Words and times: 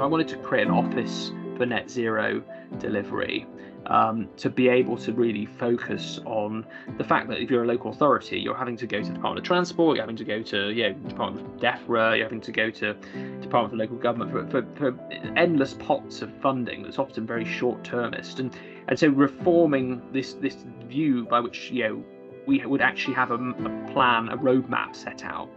I 0.00 0.06
wanted 0.06 0.28
to 0.28 0.36
create 0.36 0.66
an 0.66 0.72
office 0.72 1.32
for 1.56 1.66
net 1.66 1.90
zero 1.90 2.42
delivery 2.78 3.46
um, 3.86 4.28
to 4.36 4.48
be 4.48 4.68
able 4.68 4.96
to 4.98 5.12
really 5.12 5.46
focus 5.46 6.20
on 6.24 6.64
the 6.98 7.04
fact 7.04 7.28
that 7.28 7.40
if 7.40 7.50
you're 7.50 7.64
a 7.64 7.66
local 7.66 7.90
authority, 7.90 8.38
you're 8.38 8.56
having 8.56 8.76
to 8.76 8.86
go 8.86 9.00
to 9.00 9.08
the 9.08 9.14
Department 9.14 9.38
of 9.38 9.44
Transport, 9.44 9.96
you're 9.96 10.04
having 10.04 10.16
to 10.16 10.24
go 10.24 10.40
to 10.42 10.70
yeah, 10.72 10.92
Department 11.08 11.46
of 11.46 11.60
DEFRA, 11.60 12.16
you're 12.16 12.26
having 12.26 12.40
to 12.40 12.52
go 12.52 12.70
to 12.70 12.94
Department 13.40 13.74
of 13.74 13.78
Local 13.78 13.96
Government 13.96 14.30
for, 14.30 14.46
for, 14.46 14.66
for 14.76 14.96
endless 15.36 15.74
pots 15.74 16.22
of 16.22 16.32
funding 16.40 16.82
that's 16.82 16.98
often 16.98 17.26
very 17.26 17.44
short 17.44 17.82
termist. 17.82 18.38
And 18.38 18.54
and 18.88 18.98
so 18.98 19.08
reforming 19.08 20.00
this 20.12 20.34
this 20.34 20.64
view 20.86 21.26
by 21.26 21.40
which 21.40 21.70
you 21.70 21.88
know 21.88 22.04
we 22.46 22.64
would 22.64 22.80
actually 22.80 23.14
have 23.14 23.30
a, 23.30 23.34
a, 23.34 23.92
plan, 23.92 24.30
a 24.30 24.38
roadmap 24.38 24.96
set 24.96 25.22
out, 25.22 25.50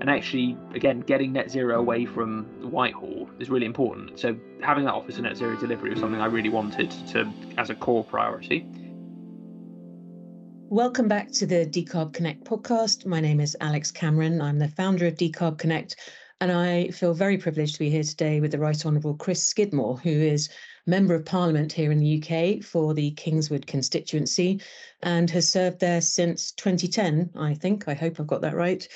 and 0.00 0.10
actually 0.10 0.56
again 0.74 1.00
getting 1.00 1.32
net 1.32 1.50
zero 1.50 1.78
away 1.78 2.04
from 2.04 2.44
Whitehall 2.70 3.28
is 3.38 3.50
really 3.50 3.66
important. 3.66 4.18
So 4.18 4.36
having 4.62 4.84
that 4.84 4.94
office 4.94 5.16
of 5.16 5.22
net 5.22 5.36
zero 5.36 5.56
delivery 5.56 5.90
was 5.90 6.00
something 6.00 6.20
I 6.20 6.26
really 6.26 6.48
wanted 6.48 6.90
to 7.08 7.32
as 7.58 7.70
a 7.70 7.74
core 7.74 8.04
priority. 8.04 8.66
Welcome 10.68 11.06
back 11.06 11.30
to 11.32 11.46
the 11.46 11.64
Decarb 11.64 12.12
Connect 12.12 12.44
podcast. 12.44 13.06
My 13.06 13.20
name 13.20 13.40
is 13.40 13.56
Alex 13.60 13.90
Cameron. 13.90 14.40
I'm 14.40 14.58
the 14.58 14.68
founder 14.68 15.06
of 15.06 15.14
Decarb 15.14 15.58
Connect, 15.58 15.94
and 16.40 16.50
I 16.50 16.88
feel 16.88 17.14
very 17.14 17.38
privileged 17.38 17.74
to 17.74 17.78
be 17.78 17.88
here 17.88 18.02
today 18.02 18.40
with 18.40 18.50
the 18.50 18.58
Right 18.58 18.84
Honourable 18.84 19.14
Chris 19.14 19.44
Skidmore, 19.44 19.96
who 19.98 20.10
is 20.10 20.48
Member 20.86 21.14
of 21.14 21.24
Parliament 21.24 21.72
here 21.72 21.90
in 21.90 21.98
the 21.98 22.22
UK 22.22 22.62
for 22.62 22.94
the 22.94 23.12
Kingswood 23.12 23.66
constituency 23.66 24.60
and 25.02 25.30
has 25.30 25.48
served 25.48 25.80
there 25.80 26.00
since 26.00 26.52
2010, 26.52 27.30
I 27.36 27.54
think. 27.54 27.88
I 27.88 27.94
hope 27.94 28.20
I've 28.20 28.26
got 28.26 28.40
that 28.42 28.54
right. 28.54 28.86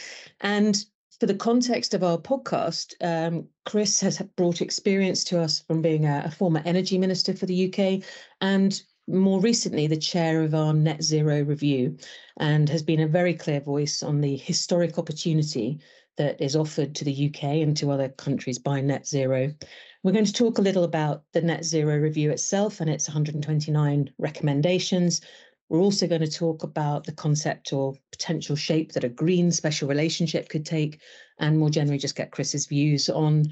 And 0.41 0.85
for 1.21 1.27
the 1.27 1.35
context 1.35 1.93
of 1.93 2.03
our 2.03 2.17
podcast, 2.17 2.95
um, 3.03 3.47
Chris 3.67 4.01
has 4.01 4.23
brought 4.37 4.63
experience 4.63 5.23
to 5.25 5.39
us 5.39 5.61
from 5.61 5.83
being 5.83 6.07
a, 6.07 6.23
a 6.25 6.31
former 6.31 6.63
energy 6.65 6.97
minister 6.97 7.35
for 7.35 7.45
the 7.45 7.69
UK 7.69 8.03
and 8.41 8.83
more 9.07 9.39
recently 9.41 9.87
the 9.87 9.97
chair 9.97 10.43
of 10.43 10.55
our 10.55 10.73
net 10.73 11.03
zero 11.03 11.43
review 11.43 11.97
and 12.39 12.71
has 12.71 12.83
been 12.83 13.01
a 13.01 13.07
very 13.07 13.35
clear 13.35 13.61
voice 13.61 14.03
on 14.03 14.23
the 14.23 14.37
historic 14.37 14.99
opportunity 14.99 15.79
that 16.17 16.41
is 16.41 16.57
offered 16.57 16.95
to 16.95 17.05
the 17.05 17.29
UK 17.29 17.45
and 17.45 17.77
to 17.77 17.91
other 17.91 18.09
countries 18.09 18.59
by 18.59 18.81
net 18.81 19.07
zero. 19.07 19.53
We're 20.03 20.13
going 20.13 20.25
to 20.25 20.33
talk 20.33 20.57
a 20.57 20.63
little 20.63 20.85
about 20.85 21.25
the 21.33 21.43
net 21.43 21.65
zero 21.65 21.99
review 21.99 22.31
itself 22.31 22.81
and 22.81 22.89
its 22.89 23.09
129 23.09 24.11
recommendations. 24.19 25.21
We're 25.71 25.81
also 25.81 26.09
going 26.09 26.21
to 26.21 26.31
talk 26.31 26.65
about 26.65 27.05
the 27.05 27.13
concept 27.13 27.73
or 27.73 27.95
potential 28.11 28.57
shape 28.57 28.91
that 28.93 29.05
a 29.05 29.09
green 29.09 29.53
special 29.53 29.89
relationship 29.89 30.49
could 30.49 30.67
take, 30.67 31.01
and 31.39 31.59
more 31.59 31.71
generally, 31.71 31.97
just 31.97 32.17
get 32.17 32.33
Chris's 32.33 32.67
views 32.67 33.09
on 33.09 33.45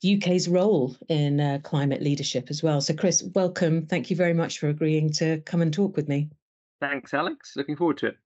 the 0.00 0.16
UK's 0.16 0.48
role 0.48 0.96
in 1.08 1.40
uh, 1.40 1.58
climate 1.64 2.00
leadership 2.00 2.46
as 2.48 2.62
well. 2.62 2.80
So, 2.80 2.94
Chris, 2.94 3.24
welcome. 3.34 3.86
Thank 3.86 4.08
you 4.08 4.14
very 4.14 4.34
much 4.34 4.60
for 4.60 4.68
agreeing 4.68 5.12
to 5.14 5.40
come 5.40 5.62
and 5.62 5.74
talk 5.74 5.96
with 5.96 6.08
me. 6.08 6.30
Thanks, 6.80 7.12
Alex. 7.12 7.54
Looking 7.56 7.76
forward 7.76 7.98
to 7.98 8.06
it. 8.06 8.16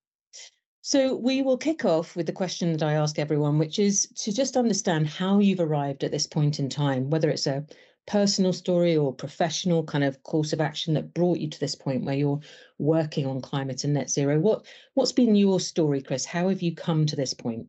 So 0.82 1.16
we 1.16 1.40
will 1.42 1.58
kick 1.58 1.84
off 1.84 2.16
with 2.16 2.26
the 2.26 2.32
question 2.32 2.72
that 2.72 2.82
I 2.82 2.94
ask 2.94 3.18
everyone, 3.18 3.58
which 3.58 3.78
is 3.78 4.08
to 4.16 4.32
just 4.32 4.56
understand 4.56 5.06
how 5.06 5.38
you've 5.38 5.60
arrived 5.60 6.04
at 6.04 6.10
this 6.10 6.26
point 6.26 6.58
in 6.58 6.68
time, 6.68 7.08
whether 7.08 7.30
it's 7.30 7.46
a 7.46 7.64
personal 8.08 8.54
story 8.54 8.96
or 8.96 9.12
professional 9.12 9.84
kind 9.84 10.02
of 10.02 10.22
course 10.22 10.52
of 10.52 10.60
action 10.60 10.94
that 10.94 11.12
brought 11.12 11.38
you 11.38 11.48
to 11.48 11.60
this 11.60 11.74
point 11.74 12.04
where 12.04 12.14
you're 12.14 12.40
working 12.78 13.26
on 13.26 13.40
climate 13.40 13.84
and 13.84 13.92
net 13.94 14.10
zero. 14.10 14.40
What 14.40 14.64
what's 14.94 15.12
been 15.12 15.36
your 15.36 15.60
story, 15.60 16.00
Chris? 16.02 16.24
How 16.24 16.48
have 16.48 16.62
you 16.62 16.74
come 16.74 17.06
to 17.06 17.16
this 17.16 17.34
point? 17.34 17.68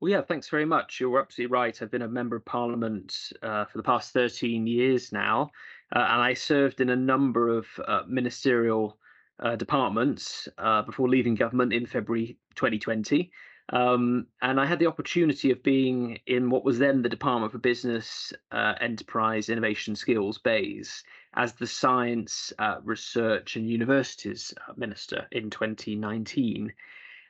Well, 0.00 0.12
yeah, 0.12 0.22
thanks 0.22 0.48
very 0.48 0.64
much. 0.64 1.00
You're 1.00 1.18
absolutely 1.18 1.52
right. 1.52 1.82
I've 1.82 1.90
been 1.90 2.02
a 2.02 2.08
member 2.08 2.36
of 2.36 2.44
parliament 2.44 3.32
uh, 3.42 3.64
for 3.64 3.78
the 3.78 3.82
past 3.82 4.12
13 4.12 4.64
years 4.68 5.10
now, 5.10 5.50
uh, 5.94 5.98
and 5.98 6.22
I 6.22 6.34
served 6.34 6.80
in 6.80 6.90
a 6.90 6.96
number 6.96 7.48
of 7.48 7.66
uh, 7.84 8.02
ministerial 8.06 8.96
uh, 9.40 9.56
departments 9.56 10.48
uh, 10.58 10.82
before 10.82 11.08
leaving 11.08 11.34
government 11.34 11.72
in 11.72 11.86
February 11.86 12.38
2020. 12.54 13.32
Um, 13.70 14.26
and 14.40 14.58
I 14.58 14.64
had 14.64 14.78
the 14.78 14.86
opportunity 14.86 15.50
of 15.50 15.62
being 15.62 16.18
in 16.26 16.48
what 16.48 16.64
was 16.64 16.78
then 16.78 17.02
the 17.02 17.08
Department 17.08 17.52
for 17.52 17.58
Business, 17.58 18.32
uh, 18.50 18.74
Enterprise, 18.80 19.50
Innovation, 19.50 19.94
Skills, 19.94 20.38
BEIS, 20.38 21.04
as 21.34 21.52
the 21.52 21.66
Science, 21.66 22.52
uh, 22.58 22.76
Research 22.82 23.56
and 23.56 23.68
Universities 23.68 24.54
uh, 24.66 24.72
Minister 24.76 25.26
in 25.32 25.50
2019. 25.50 26.72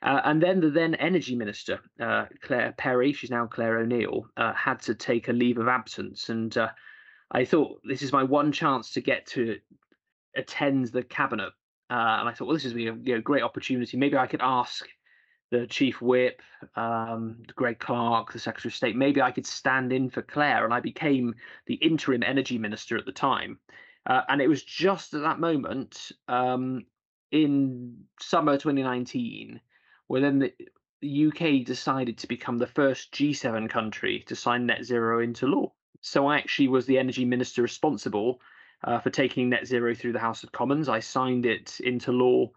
Uh, 0.00 0.21
and 0.25 0.41
then 0.41 0.60
the 0.60 0.71
then 0.71 0.94
Energy 0.94 1.34
Minister, 1.34 1.81
Claire 1.98 2.72
Perry, 2.77 3.12
she's 3.12 3.32
now 3.32 3.47
Claire 3.47 3.78
O'Neill, 3.78 4.28
had 4.37 4.81
to 4.82 4.94
take 4.94 5.28
a 5.28 5.32
leave 5.32 5.59
of 5.59 5.66
absence. 5.66 6.28
And 6.28 6.56
I 7.32 7.44
thought 7.44 7.81
this 7.82 8.03
is 8.03 8.12
my 8.12 8.22
one 8.22 8.53
chance 8.53 8.93
to 8.93 9.00
get 9.00 9.27
to 9.28 9.59
attend 10.37 10.87
the 10.88 11.03
cabinet 11.03 11.53
uh, 11.91 12.19
and 12.21 12.28
I 12.28 12.32
thought, 12.32 12.47
well, 12.47 12.56
this 12.56 12.66
is 12.66 12.75
a 12.75 12.81
you 12.81 12.93
know, 12.93 13.21
great 13.21 13.43
opportunity. 13.43 13.97
Maybe 13.97 14.16
I 14.16 14.27
could 14.27 14.43
ask 14.43 14.87
the 15.50 15.66
chief 15.66 16.03
whip, 16.03 16.42
um, 16.76 17.42
Greg 17.54 17.78
Clark, 17.78 18.32
the 18.32 18.38
Secretary 18.38 18.70
of 18.70 18.76
State. 18.76 18.97
Maybe 18.97 19.22
I 19.22 19.31
could 19.31 19.47
stand 19.47 19.92
in 19.92 20.10
for 20.10 20.22
Claire, 20.22 20.64
and 20.64 20.75
I 20.75 20.81
became 20.81 21.34
the 21.66 21.75
interim 21.75 22.22
energy 22.22 22.59
minister 22.59 22.97
at 22.97 23.06
the 23.06 23.12
time. 23.12 23.59
Uh, 24.06 24.22
and 24.28 24.41
it 24.41 24.48
was 24.48 24.62
just 24.62 25.14
at 25.14 25.22
that 25.22 25.38
moment 25.38 26.12
um, 26.28 26.84
in 27.31 28.04
summer 28.20 28.56
2019 28.56 29.60
where 30.06 30.20
then 30.20 30.38
the, 30.38 30.53
the 31.00 31.26
UK 31.26 31.65
decided 31.65 32.19
to 32.19 32.26
become 32.26 32.59
the 32.59 32.66
first 32.66 33.12
G7 33.12 33.69
country 33.70 34.25
to 34.26 34.34
sign 34.34 34.66
net 34.66 34.84
zero 34.84 35.20
into 35.20 35.47
law. 35.47 35.72
So 36.00 36.26
I 36.26 36.38
actually 36.38 36.69
was 36.69 36.86
the 36.86 36.98
energy 36.98 37.25
minister 37.25 37.62
responsible 37.62 38.41
uh, 38.84 38.98
for 38.98 39.10
taking 39.10 39.50
net 39.50 39.66
zero 39.66 39.94
through 39.94 40.12
the 40.12 40.19
House 40.19 40.42
of 40.42 40.53
Commons. 40.53 40.88
I 40.88 41.00
signed 41.00 41.47
it 41.47 41.78
into 41.80 42.12
law 42.12 42.50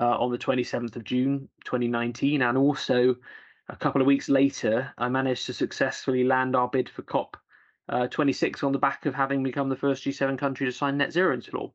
uh, 0.00 0.16
on 0.18 0.30
the 0.30 0.38
27th 0.38 0.96
of 0.96 1.04
June 1.04 1.48
2019, 1.64 2.42
and 2.42 2.58
also 2.58 3.16
a 3.68 3.76
couple 3.76 4.00
of 4.00 4.06
weeks 4.06 4.28
later, 4.28 4.92
I 4.98 5.08
managed 5.08 5.46
to 5.46 5.52
successfully 5.52 6.24
land 6.24 6.54
our 6.54 6.68
bid 6.68 6.88
for 6.88 7.02
COP 7.02 7.36
uh, 7.88 8.06
26 8.08 8.62
on 8.62 8.72
the 8.72 8.78
back 8.78 9.06
of 9.06 9.14
having 9.14 9.42
become 9.42 9.68
the 9.68 9.76
first 9.76 10.04
G7 10.04 10.38
country 10.38 10.66
to 10.66 10.72
sign 10.72 10.98
net 10.98 11.12
zero 11.12 11.34
into 11.34 11.56
law. 11.56 11.72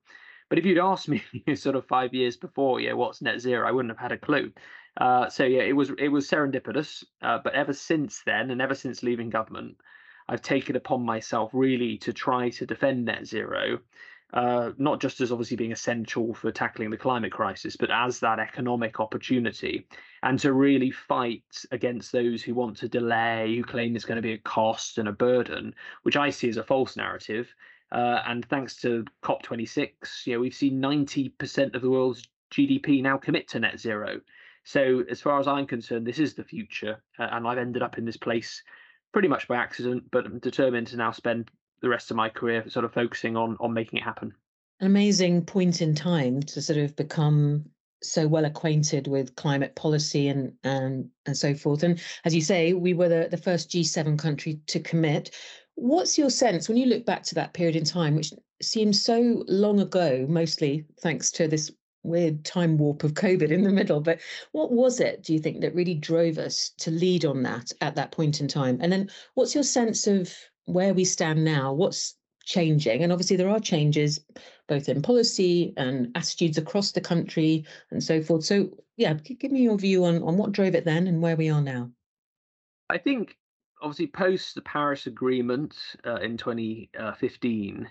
But 0.50 0.60
if 0.60 0.66
you'd 0.66 0.78
asked 0.78 1.08
me 1.08 1.24
sort 1.56 1.76
of 1.76 1.86
five 1.86 2.14
years 2.14 2.36
before, 2.36 2.82
yeah, 2.82 2.94
what's 2.94 3.22
net 3.22 3.40
zero, 3.40 3.68
I 3.68 3.72
wouldn't 3.72 3.92
have 3.92 4.00
had 4.00 4.12
a 4.12 4.18
clue. 4.18 4.52
Uh, 4.98 5.30
so 5.30 5.46
yeah, 5.46 5.62
it 5.62 5.74
was 5.74 5.92
it 5.98 6.10
was 6.10 6.30
serendipitous. 6.30 7.06
Uh, 7.22 7.40
but 7.42 7.54
ever 7.54 7.72
since 7.72 8.22
then, 8.26 8.52
and 8.52 8.62
ever 8.62 8.76
since 8.76 9.04
leaving 9.04 9.30
government, 9.30 9.78
I've 10.28 10.42
taken 10.42 10.76
upon 10.76 11.06
myself 11.06 11.52
really 11.54 11.98
to 12.00 12.12
try 12.12 12.50
to 12.50 12.66
defend 12.66 13.06
net 13.06 13.26
zero, 13.26 13.80
uh, 14.34 14.72
not 14.78 15.02
just 15.02 15.20
as 15.22 15.32
obviously 15.32 15.58
being 15.58 15.72
essential 15.72 16.34
for 16.34 16.52
tackling 16.52 16.90
the 16.90 16.98
climate 16.98 17.32
crisis, 17.32 17.76
but 17.76 17.92
as 17.92 18.20
that 18.20 18.40
economic 18.40 19.00
opportunity, 19.00 19.88
and 20.24 20.40
to 20.40 20.54
really 20.54 20.92
fight 20.92 21.66
against 21.72 22.12
those 22.12 22.42
who 22.42 22.54
want 22.54 22.78
to 22.78 22.88
delay, 22.88 23.56
who 23.56 23.64
claim 23.64 23.96
it's 23.96 24.06
going 24.06 24.16
to 24.16 24.22
be 24.22 24.34
a 24.34 24.38
cost 24.40 24.98
and 24.98 25.08
a 25.08 25.14
burden, 25.14 25.76
which 26.04 26.16
I 26.16 26.30
see 26.30 26.50
as 26.50 26.58
a 26.58 26.64
false 26.64 26.96
narrative. 26.96 27.54
Uh, 27.92 28.22
and 28.26 28.46
thanks 28.46 28.78
to 28.78 29.04
COP26, 29.22 30.26
you 30.26 30.34
know, 30.34 30.40
we've 30.40 30.54
seen 30.54 30.82
90% 30.82 31.76
of 31.76 31.82
the 31.82 31.90
world's 31.90 32.26
GDP 32.52 33.02
now 33.02 33.18
commit 33.18 33.50
to 33.50 33.60
net 33.60 33.80
zero. 33.80 34.22
So, 34.64 35.04
as 35.10 35.20
far 35.20 35.40
as 35.40 35.48
I'm 35.48 35.66
concerned, 35.66 36.06
this 36.06 36.20
is 36.20 36.36
the 36.36 36.44
future, 36.44 37.02
uh, 37.20 37.28
and 37.32 37.48
I've 37.48 37.58
ended 37.58 37.82
up 37.82 37.98
in 37.98 38.06
this 38.06 38.18
place 38.18 38.64
pretty 39.12 39.28
much 39.28 39.48
by 39.48 39.58
accident, 39.58 40.04
but 40.12 40.26
I'm 40.26 40.40
determined 40.40 40.88
to 40.88 40.98
now 40.98 41.12
spend 41.12 41.52
the 41.82 41.90
rest 41.90 42.12
of 42.12 42.18
my 42.18 42.30
career 42.30 42.68
sort 42.70 42.86
of 42.86 42.94
focusing 42.94 43.36
on 43.36 43.58
on 43.60 43.74
making 43.74 44.00
it 44.00 44.04
happen. 44.04 44.34
An 44.80 44.88
amazing 44.88 45.46
point 45.46 45.82
in 45.82 45.94
time 45.94 46.42
to 46.42 46.62
sort 46.62 46.80
of 46.80 46.96
become 46.96 47.66
so 48.04 48.28
well 48.28 48.46
acquainted 48.46 49.08
with 49.08 49.36
climate 49.36 49.76
policy 49.76 50.28
and 50.28 50.54
and 50.64 51.10
and 51.26 51.38
so 51.38 51.54
forth. 51.54 51.84
And 51.84 52.02
as 52.26 52.34
you 52.34 52.42
say, 52.42 52.74
we 52.74 52.94
were 52.94 53.10
the, 53.10 53.28
the 53.30 53.38
first 53.38 53.70
G7 53.70 54.18
country 54.18 54.60
to 54.68 54.80
commit. 54.80 55.36
What's 55.76 56.18
your 56.18 56.30
sense 56.30 56.68
when 56.68 56.78
you 56.78 56.88
look 56.88 57.06
back 57.06 57.24
to 57.24 57.36
that 57.36 57.54
period 57.54 57.76
in 57.76 57.84
time, 57.84 58.16
which 58.16 58.34
seems 58.62 59.04
so 59.04 59.44
long 59.48 59.80
ago, 59.80 60.26
mostly 60.30 60.86
thanks 61.02 61.32
to 61.32 61.48
this 61.48 61.72
weird 62.04 62.44
time 62.44 62.78
warp 62.78 63.04
of 63.04 63.14
COVID 63.14 63.50
in 63.50 63.64
the 63.64 63.72
middle. 63.72 64.02
But 64.02 64.22
what 64.52 64.72
was 64.72 65.00
it, 65.00 65.24
do 65.24 65.34
you 65.34 65.40
think, 65.40 65.62
that 65.62 65.76
really 65.76 65.94
drove 65.94 66.38
us 66.38 66.72
to 66.80 66.92
lead 66.92 67.26
on 67.26 67.44
that 67.44 67.72
at 67.82 67.96
that 67.96 68.12
point 68.12 68.42
in 68.42 68.48
time? 68.48 68.80
And 68.82 68.92
then 68.92 69.10
what's 69.36 69.54
your 69.54 69.64
sense 69.64 70.08
of 70.08 70.34
where 70.66 70.94
we 70.94 71.06
stand 71.06 71.44
now? 71.44 71.74
What's 71.74 72.16
changing? 72.46 73.04
And 73.04 73.12
obviously, 73.12 73.38
there 73.38 73.50
are 73.50 73.60
changes 73.60 74.20
both 74.68 74.90
in 74.90 75.02
policy 75.02 75.74
and 75.78 76.12
attitudes 76.16 76.58
across 76.58 76.92
the 76.92 77.02
country 77.02 77.66
and 77.92 78.04
so 78.04 78.22
forth. 78.22 78.44
So, 78.44 78.70
yeah, 78.98 79.14
give 79.14 79.52
me 79.52 79.62
your 79.62 79.78
view 79.78 80.06
on, 80.06 80.24
on 80.24 80.38
what 80.38 80.52
drove 80.52 80.76
it 80.76 80.86
then 80.86 81.08
and 81.08 81.22
where 81.22 81.36
we 81.36 81.50
are 81.50 81.62
now. 81.62 81.92
I 82.90 82.98
think 82.98 83.38
obviously 83.82 84.08
post 84.08 84.56
the 84.56 84.62
Paris 84.62 85.08
Agreement 85.08 85.76
uh, 86.06 86.16
in 86.16 86.38
2015, 86.38 87.90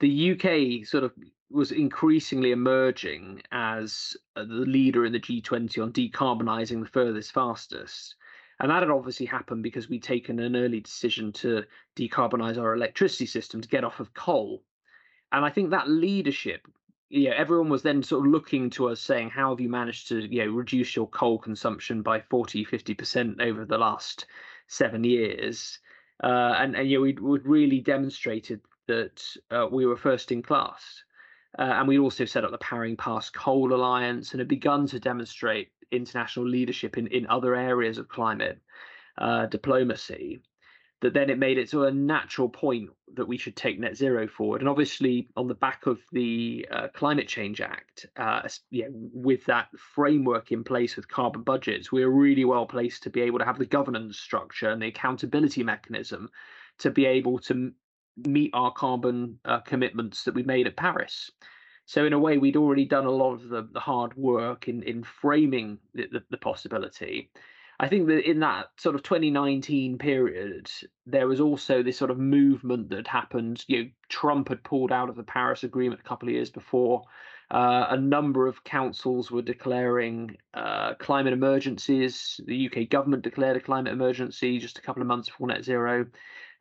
the 0.00 0.32
UK 0.32 0.86
sort 0.86 1.04
of 1.04 1.12
was 1.50 1.72
increasingly 1.72 2.52
emerging 2.52 3.42
as 3.50 4.16
uh, 4.36 4.44
the 4.44 4.66
leader 4.66 5.04
in 5.04 5.12
the 5.12 5.20
G20 5.20 5.82
on 5.82 5.92
decarbonising 5.92 6.80
the 6.80 6.88
furthest, 6.88 7.32
fastest. 7.32 8.14
And 8.60 8.70
that 8.70 8.82
had 8.82 8.90
obviously 8.90 9.24
happened 9.24 9.62
because 9.62 9.88
we'd 9.88 10.02
taken 10.02 10.38
an 10.38 10.54
early 10.54 10.80
decision 10.80 11.32
to 11.32 11.64
decarbonize 11.96 12.58
our 12.58 12.74
electricity 12.74 13.24
system 13.24 13.62
to 13.62 13.68
get 13.68 13.84
off 13.84 14.00
of 14.00 14.12
coal. 14.12 14.62
And 15.32 15.44
I 15.44 15.50
think 15.50 15.70
that 15.70 15.88
leadership, 15.88 16.68
yeah, 17.08 17.30
everyone 17.30 17.70
was 17.70 17.82
then 17.82 18.02
sort 18.02 18.26
of 18.26 18.30
looking 18.30 18.68
to 18.70 18.90
us 18.90 19.00
saying, 19.00 19.30
how 19.30 19.50
have 19.50 19.60
you 19.60 19.70
managed 19.70 20.08
to, 20.08 20.20
you 20.20 20.44
know, 20.44 20.52
reduce 20.52 20.94
your 20.94 21.08
coal 21.08 21.38
consumption 21.38 22.02
by 22.02 22.20
40, 22.20 22.66
50% 22.66 23.40
over 23.40 23.64
the 23.64 23.78
last 23.78 24.26
seven 24.66 25.04
years? 25.04 25.78
Uh, 26.22 26.54
and, 26.58 26.76
and, 26.76 26.90
you 26.90 26.98
know, 26.98 27.02
we'd, 27.02 27.20
we'd 27.20 27.46
really 27.46 27.80
demonstrated 27.80 28.60
that 28.88 29.24
uh, 29.50 29.68
we 29.70 29.86
were 29.86 29.96
first 29.96 30.32
in 30.32 30.42
class. 30.42 31.02
Uh, 31.58 31.62
and 31.62 31.88
we 31.88 31.98
also 31.98 32.26
set 32.26 32.44
up 32.44 32.50
the 32.50 32.58
Powering 32.58 32.96
Past 32.96 33.32
Coal 33.32 33.72
Alliance 33.72 34.32
and 34.32 34.40
had 34.40 34.48
begun 34.48 34.86
to 34.88 35.00
demonstrate 35.00 35.70
international 35.90 36.46
leadership 36.48 36.98
in, 36.98 37.06
in 37.08 37.26
other 37.26 37.54
areas 37.54 37.98
of 37.98 38.08
climate 38.08 38.58
uh, 39.18 39.46
diplomacy. 39.46 40.42
That 41.00 41.14
then 41.14 41.30
it 41.30 41.38
made 41.38 41.56
it 41.56 41.70
to 41.70 41.84
a 41.84 41.90
natural 41.90 42.50
point 42.50 42.90
that 43.14 43.26
we 43.26 43.38
should 43.38 43.56
take 43.56 43.80
net 43.80 43.96
zero 43.96 44.28
forward. 44.28 44.60
And 44.60 44.68
obviously, 44.68 45.30
on 45.34 45.48
the 45.48 45.54
back 45.54 45.86
of 45.86 45.98
the 46.12 46.66
uh, 46.70 46.88
Climate 46.88 47.26
Change 47.26 47.62
Act, 47.62 48.04
uh, 48.18 48.46
yeah, 48.70 48.88
with 48.90 49.46
that 49.46 49.68
framework 49.78 50.52
in 50.52 50.62
place 50.62 50.96
with 50.96 51.08
carbon 51.08 51.42
budgets, 51.42 51.90
we're 51.90 52.10
really 52.10 52.44
well 52.44 52.66
placed 52.66 53.02
to 53.04 53.10
be 53.10 53.22
able 53.22 53.38
to 53.38 53.46
have 53.46 53.58
the 53.58 53.64
governance 53.64 54.18
structure 54.18 54.68
and 54.68 54.82
the 54.82 54.88
accountability 54.88 55.62
mechanism 55.62 56.28
to 56.80 56.90
be 56.90 57.06
able 57.06 57.38
to 57.38 57.72
meet 58.26 58.50
our 58.52 58.72
carbon 58.72 59.38
uh, 59.46 59.60
commitments 59.60 60.24
that 60.24 60.34
we 60.34 60.42
made 60.42 60.66
at 60.66 60.76
Paris. 60.76 61.30
So 61.90 62.04
in 62.04 62.12
a 62.12 62.20
way, 62.20 62.38
we'd 62.38 62.56
already 62.56 62.84
done 62.84 63.06
a 63.06 63.10
lot 63.10 63.32
of 63.32 63.48
the, 63.48 63.68
the 63.72 63.80
hard 63.80 64.14
work 64.16 64.68
in 64.68 64.84
in 64.84 65.02
framing 65.02 65.80
the, 65.92 66.06
the, 66.06 66.22
the 66.30 66.36
possibility. 66.36 67.32
I 67.80 67.88
think 67.88 68.06
that 68.06 68.30
in 68.30 68.38
that 68.40 68.68
sort 68.76 68.94
of 68.94 69.02
2019 69.02 69.98
period, 69.98 70.70
there 71.04 71.26
was 71.26 71.40
also 71.40 71.82
this 71.82 71.98
sort 71.98 72.12
of 72.12 72.18
movement 72.20 72.90
that 72.90 73.08
happened. 73.08 73.64
You 73.66 73.82
know, 73.82 73.90
Trump 74.08 74.50
had 74.50 74.62
pulled 74.62 74.92
out 74.92 75.08
of 75.08 75.16
the 75.16 75.24
Paris 75.24 75.64
Agreement 75.64 76.00
a 76.00 76.08
couple 76.08 76.28
of 76.28 76.34
years 76.34 76.50
before. 76.50 77.02
Uh, 77.50 77.86
a 77.90 77.96
number 77.96 78.46
of 78.46 78.62
councils 78.62 79.32
were 79.32 79.42
declaring 79.42 80.36
uh, 80.54 80.94
climate 80.94 81.32
emergencies. 81.32 82.40
The 82.46 82.70
UK 82.70 82.88
government 82.88 83.24
declared 83.24 83.56
a 83.56 83.60
climate 83.60 83.92
emergency 83.92 84.60
just 84.60 84.78
a 84.78 84.82
couple 84.82 85.02
of 85.02 85.08
months 85.08 85.28
before 85.28 85.48
net 85.48 85.64
zero. 85.64 86.06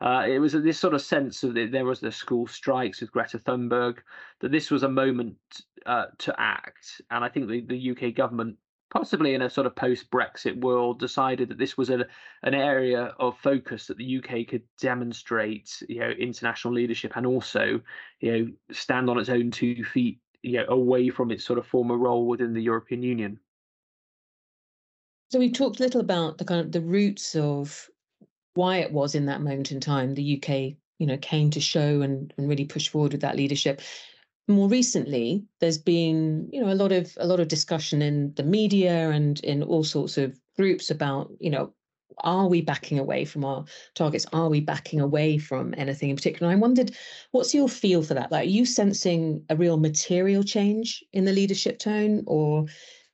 Uh, 0.01 0.25
it 0.27 0.39
was 0.39 0.53
this 0.53 0.79
sort 0.79 0.93
of 0.93 1.01
sense 1.01 1.43
of 1.43 1.53
the, 1.53 1.65
there 1.65 1.85
was 1.85 1.99
the 1.99 2.11
school 2.11 2.47
strikes 2.47 3.01
with 3.01 3.11
Greta 3.11 3.37
Thunberg, 3.37 3.97
that 4.39 4.51
this 4.51 4.71
was 4.71 4.83
a 4.83 4.89
moment 4.89 5.37
uh, 5.85 6.05
to 6.19 6.33
act. 6.39 7.01
And 7.11 7.23
I 7.23 7.29
think 7.29 7.49
the, 7.49 7.61
the 7.61 7.91
UK 7.91 8.15
government, 8.15 8.55
possibly 8.91 9.33
in 9.33 9.41
a 9.41 9.49
sort 9.49 9.67
of 9.67 9.75
post 9.75 10.09
Brexit 10.09 10.59
world, 10.61 10.99
decided 10.99 11.49
that 11.49 11.57
this 11.57 11.77
was 11.77 11.89
a, 11.89 12.05
an 12.43 12.53
area 12.53 13.13
of 13.19 13.37
focus 13.39 13.87
that 13.87 13.97
the 13.97 14.17
UK 14.19 14.47
could 14.47 14.63
demonstrate, 14.79 15.83
you 15.89 15.99
know, 15.99 16.11
international 16.11 16.73
leadership 16.73 17.13
and 17.17 17.25
also, 17.25 17.81
you 18.21 18.31
know, 18.31 18.47
stand 18.71 19.09
on 19.09 19.19
its 19.19 19.29
own 19.29 19.51
two 19.51 19.83
feet, 19.83 20.21
you 20.43 20.59
know, 20.59 20.65
away 20.69 21.09
from 21.09 21.29
its 21.29 21.43
sort 21.43 21.59
of 21.59 21.67
former 21.67 21.97
role 21.97 22.25
within 22.25 22.53
the 22.53 22.63
European 22.63 23.03
Union. 23.03 23.37
So 25.29 25.39
we've 25.39 25.53
talked 25.53 25.79
a 25.79 25.83
little 25.83 26.01
about 26.01 26.37
the 26.37 26.45
kind 26.45 26.61
of 26.61 26.71
the 26.71 26.81
roots 26.81 27.35
of 27.35 27.87
why 28.59 28.79
it 28.79 28.91
was 28.91 29.15
in 29.15 29.25
that 29.27 29.41
moment 29.41 29.71
in 29.71 29.79
time 29.79 30.13
the 30.13 30.35
UK, 30.35 30.75
you 30.99 31.07
know, 31.07 31.17
came 31.17 31.49
to 31.49 31.61
show 31.61 32.01
and, 32.01 32.33
and 32.37 32.49
really 32.49 32.65
push 32.65 32.89
forward 32.89 33.13
with 33.13 33.21
that 33.21 33.37
leadership. 33.37 33.81
More 34.49 34.67
recently, 34.67 35.45
there's 35.61 35.77
been, 35.77 36.49
you 36.51 36.59
know, 36.59 36.69
a 36.69 36.75
lot 36.75 36.91
of 36.91 37.15
a 37.21 37.25
lot 37.25 37.39
of 37.39 37.47
discussion 37.47 38.01
in 38.01 38.33
the 38.35 38.43
media 38.43 39.11
and 39.11 39.39
in 39.45 39.63
all 39.63 39.85
sorts 39.85 40.17
of 40.17 40.37
groups 40.57 40.91
about, 40.91 41.31
you 41.39 41.49
know, 41.49 41.73
are 42.17 42.49
we 42.49 42.59
backing 42.59 42.99
away 42.99 43.23
from 43.23 43.45
our 43.45 43.63
targets? 43.95 44.25
Are 44.33 44.49
we 44.49 44.59
backing 44.59 44.99
away 44.99 45.37
from 45.37 45.73
anything 45.77 46.09
in 46.09 46.17
particular? 46.17 46.51
I 46.51 46.55
wondered, 46.55 46.91
what's 47.31 47.53
your 47.53 47.69
feel 47.69 48.03
for 48.03 48.13
that? 48.15 48.29
Like, 48.29 48.45
are 48.45 48.55
you 48.57 48.65
sensing 48.65 49.45
a 49.49 49.55
real 49.55 49.77
material 49.77 50.43
change 50.43 51.01
in 51.13 51.23
the 51.23 51.31
leadership 51.31 51.79
tone, 51.79 52.23
or 52.27 52.65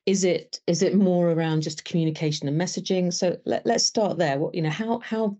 is 0.05 0.23
it 0.23 0.59
is 0.67 0.81
it 0.81 0.95
more 0.95 1.31
around 1.31 1.61
just 1.61 1.85
communication 1.85 2.47
and 2.47 2.59
messaging? 2.59 3.13
So 3.13 3.37
let, 3.45 3.65
let's 3.65 3.85
start 3.85 4.17
there. 4.17 4.37
What 4.37 4.55
you 4.55 4.61
know 4.61 4.69
how 4.69 4.99
how 4.99 5.37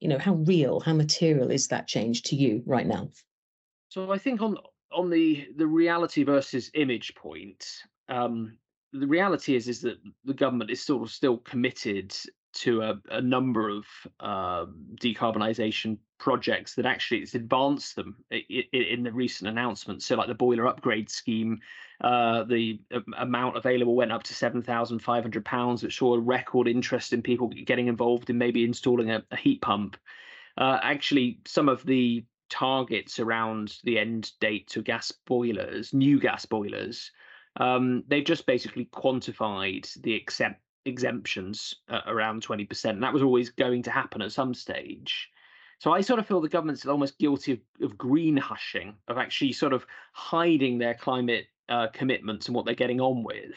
you 0.00 0.08
know 0.08 0.18
how 0.18 0.34
real 0.34 0.80
how 0.80 0.92
material 0.92 1.50
is 1.50 1.68
that 1.68 1.88
change 1.88 2.22
to 2.24 2.36
you 2.36 2.62
right 2.66 2.86
now? 2.86 3.10
So 3.88 4.12
i 4.12 4.18
think 4.18 4.42
on 4.42 4.58
on 4.92 5.10
the 5.10 5.48
the 5.56 5.66
reality 5.66 6.22
versus 6.22 6.70
image 6.74 7.14
point 7.14 7.66
um 8.08 8.56
the 8.92 9.06
reality 9.06 9.56
is 9.56 9.68
is 9.68 9.80
that 9.80 9.98
the 10.24 10.34
government 10.34 10.70
is 10.70 10.82
sort 10.82 11.02
of 11.02 11.10
still 11.10 11.38
committed 11.38 12.14
to 12.56 12.82
a, 12.82 13.00
a 13.10 13.20
number 13.20 13.68
of 13.68 13.84
uh, 14.20 14.66
decarbonisation 15.00 15.98
projects 16.18 16.74
that 16.74 16.86
actually 16.86 17.20
it's 17.20 17.34
advanced 17.34 17.96
them 17.96 18.16
in, 18.30 18.64
in, 18.72 19.02
the 19.02 19.12
recent 19.12 19.48
announcements. 19.48 20.06
So, 20.06 20.16
like 20.16 20.28
the 20.28 20.34
boiler 20.34 20.66
upgrade 20.66 21.10
scheme, 21.10 21.60
uh, 22.00 22.44
the 22.44 22.80
amount 23.18 23.56
available 23.56 23.94
went 23.94 24.12
up 24.12 24.22
to 24.24 24.34
seven 24.34 24.62
thousand 24.62 25.00
five 25.00 25.22
hundred 25.22 25.44
pounds, 25.44 25.82
which 25.82 25.98
saw 25.98 26.14
a 26.14 26.20
record 26.20 26.68
interest 26.68 27.12
in 27.12 27.22
people 27.22 27.48
getting 27.48 27.88
involved 27.88 28.30
in 28.30 28.38
maybe 28.38 28.64
installing 28.64 29.10
a, 29.10 29.22
a 29.30 29.36
heat 29.36 29.60
pump. 29.60 29.96
Uh, 30.56 30.78
actually, 30.82 31.40
some 31.46 31.68
of 31.68 31.84
the 31.84 32.24
targets 32.48 33.18
around 33.18 33.76
the 33.84 33.98
end 33.98 34.32
date 34.40 34.68
to 34.68 34.82
gas 34.82 35.12
boilers, 35.26 35.92
new 35.92 36.18
gas 36.18 36.46
boilers, 36.46 37.10
um, 37.58 38.04
they've 38.06 38.24
just 38.24 38.46
basically 38.46 38.86
quantified 38.86 39.92
the 40.02 40.14
accept 40.14 40.60
exemptions 40.86 41.74
uh, 41.88 42.00
around 42.06 42.46
20%. 42.46 42.90
And 42.90 43.02
that 43.02 43.12
was 43.12 43.22
always 43.22 43.50
going 43.50 43.82
to 43.84 43.90
happen 43.90 44.22
at 44.22 44.32
some 44.32 44.54
stage. 44.54 45.30
So 45.78 45.92
I 45.92 46.00
sort 46.00 46.18
of 46.18 46.26
feel 46.26 46.40
the 46.40 46.48
government's 46.48 46.86
almost 46.86 47.18
guilty 47.18 47.52
of, 47.52 47.58
of 47.82 47.98
green 47.98 48.36
hushing, 48.36 48.94
of 49.08 49.18
actually 49.18 49.52
sort 49.52 49.72
of 49.72 49.86
hiding 50.12 50.78
their 50.78 50.94
climate 50.94 51.46
uh, 51.68 51.88
commitments 51.92 52.46
and 52.46 52.54
what 52.54 52.64
they're 52.64 52.74
getting 52.74 53.00
on 53.00 53.22
with. 53.22 53.56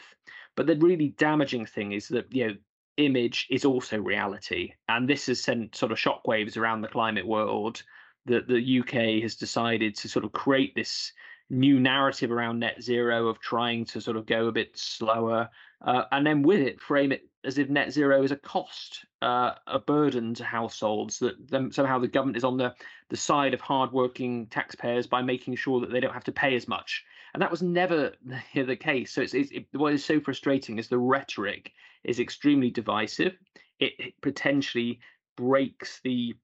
But 0.56 0.66
the 0.66 0.76
really 0.76 1.08
damaging 1.10 1.64
thing 1.64 1.92
is 1.92 2.08
that, 2.08 2.26
you 2.34 2.48
know, 2.48 2.54
image 2.98 3.46
is 3.50 3.64
also 3.64 3.98
reality. 3.98 4.74
And 4.88 5.08
this 5.08 5.26
has 5.26 5.42
sent 5.42 5.74
sort 5.74 5.92
of 5.92 5.98
shockwaves 5.98 6.56
around 6.56 6.82
the 6.82 6.88
climate 6.88 7.26
world 7.26 7.82
that 8.26 8.46
the 8.46 8.80
UK 8.80 9.22
has 9.22 9.34
decided 9.34 9.94
to 9.96 10.08
sort 10.08 10.24
of 10.24 10.32
create 10.32 10.74
this 10.74 11.12
new 11.50 11.80
narrative 11.80 12.30
around 12.30 12.60
net 12.60 12.82
zero 12.82 13.26
of 13.28 13.40
trying 13.40 13.84
to 13.84 14.00
sort 14.00 14.16
of 14.16 14.24
go 14.24 14.46
a 14.46 14.52
bit 14.52 14.70
slower 14.78 15.48
uh, 15.82 16.04
and 16.12 16.26
then 16.26 16.42
with 16.42 16.60
it 16.60 16.80
frame 16.80 17.12
it 17.12 17.30
as 17.44 17.58
if 17.58 17.68
net 17.68 17.92
zero 17.92 18.22
is 18.22 18.32
a 18.32 18.36
cost, 18.36 19.06
uh, 19.22 19.52
a 19.66 19.78
burden 19.78 20.34
to 20.34 20.44
households. 20.44 21.18
That 21.18 21.48
them, 21.48 21.72
somehow 21.72 21.98
the 21.98 22.08
government 22.08 22.36
is 22.36 22.44
on 22.44 22.56
the 22.56 22.74
the 23.08 23.16
side 23.16 23.54
of 23.54 23.60
hardworking 23.60 24.46
taxpayers 24.46 25.06
by 25.06 25.22
making 25.22 25.56
sure 25.56 25.80
that 25.80 25.90
they 25.90 26.00
don't 26.00 26.12
have 26.12 26.24
to 26.24 26.32
pay 26.32 26.54
as 26.54 26.68
much. 26.68 27.04
And 27.32 27.42
that 27.42 27.50
was 27.50 27.62
never 27.62 28.12
the, 28.54 28.76
case. 28.76 29.12
So 29.12 29.22
it's, 29.22 29.34
it's 29.34 29.50
it, 29.52 29.66
what 29.72 29.92
is 29.92 30.04
so 30.04 30.20
frustrating 30.20 30.78
is 30.78 30.88
the 30.88 30.98
rhetoric 30.98 31.72
is 32.04 32.20
extremely 32.20 32.70
divisive. 32.70 33.36
It, 33.78 33.92
it 33.98 34.14
potentially 34.20 35.00
breaks 35.36 36.00
the 36.04 36.34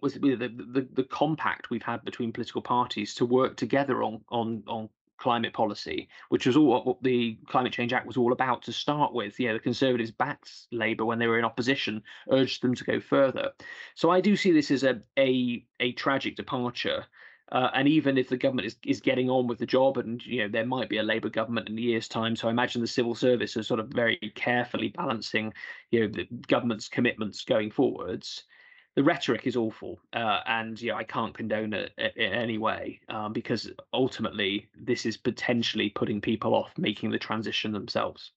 was 0.00 0.14
the, 0.14 0.36
the 0.36 0.88
the 0.92 1.04
compact 1.04 1.70
we've 1.70 1.82
had 1.82 2.04
between 2.04 2.32
political 2.32 2.62
parties 2.62 3.14
to 3.14 3.26
work 3.26 3.56
together 3.56 4.02
on 4.02 4.20
on 4.30 4.62
on 4.66 4.88
climate 5.16 5.52
policy, 5.52 6.08
which 6.28 6.46
was 6.46 6.56
all 6.56 6.82
what 6.84 7.02
the 7.02 7.38
Climate 7.46 7.72
Change 7.72 7.92
Act 7.92 8.06
was 8.06 8.16
all 8.16 8.32
about 8.32 8.62
to 8.62 8.72
start 8.72 9.12
with. 9.12 9.38
Yeah, 9.38 9.52
the 9.52 9.58
Conservatives 9.58 10.10
backed 10.10 10.50
Labour 10.72 11.04
when 11.04 11.18
they 11.18 11.26
were 11.26 11.38
in 11.38 11.44
opposition, 11.44 12.02
urged 12.30 12.62
them 12.62 12.74
to 12.74 12.84
go 12.84 13.00
further. 13.00 13.52
So 13.94 14.10
I 14.10 14.20
do 14.20 14.36
see 14.36 14.52
this 14.52 14.70
as 14.70 14.84
a 14.84 15.00
a, 15.18 15.64
a 15.80 15.92
tragic 15.92 16.36
departure. 16.36 17.04
Uh, 17.52 17.70
and 17.74 17.86
even 17.86 18.16
if 18.16 18.30
the 18.30 18.38
government 18.38 18.66
is, 18.66 18.76
is 18.86 19.02
getting 19.02 19.28
on 19.28 19.46
with 19.46 19.58
the 19.58 19.66
job, 19.66 19.98
and 19.98 20.24
you 20.24 20.40
know 20.40 20.48
there 20.48 20.64
might 20.64 20.88
be 20.88 20.96
a 20.96 21.02
Labour 21.02 21.28
government 21.28 21.68
in 21.68 21.78
a 21.78 21.80
year's 21.80 22.08
time, 22.08 22.34
so 22.34 22.48
I 22.48 22.50
imagine 22.50 22.80
the 22.80 22.86
civil 22.86 23.14
service 23.14 23.54
is 23.56 23.68
sort 23.68 23.80
of 23.80 23.88
very 23.88 24.16
carefully 24.34 24.88
balancing, 24.88 25.52
you 25.90 26.00
know, 26.00 26.08
the 26.08 26.26
government's 26.48 26.88
commitments 26.88 27.44
going 27.44 27.70
forwards 27.70 28.44
the 28.96 29.02
rhetoric 29.02 29.46
is 29.46 29.56
awful, 29.56 29.98
uh, 30.12 30.40
and 30.46 30.80
yeah, 30.80 30.94
I 30.94 31.04
can't 31.04 31.34
condone 31.34 31.72
it 31.72 31.92
in 32.16 32.32
any 32.32 32.58
way 32.58 33.00
um, 33.08 33.32
because 33.32 33.70
ultimately 33.92 34.68
this 34.78 35.04
is 35.04 35.16
potentially 35.16 35.90
putting 35.90 36.20
people 36.20 36.54
off 36.54 36.72
making 36.78 37.10
the 37.10 37.18
transition 37.18 37.72
themselves. 37.72 38.30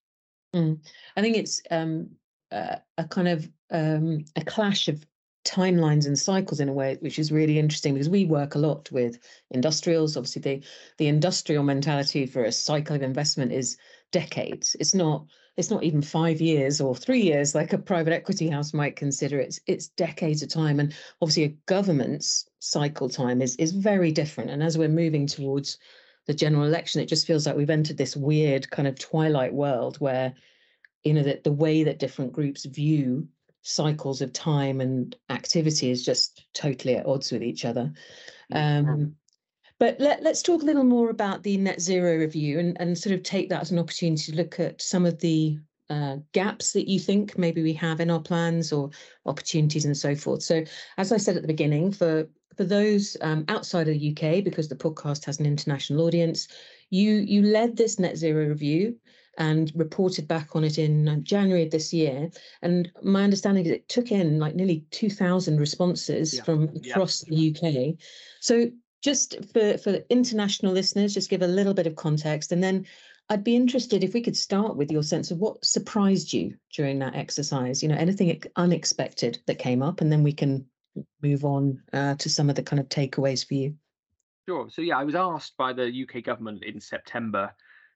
Mm. 0.56 0.80
I 1.16 1.22
think 1.22 1.38
it's 1.38 1.62
um, 1.70 2.10
uh, 2.52 2.78
a 2.98 3.04
kind 3.04 3.28
of 3.28 3.50
um, 3.70 4.26
a 4.36 4.44
clash 4.44 4.88
of 4.88 5.06
timelines 5.46 6.08
and 6.08 6.18
cycles 6.18 6.60
in 6.60 6.70
a 6.70 6.74
way, 6.74 6.98
which 7.00 7.20
is 7.20 7.32
really 7.32 7.60
interesting 7.60 7.94
because 7.94 8.10
we 8.10 8.26
work 8.26 8.56
a 8.56 8.60
lot 8.60 8.92
with 8.92 9.20
industrials. 9.52 10.18
Obviously, 10.18 10.42
the 10.42 10.64
the 10.98 11.08
industrial 11.08 11.64
mentality 11.64 12.26
for 12.26 12.44
a 12.44 12.52
cycle 12.52 12.96
of 12.96 13.04
investment 13.04 13.52
is 13.52 13.78
decades. 14.12 14.76
It's 14.80 14.96
not 14.96 15.26
it's 15.58 15.72
not 15.72 15.84
even 15.84 16.02
five 16.02 16.40
years 16.40 16.80
or 16.80 16.96
three 16.96 17.22
years 17.22 17.56
like 17.56 17.74
a 17.74 17.78
private 17.78 18.14
equity 18.14 18.48
house 18.48 18.74
might 18.74 18.96
consider 18.96 19.40
it's 19.40 19.60
it's 19.66 19.90
decades 19.90 20.44
of 20.44 20.50
time. 20.50 20.80
And 20.80 20.94
obviously 21.22 21.44
a 21.44 21.58
government's 21.66 22.48
cycle 22.60 23.10
time 23.10 23.42
is 23.42 23.56
is 23.58 23.72
very 23.72 24.12
different. 24.12 24.52
And 24.52 24.64
as 24.64 24.78
we're 24.78 24.88
moving 24.88 25.26
towards 25.26 25.80
the 26.28 26.34
general 26.34 26.66
election 26.66 27.02
it 27.02 27.08
just 27.08 27.26
feels 27.26 27.48
like 27.48 27.58
we've 27.58 27.70
entered 27.70 27.98
this 27.98 28.16
weird 28.16 28.70
kind 28.70 28.88
of 28.88 29.00
twilight 29.00 29.54
world 29.54 29.98
where 29.98 30.34
you 31.04 31.14
know 31.14 31.24
that 31.24 31.44
the 31.44 31.52
way 31.52 31.84
that 31.84 32.00
different 32.00 32.34
groups 32.34 32.66
view 32.66 33.28
cycles 33.64 34.22
of 34.22 34.32
time 34.32 34.80
and 34.80 35.16
activity 35.30 35.90
is 35.90 36.06
just 36.06 36.46
totally 36.54 36.96
at 36.96 37.06
odds 37.06 37.32
with 37.32 37.44
each 37.44 37.66
other. 37.66 37.92
Um, 38.54 39.16
but 39.80 40.00
let, 40.00 40.26
us 40.26 40.42
talk 40.42 40.62
a 40.62 40.66
little 40.66 40.84
more 40.84 41.10
about 41.10 41.44
the 41.44 41.58
net 41.58 41.80
zero 41.82 42.18
review 42.18 42.60
and, 42.60 42.80
and 42.80 42.98
sort 42.98 43.14
of 43.14 43.24
take 43.24 43.50
that 43.50 43.62
as 43.62 43.72
an 43.72 43.80
opportunity 43.80 44.32
to 44.32 44.38
look 44.38 44.60
at 44.60 44.82
some 44.82 45.06
of 45.06 45.20
the 45.20 45.60
uh, 45.90 46.18
gaps 46.34 46.74
that 46.74 46.90
you 46.90 47.00
think 47.00 47.38
maybe 47.38 47.64
we 47.64 47.74
have 47.74 48.00
in 48.00 48.12
our 48.12 48.20
plans 48.20 48.74
or 48.74 48.90
opportunities 49.26 49.86
and 49.86 49.96
so 49.96 50.16
forth. 50.16 50.44
So, 50.44 50.64
as 50.98 51.12
I 51.12 51.18
said 51.18 51.36
at 51.36 51.42
the 51.42 51.48
beginning, 51.48 51.92
for 51.92 52.28
for 52.56 52.64
those 52.64 53.16
um, 53.22 53.46
outside 53.50 53.88
of 53.88 53.94
the 53.94 54.12
UK, 54.12 54.44
because 54.44 54.68
the 54.68 54.76
podcast 54.76 55.26
has 55.26 55.40
an 55.40 55.46
international 55.46 56.06
audience, 56.06 56.48
you 56.90 57.14
you 57.14 57.44
led 57.44 57.78
this 57.78 58.00
net 58.00 58.18
zero 58.18 58.48
review 58.48 58.98
and 59.38 59.72
reported 59.76 60.28
back 60.28 60.56
on 60.56 60.64
it 60.64 60.80
in 60.80 61.08
uh, 61.08 61.16
January 61.18 61.64
of 61.64 61.72
this 61.72 61.94
year. 61.94 62.30
And 62.64 62.92
my 63.04 63.24
understanding 63.24 63.66
is 63.66 63.72
it 63.72 63.88
took 63.88 64.12
in 64.12 64.40
like 64.40 64.56
nearly 64.56 64.84
2,000 64.90 65.60
responses 65.60 66.36
yeah. 66.36 66.44
from 66.44 66.70
across 66.76 67.24
yeah. 67.28 67.52
the 67.62 67.94
UK. 67.94 68.00
So 68.42 68.72
just 69.02 69.36
for, 69.54 69.78
for 69.78 70.00
international 70.10 70.74
listeners, 70.74 71.14
just 71.14 71.30
give 71.30 71.42
a 71.42 71.48
little 71.48 71.74
bit 71.74 71.88
of 71.88 71.96
context. 71.96 72.52
And 72.52 72.64
then 72.64 72.86
I'd 73.30 73.44
be 73.44 73.56
interested 73.56 74.04
if 74.04 74.14
we 74.14 74.22
could 74.22 74.38
start 74.38 74.76
with 74.76 74.92
your 74.92 75.04
sense 75.04 75.32
of 75.32 75.40
what 75.40 75.64
surprised 75.66 76.32
you 76.34 76.56
during 76.74 77.00
that 77.00 77.16
exercise, 77.16 77.84
you 77.84 77.90
know, 77.90 77.96
anything 77.96 78.42
unexpected 78.56 79.40
that 79.48 79.60
came 79.60 79.84
up, 79.84 80.02
and 80.02 80.12
then 80.12 80.24
we 80.24 80.34
can 80.34 80.66
move 81.22 81.46
on 81.46 81.82
uh, 81.94 82.16
to 82.16 82.30
some 82.30 82.50
of 82.50 82.56
the 82.56 82.64
kind 82.64 82.80
of 82.80 82.90
takeaways 82.90 83.46
for 83.46 83.54
you. 83.56 83.76
Sure. 84.48 84.70
So, 84.70 84.82
yeah, 84.82 84.98
I 84.98 85.04
was 85.04 85.16
asked 85.16 85.58
by 85.58 85.74
the 85.74 86.08
UK 86.08 86.24
government 86.24 86.64
in 86.64 86.80
September 86.80 87.54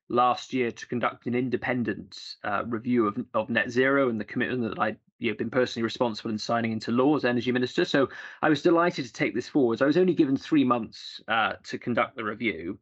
last 0.10 0.54
year 0.54 0.72
to 0.72 0.88
conduct 0.88 1.26
an 1.26 1.34
independent 1.34 2.20
uh, 2.44 2.64
review 2.66 3.08
of, 3.08 3.18
of 3.34 3.50
net 3.50 3.72
zero 3.72 4.10
and 4.10 4.20
the 4.20 4.26
commitment 4.26 4.64
that 4.64 4.82
I'd 4.82 4.98
you 5.22 5.30
know, 5.30 5.38
been 5.38 5.52
personally 5.52 5.84
responsible 5.84 6.32
in 6.32 6.38
signing 6.38 6.72
into 6.72 6.92
law 6.92 7.16
as 7.16 7.24
energy 7.24 7.52
minister. 7.52 7.86
So 7.86 8.10
I 8.42 8.50
was 8.50 8.62
delighted 8.62 9.06
to 9.06 9.14
take 9.14 9.36
this 9.36 9.48
forward. 9.48 9.82
I 9.82 9.86
was 9.86 9.98
only 9.98 10.16
given 10.16 10.36
three 10.36 10.64
months 10.64 11.22
uh, 11.28 11.54
to 11.64 11.78
conduct 11.78 12.16
the 12.16 12.24
review. 12.24 12.80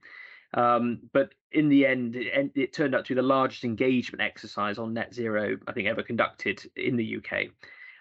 Um, 0.54 1.00
but 1.14 1.34
in 1.52 1.70
the 1.70 1.86
end, 1.86 2.16
it, 2.16 2.52
it, 2.56 2.74
turned 2.74 2.96
out 2.96 3.06
to 3.06 3.14
be 3.14 3.22
the 3.22 3.28
largest 3.28 3.64
engagement 3.66 4.22
exercise 4.22 4.80
on 4.80 4.94
net 4.94 5.14
zero 5.14 5.58
I 5.68 5.74
think 5.74 5.88
ever 5.88 6.02
conducted 6.02 6.64
in 6.76 6.96
the 6.96 7.18
UK. 7.18 7.50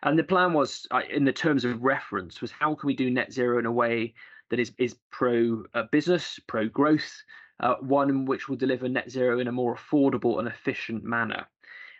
And 0.02 0.18
the 0.18 0.24
plan 0.24 0.52
was, 0.52 0.86
uh, 0.90 1.02
in 1.10 1.24
the 1.24 1.32
terms 1.32 1.64
of 1.64 1.82
reference, 1.82 2.40
was 2.40 2.52
how 2.52 2.74
can 2.74 2.86
we 2.86 2.94
do 2.94 3.10
net 3.10 3.32
zero 3.32 3.58
in 3.58 3.66
a 3.66 3.72
way 3.72 4.14
that 4.50 4.60
is 4.60 4.72
is 4.78 4.96
pro 5.10 5.64
uh, 5.74 5.82
business, 5.90 6.40
pro 6.46 6.68
growth, 6.68 7.22
uh, 7.60 7.74
one 7.80 8.24
which 8.24 8.48
will 8.48 8.56
deliver 8.56 8.88
net 8.88 9.10
zero 9.10 9.40
in 9.40 9.48
a 9.48 9.52
more 9.52 9.76
affordable 9.76 10.38
and 10.38 10.48
efficient 10.48 11.04
manner. 11.04 11.46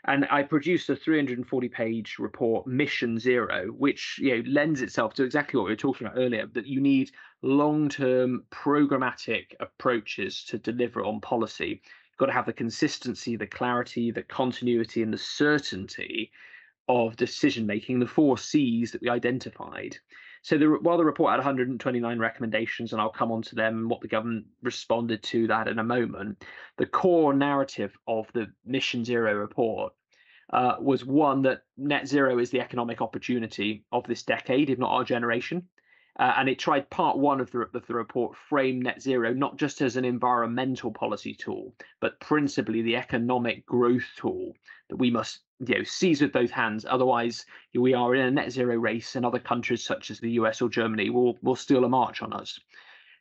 And 0.04 0.26
I 0.30 0.42
produced 0.42 0.88
a 0.90 0.96
340 0.96 1.68
page 1.68 2.18
report, 2.18 2.66
Mission 2.66 3.18
Zero, 3.18 3.66
which 3.68 4.18
you 4.22 4.36
know 4.36 4.42
lends 4.48 4.80
itself 4.80 5.14
to 5.14 5.24
exactly 5.24 5.58
what 5.58 5.64
we 5.64 5.72
were 5.72 5.76
talking 5.76 6.06
about 6.06 6.18
earlier, 6.18 6.46
that 6.46 6.66
you 6.66 6.80
need 6.80 7.10
long-term 7.42 8.44
programmatic 8.50 9.54
approaches 9.60 10.44
to 10.44 10.58
deliver 10.58 11.04
on 11.04 11.20
policy. 11.20 11.82
You've 12.10 12.18
got 12.18 12.26
to 12.26 12.32
have 12.32 12.46
the 12.46 12.52
consistency, 12.52 13.36
the 13.36 13.46
clarity, 13.46 14.10
the 14.10 14.22
continuity, 14.22 15.02
and 15.02 15.12
the 15.12 15.18
certainty 15.18 16.30
of 16.88 17.16
decision 17.16 17.66
making, 17.66 17.98
the 17.98 18.06
four 18.06 18.38
C's 18.38 18.92
that 18.92 19.02
we 19.02 19.08
identified. 19.08 19.98
So 20.48 20.56
the, 20.56 20.78
while 20.80 20.96
the 20.96 21.04
report 21.04 21.32
had 21.32 21.40
129 21.40 22.18
recommendations, 22.18 22.94
and 22.94 23.02
I'll 23.02 23.10
come 23.10 23.30
on 23.30 23.42
to 23.42 23.54
them 23.54 23.80
and 23.80 23.90
what 23.90 24.00
the 24.00 24.08
government 24.08 24.46
responded 24.62 25.22
to 25.24 25.46
that 25.48 25.68
in 25.68 25.78
a 25.78 25.84
moment, 25.84 26.42
the 26.78 26.86
core 26.86 27.34
narrative 27.34 27.94
of 28.06 28.32
the 28.32 28.46
Mission 28.64 29.04
Zero 29.04 29.34
report 29.34 29.92
uh, 30.50 30.76
was 30.80 31.04
one 31.04 31.42
that 31.42 31.64
net 31.76 32.08
zero 32.08 32.38
is 32.38 32.48
the 32.48 32.62
economic 32.62 33.02
opportunity 33.02 33.84
of 33.92 34.06
this 34.06 34.22
decade, 34.22 34.70
if 34.70 34.78
not 34.78 34.90
our 34.90 35.04
generation. 35.04 35.68
Uh, 36.18 36.32
and 36.38 36.48
it 36.48 36.58
tried 36.58 36.88
part 36.88 37.18
one 37.18 37.42
of 37.42 37.50
the, 37.50 37.68
of 37.74 37.86
the 37.86 37.92
report 37.92 38.34
frame 38.48 38.80
net 38.80 39.02
zero 39.02 39.34
not 39.34 39.58
just 39.58 39.82
as 39.82 39.96
an 39.98 40.06
environmental 40.06 40.90
policy 40.90 41.34
tool, 41.34 41.74
but 42.00 42.18
principally 42.20 42.80
the 42.80 42.96
economic 42.96 43.66
growth 43.66 44.08
tool 44.16 44.54
that 44.88 44.96
we 44.96 45.10
must 45.10 45.40
you 45.66 45.78
know 45.78 45.84
seize 45.84 46.22
with 46.22 46.32
both 46.32 46.50
hands. 46.50 46.86
Otherwise, 46.88 47.46
we 47.74 47.94
are 47.94 48.14
in 48.14 48.26
a 48.26 48.30
net 48.30 48.52
zero 48.52 48.76
race, 48.76 49.16
and 49.16 49.24
other 49.24 49.38
countries 49.38 49.84
such 49.84 50.10
as 50.10 50.20
the 50.20 50.32
US 50.32 50.60
or 50.62 50.68
Germany 50.68 51.10
will 51.10 51.38
will 51.42 51.56
steal 51.56 51.84
a 51.84 51.88
march 51.88 52.22
on 52.22 52.32
us. 52.32 52.58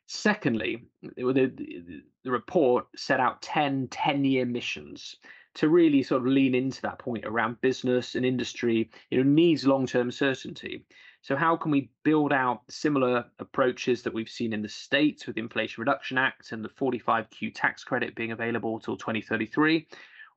Secondly, 0.06 0.84
the, 1.02 1.32
the, 1.32 2.02
the 2.24 2.30
report 2.30 2.86
set 2.96 3.20
out 3.20 3.42
10 3.42 3.88
10 3.88 4.24
year 4.24 4.46
missions 4.46 5.16
to 5.54 5.68
really 5.68 6.02
sort 6.02 6.22
of 6.22 6.28
lean 6.28 6.54
into 6.54 6.80
that 6.82 6.98
point 6.98 7.24
around 7.24 7.60
business 7.60 8.14
and 8.14 8.24
industry 8.24 8.88
you 9.10 9.18
know 9.18 9.28
needs 9.28 9.66
long-term 9.66 10.10
certainty 10.10 10.84
so 11.20 11.34
how 11.34 11.56
can 11.56 11.72
we 11.72 11.90
build 12.04 12.32
out 12.32 12.62
similar 12.70 13.24
approaches 13.40 14.02
that 14.02 14.14
we've 14.14 14.28
seen 14.28 14.52
in 14.52 14.62
the 14.62 14.68
states 14.68 15.26
with 15.26 15.34
the 15.34 15.42
inflation 15.42 15.80
reduction 15.80 16.16
act 16.16 16.52
and 16.52 16.64
the 16.64 16.68
45q 16.68 17.52
tax 17.54 17.82
credit 17.82 18.14
being 18.14 18.32
available 18.32 18.78
till 18.78 18.96
2033 18.96 19.86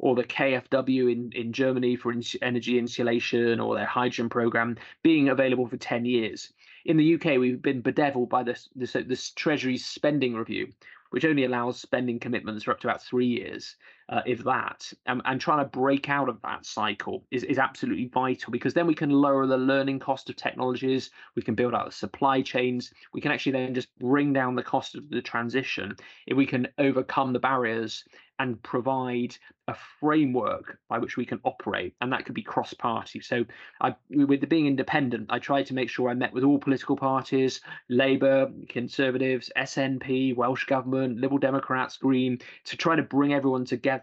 or 0.02 0.16
the 0.16 0.24
KfW 0.24 1.12
in, 1.12 1.32
in 1.34 1.54
Germany 1.54 1.96
for 1.96 2.12
energy 2.42 2.80
insulation 2.80 3.60
or 3.60 3.76
their 3.76 3.86
hydrogen 3.86 4.30
program 4.30 4.76
being 5.04 5.30
available 5.30 5.68
for 5.68 5.78
10 5.78 6.06
years. 6.06 6.52
In 6.86 6.98
the 6.98 7.14
UK, 7.14 7.38
we've 7.38 7.62
been 7.62 7.82
bedeviled 7.82 8.28
by 8.28 8.42
this, 8.42 8.68
this, 8.76 8.94
this 8.94 9.32
spending 9.78 10.34
review, 10.34 10.70
which 11.12 11.24
only 11.24 11.46
allows 11.46 11.80
spending 11.80 12.20
commitments 12.20 12.64
for 12.64 12.72
up 12.72 12.80
to 12.80 12.88
about 12.88 13.04
three 13.04 13.28
years, 13.28 13.76
uh, 14.12 14.22
if 14.26 14.44
that. 14.44 14.92
And, 15.06 15.22
and 15.26 15.40
trying 15.40 15.64
to 15.64 15.70
break 15.70 16.10
out 16.10 16.30
of 16.30 16.42
that 16.44 16.66
cycle 16.66 17.26
is, 17.32 17.44
is 17.44 17.58
absolutely 17.58 18.08
vital 18.14 18.52
because 18.52 18.74
then 18.74 18.88
we 18.88 18.94
can 18.94 19.10
lower 19.10 19.48
the 19.48 19.58
learning 19.58 20.00
cost 20.00 20.30
of 20.30 20.36
technologies, 20.36 21.10
we 21.36 21.42
can 21.42 21.56
build 21.56 21.74
out 21.74 21.86
the 21.86 21.92
supply 21.92 22.42
chains, 22.42 22.94
we 23.14 23.22
can 23.22 23.32
actually 23.32 23.54
then 23.54 23.74
just 23.74 23.98
bring 24.00 24.34
down 24.34 24.56
the 24.56 24.64
cost 24.64 24.96
of 24.96 25.10
the 25.10 25.22
transition 25.22 25.96
if 26.28 26.36
we 26.36 26.46
can 26.46 26.68
overcome 26.78 27.34
the 27.34 27.40
barriers 27.40 28.04
and 28.42 28.62
provide 28.64 29.38
a 29.68 29.76
framework 30.00 30.80
by 30.90 30.98
which 30.98 31.16
we 31.16 31.26
can 31.26 31.40
operate, 31.44 31.94
and 32.02 32.12
that 32.12 32.26
could 32.26 32.34
be 32.34 32.42
cross-party. 32.42 33.22
So, 33.22 33.46
I, 33.80 33.96
with 34.10 34.50
being 34.50 34.66
independent, 34.66 35.28
I 35.30 35.38
tried 35.38 35.68
to 35.68 35.76
make 35.76 35.90
sure 35.90 36.10
I 36.10 36.16
met 36.16 36.34
with 36.34 36.44
all 36.44 36.58
political 36.58 36.96
parties: 36.96 37.62
Labour, 37.88 38.52
Conservatives, 38.68 39.52
SNP, 39.56 40.36
Welsh 40.36 40.66
Government, 40.66 41.20
Liberal 41.20 41.38
Democrats, 41.38 41.98
Green, 41.98 42.40
to 42.66 42.78
try 42.78 42.96
to 42.96 43.04
bring 43.04 43.32
everyone 43.34 43.66
together 43.66 44.01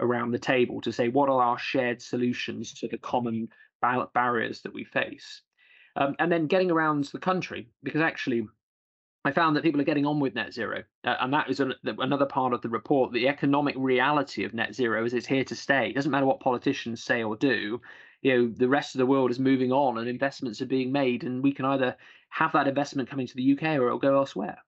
around 0.00 0.30
the 0.30 0.38
table 0.38 0.80
to 0.82 0.92
say 0.92 1.08
what 1.08 1.28
are 1.28 1.42
our 1.42 1.58
shared 1.58 2.00
solutions 2.00 2.72
to 2.74 2.88
the 2.88 2.98
common 2.98 3.48
barriers 4.14 4.62
that 4.62 4.74
we 4.74 4.84
face. 4.84 5.42
Um, 5.96 6.14
and 6.18 6.30
then 6.30 6.46
getting 6.46 6.70
around 6.70 7.04
the 7.04 7.18
country, 7.18 7.68
because 7.82 8.02
actually 8.02 8.46
I 9.24 9.32
found 9.32 9.56
that 9.56 9.64
people 9.64 9.80
are 9.80 9.84
getting 9.84 10.06
on 10.06 10.20
with 10.20 10.36
net 10.36 10.52
zero, 10.52 10.84
uh, 11.04 11.16
and 11.20 11.32
that 11.32 11.50
is 11.50 11.58
an, 11.58 11.74
another 11.84 12.26
part 12.26 12.52
of 12.52 12.62
the 12.62 12.68
report. 12.68 13.12
The 13.12 13.26
economic 13.26 13.74
reality 13.76 14.44
of 14.44 14.54
net 14.54 14.72
zero 14.72 15.04
is 15.04 15.14
it's 15.14 15.26
here 15.26 15.42
to 15.44 15.56
stay. 15.56 15.88
It 15.88 15.94
doesn't 15.94 16.12
matter 16.12 16.26
what 16.26 16.38
politicians 16.38 17.02
say 17.02 17.24
or 17.24 17.34
do. 17.34 17.80
You 18.22 18.32
know, 18.32 18.48
the 18.48 18.68
rest 18.68 18.94
of 18.94 19.00
the 19.00 19.06
world 19.06 19.32
is 19.32 19.40
moving 19.40 19.72
on, 19.72 19.98
and 19.98 20.06
investments 20.06 20.62
are 20.62 20.66
being 20.66 20.92
made, 20.92 21.24
and 21.24 21.42
we 21.42 21.52
can 21.52 21.64
either 21.64 21.96
have 22.28 22.52
that 22.52 22.68
investment 22.68 23.08
coming 23.08 23.26
to 23.26 23.34
the 23.34 23.52
UK 23.52 23.78
or 23.78 23.86
it'll 23.86 23.98
go 23.98 24.16
elsewhere. 24.16 24.58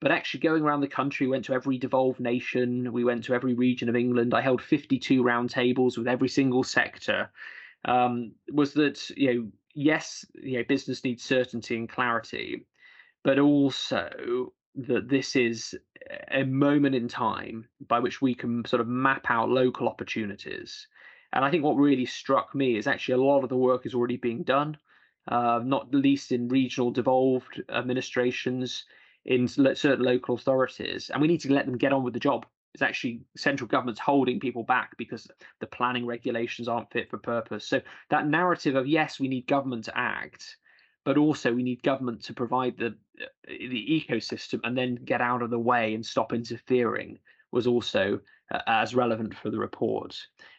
But 0.00 0.12
actually, 0.12 0.40
going 0.40 0.62
around 0.62 0.82
the 0.82 0.88
country, 0.88 1.26
we 1.26 1.30
went 1.30 1.46
to 1.46 1.54
every 1.54 1.78
devolved 1.78 2.20
nation. 2.20 2.92
We 2.92 3.04
went 3.04 3.24
to 3.24 3.34
every 3.34 3.54
region 3.54 3.88
of 3.88 3.96
England. 3.96 4.34
I 4.34 4.42
held 4.42 4.60
52 4.60 5.22
roundtables 5.22 5.96
with 5.96 6.06
every 6.06 6.28
single 6.28 6.64
sector. 6.64 7.30
Um, 7.84 8.32
was 8.52 8.74
that 8.74 9.08
you 9.16 9.34
know 9.34 9.48
yes, 9.76 10.24
you 10.34 10.58
know, 10.58 10.64
business 10.68 11.04
needs 11.04 11.22
certainty 11.22 11.76
and 11.76 11.88
clarity, 11.88 12.66
but 13.22 13.38
also 13.38 14.52
that 14.74 15.08
this 15.08 15.36
is 15.36 15.74
a 16.32 16.44
moment 16.44 16.94
in 16.94 17.08
time 17.08 17.68
by 17.86 18.00
which 18.00 18.20
we 18.20 18.34
can 18.34 18.64
sort 18.64 18.80
of 18.80 18.88
map 18.88 19.26
out 19.28 19.48
local 19.48 19.88
opportunities. 19.88 20.88
And 21.32 21.44
I 21.44 21.50
think 21.50 21.62
what 21.62 21.76
really 21.76 22.06
struck 22.06 22.54
me 22.54 22.76
is 22.76 22.86
actually 22.86 23.14
a 23.14 23.24
lot 23.24 23.42
of 23.42 23.50
the 23.50 23.56
work 23.56 23.84
is 23.84 23.94
already 23.94 24.16
being 24.16 24.42
done, 24.42 24.76
uh, 25.28 25.60
not 25.62 25.94
least 25.94 26.32
in 26.32 26.48
regional 26.48 26.90
devolved 26.90 27.62
administrations, 27.68 28.84
in 29.26 29.48
certain 29.48 30.00
local 30.00 30.36
authorities. 30.36 31.10
And 31.10 31.20
we 31.20 31.28
need 31.28 31.40
to 31.40 31.52
let 31.52 31.66
them 31.66 31.76
get 31.76 31.92
on 31.92 32.04
with 32.04 32.14
the 32.14 32.20
job. 32.20 32.46
It's 32.74 32.82
actually 32.82 33.22
central 33.36 33.68
government's 33.68 34.00
holding 34.00 34.38
people 34.38 34.62
back 34.62 34.96
because 34.96 35.26
the 35.60 35.66
planning 35.66 36.06
regulations 36.06 36.68
aren't 36.68 36.92
fit 36.92 37.10
for 37.10 37.18
purpose. 37.18 37.66
So 37.66 37.80
that 38.10 38.28
narrative 38.28 38.76
of 38.76 38.86
yes, 38.86 39.18
we 39.18 39.28
need 39.28 39.46
government 39.46 39.84
to 39.86 39.98
act, 39.98 40.56
but 41.04 41.16
also 41.16 41.52
we 41.52 41.62
need 41.62 41.82
government 41.82 42.22
to 42.24 42.34
provide 42.34 42.76
the 42.76 42.94
uh, 43.20 43.26
the 43.48 44.06
ecosystem 44.08 44.60
and 44.64 44.76
then 44.76 44.96
get 44.96 45.22
out 45.22 45.40
of 45.40 45.50
the 45.50 45.58
way 45.58 45.94
and 45.94 46.04
stop 46.04 46.34
interfering 46.34 47.18
was 47.50 47.66
also 47.66 48.20
uh, 48.52 48.58
as 48.66 48.94
relevant 48.94 49.34
for 49.34 49.50
the 49.50 49.58
report. 49.58 50.16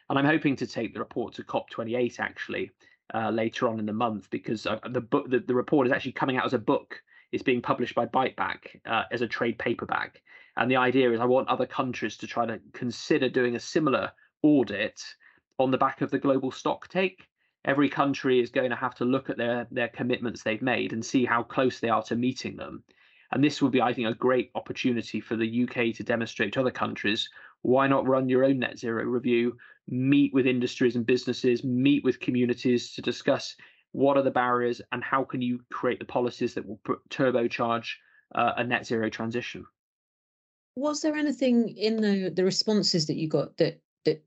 And 0.09 0.17
I'm 0.17 0.25
hoping 0.25 0.55
to 0.57 0.67
take 0.67 0.93
the 0.93 0.99
report 0.99 1.35
to 1.35 1.43
COP28 1.43 2.19
actually 2.19 2.71
uh, 3.13 3.29
later 3.29 3.67
on 3.67 3.79
in 3.79 3.85
the 3.85 3.93
month 3.93 4.29
because 4.31 4.65
uh, 4.65 4.79
the 4.89 5.01
book 5.01 5.29
the, 5.29 5.39
the 5.39 5.53
report 5.53 5.87
is 5.87 5.93
actually 5.93 6.13
coming 6.13 6.37
out 6.37 6.45
as 6.45 6.53
a 6.53 6.59
book. 6.59 7.01
It's 7.31 7.43
being 7.43 7.61
published 7.61 7.95
by 7.95 8.05
Biteback 8.05 8.79
uh, 8.85 9.03
as 9.11 9.21
a 9.21 9.27
trade 9.27 9.57
paperback. 9.59 10.21
And 10.55 10.71
the 10.71 10.77
idea 10.77 11.11
is 11.11 11.19
I 11.19 11.25
want 11.25 11.49
other 11.49 11.65
countries 11.65 12.17
to 12.17 12.27
try 12.27 12.45
to 12.45 12.59
consider 12.73 13.29
doing 13.29 13.55
a 13.55 13.59
similar 13.59 14.11
audit 14.41 15.01
on 15.59 15.71
the 15.71 15.77
back 15.77 16.01
of 16.01 16.11
the 16.11 16.19
global 16.19 16.51
stock 16.51 16.87
take 16.87 17.27
every 17.67 17.89
country 17.89 18.39
is 18.39 18.49
going 18.49 18.69
to 18.69 18.75
have 18.75 18.95
to 18.95 19.05
look 19.05 19.29
at 19.29 19.37
their 19.37 19.67
their 19.69 19.89
commitments 19.89 20.41
they've 20.41 20.61
made 20.61 20.93
and 20.93 21.05
see 21.05 21.25
how 21.25 21.43
close 21.43 21.79
they 21.79 21.89
are 21.89 22.03
to 22.03 22.15
meeting 22.15 22.55
them. 22.55 22.83
And 23.31 23.43
this 23.43 23.61
would 23.61 23.73
be, 23.73 23.81
I 23.81 23.93
think, 23.93 24.07
a 24.07 24.13
great 24.13 24.51
opportunity 24.55 25.19
for 25.19 25.35
the 25.35 25.63
UK 25.63 25.93
to 25.95 26.03
demonstrate 26.03 26.53
to 26.53 26.61
other 26.61 26.71
countries 26.71 27.29
why 27.61 27.85
not 27.87 28.07
run 28.07 28.29
your 28.29 28.45
own 28.45 28.59
net 28.59 28.79
zero 28.79 29.03
review, 29.03 29.57
meet 29.89 30.33
with 30.33 30.47
industries 30.47 30.95
and 30.95 31.05
businesses, 31.05 31.63
meet 31.63 32.05
with 32.05 32.21
communities 32.21 32.93
to 32.93 33.01
discuss 33.01 33.55
what 33.91 34.17
are 34.17 34.23
the 34.23 34.31
barriers 34.31 34.81
and 34.91 35.03
how 35.03 35.23
can 35.23 35.41
you 35.41 35.59
create 35.71 35.99
the 35.99 36.05
policies 36.05 36.53
that 36.53 36.67
will 36.67 36.79
turbocharge 37.09 37.95
uh, 38.35 38.53
a 38.57 38.63
net 38.63 38.85
zero 38.85 39.09
transition. 39.09 39.65
Was 40.75 41.01
there 41.01 41.15
anything 41.15 41.69
in 41.69 41.97
the 41.97 42.29
the 42.29 42.43
responses 42.43 43.07
that 43.07 43.15
you 43.15 43.27
got 43.27 43.57
that 43.57 43.81
that 44.05 44.23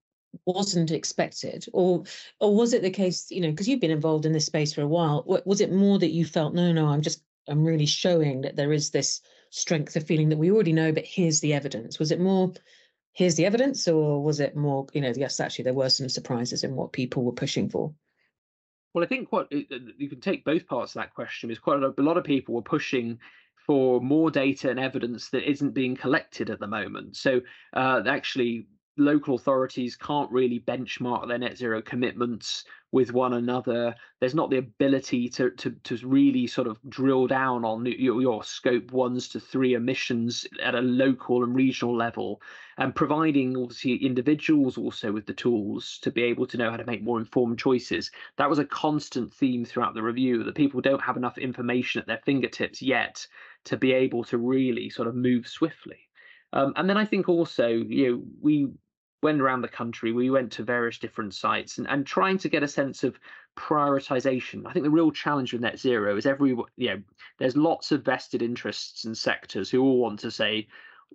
wasn't 0.46 0.90
expected, 0.90 1.66
or 1.72 2.04
or 2.40 2.54
was 2.54 2.72
it 2.72 2.82
the 2.82 2.90
case, 2.90 3.30
you 3.30 3.40
know, 3.40 3.50
because 3.50 3.68
you've 3.68 3.80
been 3.80 3.90
involved 3.90 4.26
in 4.26 4.32
this 4.32 4.46
space 4.46 4.72
for 4.72 4.82
a 4.82 4.88
while, 4.88 5.24
was 5.44 5.60
it 5.60 5.72
more 5.72 5.98
that 5.98 6.10
you 6.10 6.24
felt 6.24 6.54
no, 6.54 6.72
no, 6.72 6.88
I'm 6.88 7.02
just 7.02 7.22
I'm 7.48 7.64
really 7.64 7.86
showing 7.86 8.40
that 8.42 8.56
there 8.56 8.72
is 8.72 8.90
this 8.90 9.20
strength 9.50 9.96
of 9.96 10.06
feeling 10.06 10.28
that 10.28 10.38
we 10.38 10.50
already 10.50 10.72
know, 10.72 10.92
but 10.92 11.04
here's 11.04 11.40
the 11.40 11.54
evidence. 11.54 11.98
Was 11.98 12.10
it 12.10 12.20
more 12.20 12.52
here's 13.12 13.36
the 13.36 13.46
evidence, 13.46 13.86
or 13.86 14.22
was 14.22 14.40
it 14.40 14.56
more, 14.56 14.86
you 14.92 15.00
know, 15.00 15.12
yes, 15.16 15.40
actually 15.40 15.64
there 15.64 15.74
were 15.74 15.88
some 15.88 16.08
surprises 16.08 16.64
in 16.64 16.74
what 16.74 16.92
people 16.92 17.24
were 17.24 17.32
pushing 17.32 17.68
for? 17.68 17.94
Well, 18.92 19.04
I 19.04 19.06
think 19.06 19.30
what 19.30 19.50
you 19.52 20.08
can 20.08 20.20
take 20.20 20.44
both 20.44 20.66
parts 20.66 20.94
of 20.94 21.02
that 21.02 21.14
question 21.14 21.50
is 21.50 21.58
quite 21.58 21.82
a, 21.82 22.02
lot 22.02 22.16
of 22.16 22.24
people 22.24 22.54
were 22.54 22.62
pushing 22.62 23.18
for 23.66 24.00
more 24.00 24.30
data 24.30 24.68
and 24.70 24.80
evidence 24.80 25.28
that 25.30 25.48
isn't 25.48 25.74
being 25.74 25.96
collected 25.96 26.50
at 26.50 26.58
the 26.58 26.66
moment. 26.66 27.16
So 27.16 27.40
uh, 27.72 28.02
actually, 28.06 28.66
local 28.96 29.34
authorities 29.34 29.96
can't 29.96 30.30
really 30.30 30.60
benchmark 30.60 31.26
their 31.28 31.38
net 31.38 31.56
zero 31.56 31.80
commitments 31.80 32.64
with 32.92 33.12
one 33.12 33.34
another. 33.34 33.94
There's 34.18 34.34
not 34.34 34.50
the 34.50 34.58
ability 34.58 35.28
to 35.30 35.50
to 35.50 35.70
to 35.70 35.96
really 36.06 36.46
sort 36.46 36.66
of 36.66 36.78
drill 36.88 37.26
down 37.26 37.64
on 37.64 37.86
your, 37.86 38.20
your 38.20 38.42
scope 38.42 38.90
ones 38.92 39.28
to 39.28 39.40
three 39.40 39.74
emissions 39.74 40.46
at 40.62 40.74
a 40.74 40.80
local 40.80 41.44
and 41.44 41.54
regional 41.54 41.96
level, 41.96 42.42
and 42.78 42.94
providing 42.94 43.56
obviously 43.56 43.94
individuals 43.94 44.76
also 44.76 45.12
with 45.12 45.26
the 45.26 45.34
tools 45.34 45.98
to 46.02 46.10
be 46.10 46.22
able 46.24 46.46
to 46.46 46.58
know 46.58 46.70
how 46.70 46.76
to 46.76 46.84
make 46.84 47.02
more 47.02 47.20
informed 47.20 47.58
choices. 47.58 48.10
That 48.36 48.50
was 48.50 48.58
a 48.58 48.64
constant 48.64 49.32
theme 49.32 49.64
throughout 49.64 49.94
the 49.94 50.02
review 50.02 50.42
that 50.42 50.56
people 50.56 50.80
don't 50.80 51.02
have 51.02 51.16
enough 51.16 51.38
information 51.38 52.00
at 52.00 52.06
their 52.06 52.20
fingertips 52.24 52.82
yet 52.82 53.26
to 53.64 53.76
be 53.76 53.92
able 53.92 54.24
to 54.24 54.38
really 54.38 54.90
sort 54.90 55.06
of 55.06 55.14
move 55.14 55.46
swiftly. 55.46 56.09
Um, 56.52 56.72
and 56.76 56.88
then 56.88 56.96
I 56.96 57.04
think 57.04 57.28
also, 57.28 57.68
you 57.68 58.10
know, 58.10 58.22
we 58.40 58.68
went 59.22 59.40
around 59.40 59.62
the 59.62 59.68
country. 59.68 60.12
We 60.12 60.30
went 60.30 60.52
to 60.52 60.64
various 60.64 60.98
different 60.98 61.34
sites 61.34 61.78
and, 61.78 61.86
and 61.88 62.06
trying 62.06 62.38
to 62.38 62.48
get 62.48 62.62
a 62.62 62.68
sense 62.68 63.04
of 63.04 63.18
prioritization. 63.56 64.66
I 64.66 64.72
think 64.72 64.84
the 64.84 64.90
real 64.90 65.10
challenge 65.10 65.52
with 65.52 65.62
net 65.62 65.78
zero 65.78 66.16
is 66.16 66.26
every 66.26 66.50
you 66.76 66.88
know 66.88 67.02
there's 67.38 67.56
lots 67.56 67.92
of 67.92 68.04
vested 68.04 68.42
interests 68.42 69.04
and 69.04 69.16
sectors 69.16 69.70
who 69.70 69.82
all 69.82 69.98
want 69.98 70.20
to 70.20 70.30
say 70.30 70.66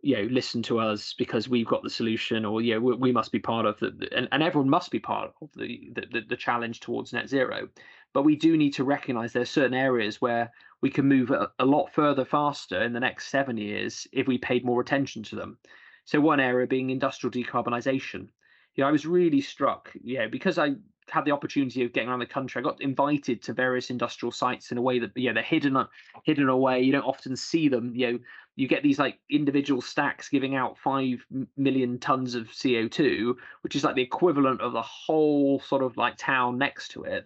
you 0.01 0.15
know 0.15 0.23
listen 0.23 0.61
to 0.61 0.79
us 0.79 1.13
because 1.17 1.49
we've 1.49 1.67
got 1.67 1.83
the 1.83 1.89
solution 1.89 2.45
or 2.45 2.61
you 2.61 2.73
know 2.73 2.79
we, 2.79 2.95
we 2.95 3.11
must 3.11 3.31
be 3.31 3.39
part 3.39 3.65
of 3.65 3.79
the 3.79 4.07
and, 4.15 4.27
and 4.31 4.43
everyone 4.43 4.69
must 4.69 4.91
be 4.91 4.99
part 4.99 5.31
of 5.41 5.49
the, 5.55 5.91
the 5.95 6.21
the 6.27 6.35
challenge 6.35 6.79
towards 6.79 7.13
net 7.13 7.29
zero 7.29 7.67
but 8.13 8.23
we 8.23 8.35
do 8.35 8.55
need 8.57 8.73
to 8.73 8.83
recognize 8.83 9.33
there 9.33 9.41
are 9.41 9.45
certain 9.45 9.73
areas 9.73 10.21
where 10.21 10.51
we 10.81 10.89
can 10.89 11.07
move 11.07 11.31
a, 11.31 11.49
a 11.59 11.65
lot 11.65 11.91
further 11.93 12.25
faster 12.25 12.83
in 12.83 12.93
the 12.93 12.99
next 12.99 13.27
seven 13.27 13.57
years 13.57 14.07
if 14.11 14.27
we 14.27 14.37
paid 14.37 14.65
more 14.65 14.81
attention 14.81 15.23
to 15.23 15.35
them 15.35 15.57
so 16.05 16.21
one 16.21 16.39
area 16.39 16.67
being 16.67 16.91
industrial 16.91 17.31
decarbonisation. 17.31 18.29
You 18.75 18.83
know, 18.83 18.87
I 18.87 18.91
was 18.91 19.05
really 19.05 19.41
struck, 19.41 19.91
yeah, 20.01 20.27
because 20.27 20.57
I 20.57 20.75
had 21.09 21.25
the 21.25 21.31
opportunity 21.31 21.83
of 21.83 21.93
getting 21.93 22.09
around 22.09 22.19
the 22.19 22.25
country. 22.25 22.59
I 22.59 22.63
got 22.63 22.81
invited 22.81 23.41
to 23.43 23.53
various 23.53 23.89
industrial 23.89 24.31
sites 24.31 24.71
in 24.71 24.77
a 24.77 24.81
way 24.81 24.99
that 24.99 25.11
yeah 25.15 25.33
they're 25.33 25.43
hidden 25.43 25.75
uh, 25.77 25.87
hidden 26.23 26.49
away. 26.49 26.81
You 26.81 26.91
don't 26.91 27.03
often 27.03 27.35
see 27.35 27.69
them. 27.69 27.93
You 27.95 28.13
know, 28.13 28.19
you 28.55 28.67
get 28.67 28.83
these 28.83 28.99
like 28.99 29.19
individual 29.29 29.81
stacks 29.81 30.29
giving 30.29 30.55
out 30.55 30.77
five 30.77 31.25
million 31.57 31.99
tons 31.99 32.35
of 32.35 32.49
CO 32.61 32.87
two, 32.87 33.37
which 33.61 33.75
is 33.75 33.83
like 33.83 33.95
the 33.95 34.01
equivalent 34.01 34.61
of 34.61 34.73
the 34.73 34.81
whole 34.81 35.59
sort 35.59 35.83
of 35.83 35.97
like 35.97 36.17
town 36.17 36.57
next 36.57 36.89
to 36.89 37.03
it. 37.03 37.25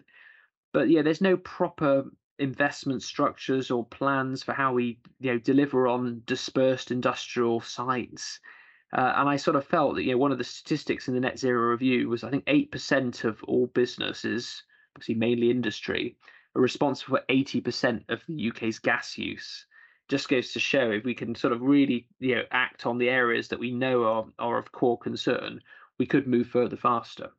But 0.73 0.89
yeah, 0.89 1.01
there's 1.01 1.21
no 1.21 1.37
proper 1.37 2.05
investment 2.39 3.03
structures 3.03 3.69
or 3.69 3.85
plans 3.85 4.43
for 4.43 4.53
how 4.53 4.73
we 4.73 4.97
you 5.19 5.33
know 5.33 5.39
deliver 5.39 5.87
on 5.87 6.21
dispersed 6.25 6.91
industrial 6.91 7.59
sites 7.59 8.39
uh, 8.91 9.13
and 9.17 9.29
I 9.29 9.35
sort 9.35 9.55
of 9.55 9.65
felt 9.65 9.95
that 9.95 10.03
you 10.03 10.11
know 10.11 10.17
one 10.17 10.31
of 10.31 10.37
the 10.37 10.43
statistics 10.43 11.07
in 11.07 11.13
the 11.13 11.19
net 11.19 11.37
zero 11.37 11.71
review 11.71 12.09
was 12.09 12.23
I 12.23 12.31
think 12.31 12.43
eight 12.47 12.71
percent 12.71 13.23
of 13.23 13.43
all 13.43 13.67
businesses, 13.67 14.63
obviously 14.95 15.15
mainly 15.15 15.51
industry, 15.51 16.17
are 16.55 16.61
responsible 16.61 17.17
for 17.17 17.23
eighty 17.29 17.61
percent 17.61 18.03
of 18.09 18.21
the 18.27 18.49
UK's 18.49 18.79
gas 18.79 19.17
use. 19.17 19.65
Just 20.07 20.27
goes 20.27 20.53
to 20.53 20.59
show 20.59 20.89
if 20.89 21.03
we 21.03 21.13
can 21.13 21.35
sort 21.35 21.53
of 21.53 21.61
really 21.61 22.07
you 22.19 22.35
know 22.35 22.43
act 22.51 22.87
on 22.87 22.97
the 22.97 23.09
areas 23.09 23.47
that 23.49 23.59
we 23.59 23.71
know 23.71 24.03
are 24.05 24.25
are 24.39 24.57
of 24.57 24.71
core 24.71 24.97
concern, 24.97 25.61
we 25.99 26.07
could 26.07 26.27
move 26.27 26.47
further 26.47 26.77
faster. 26.77 27.29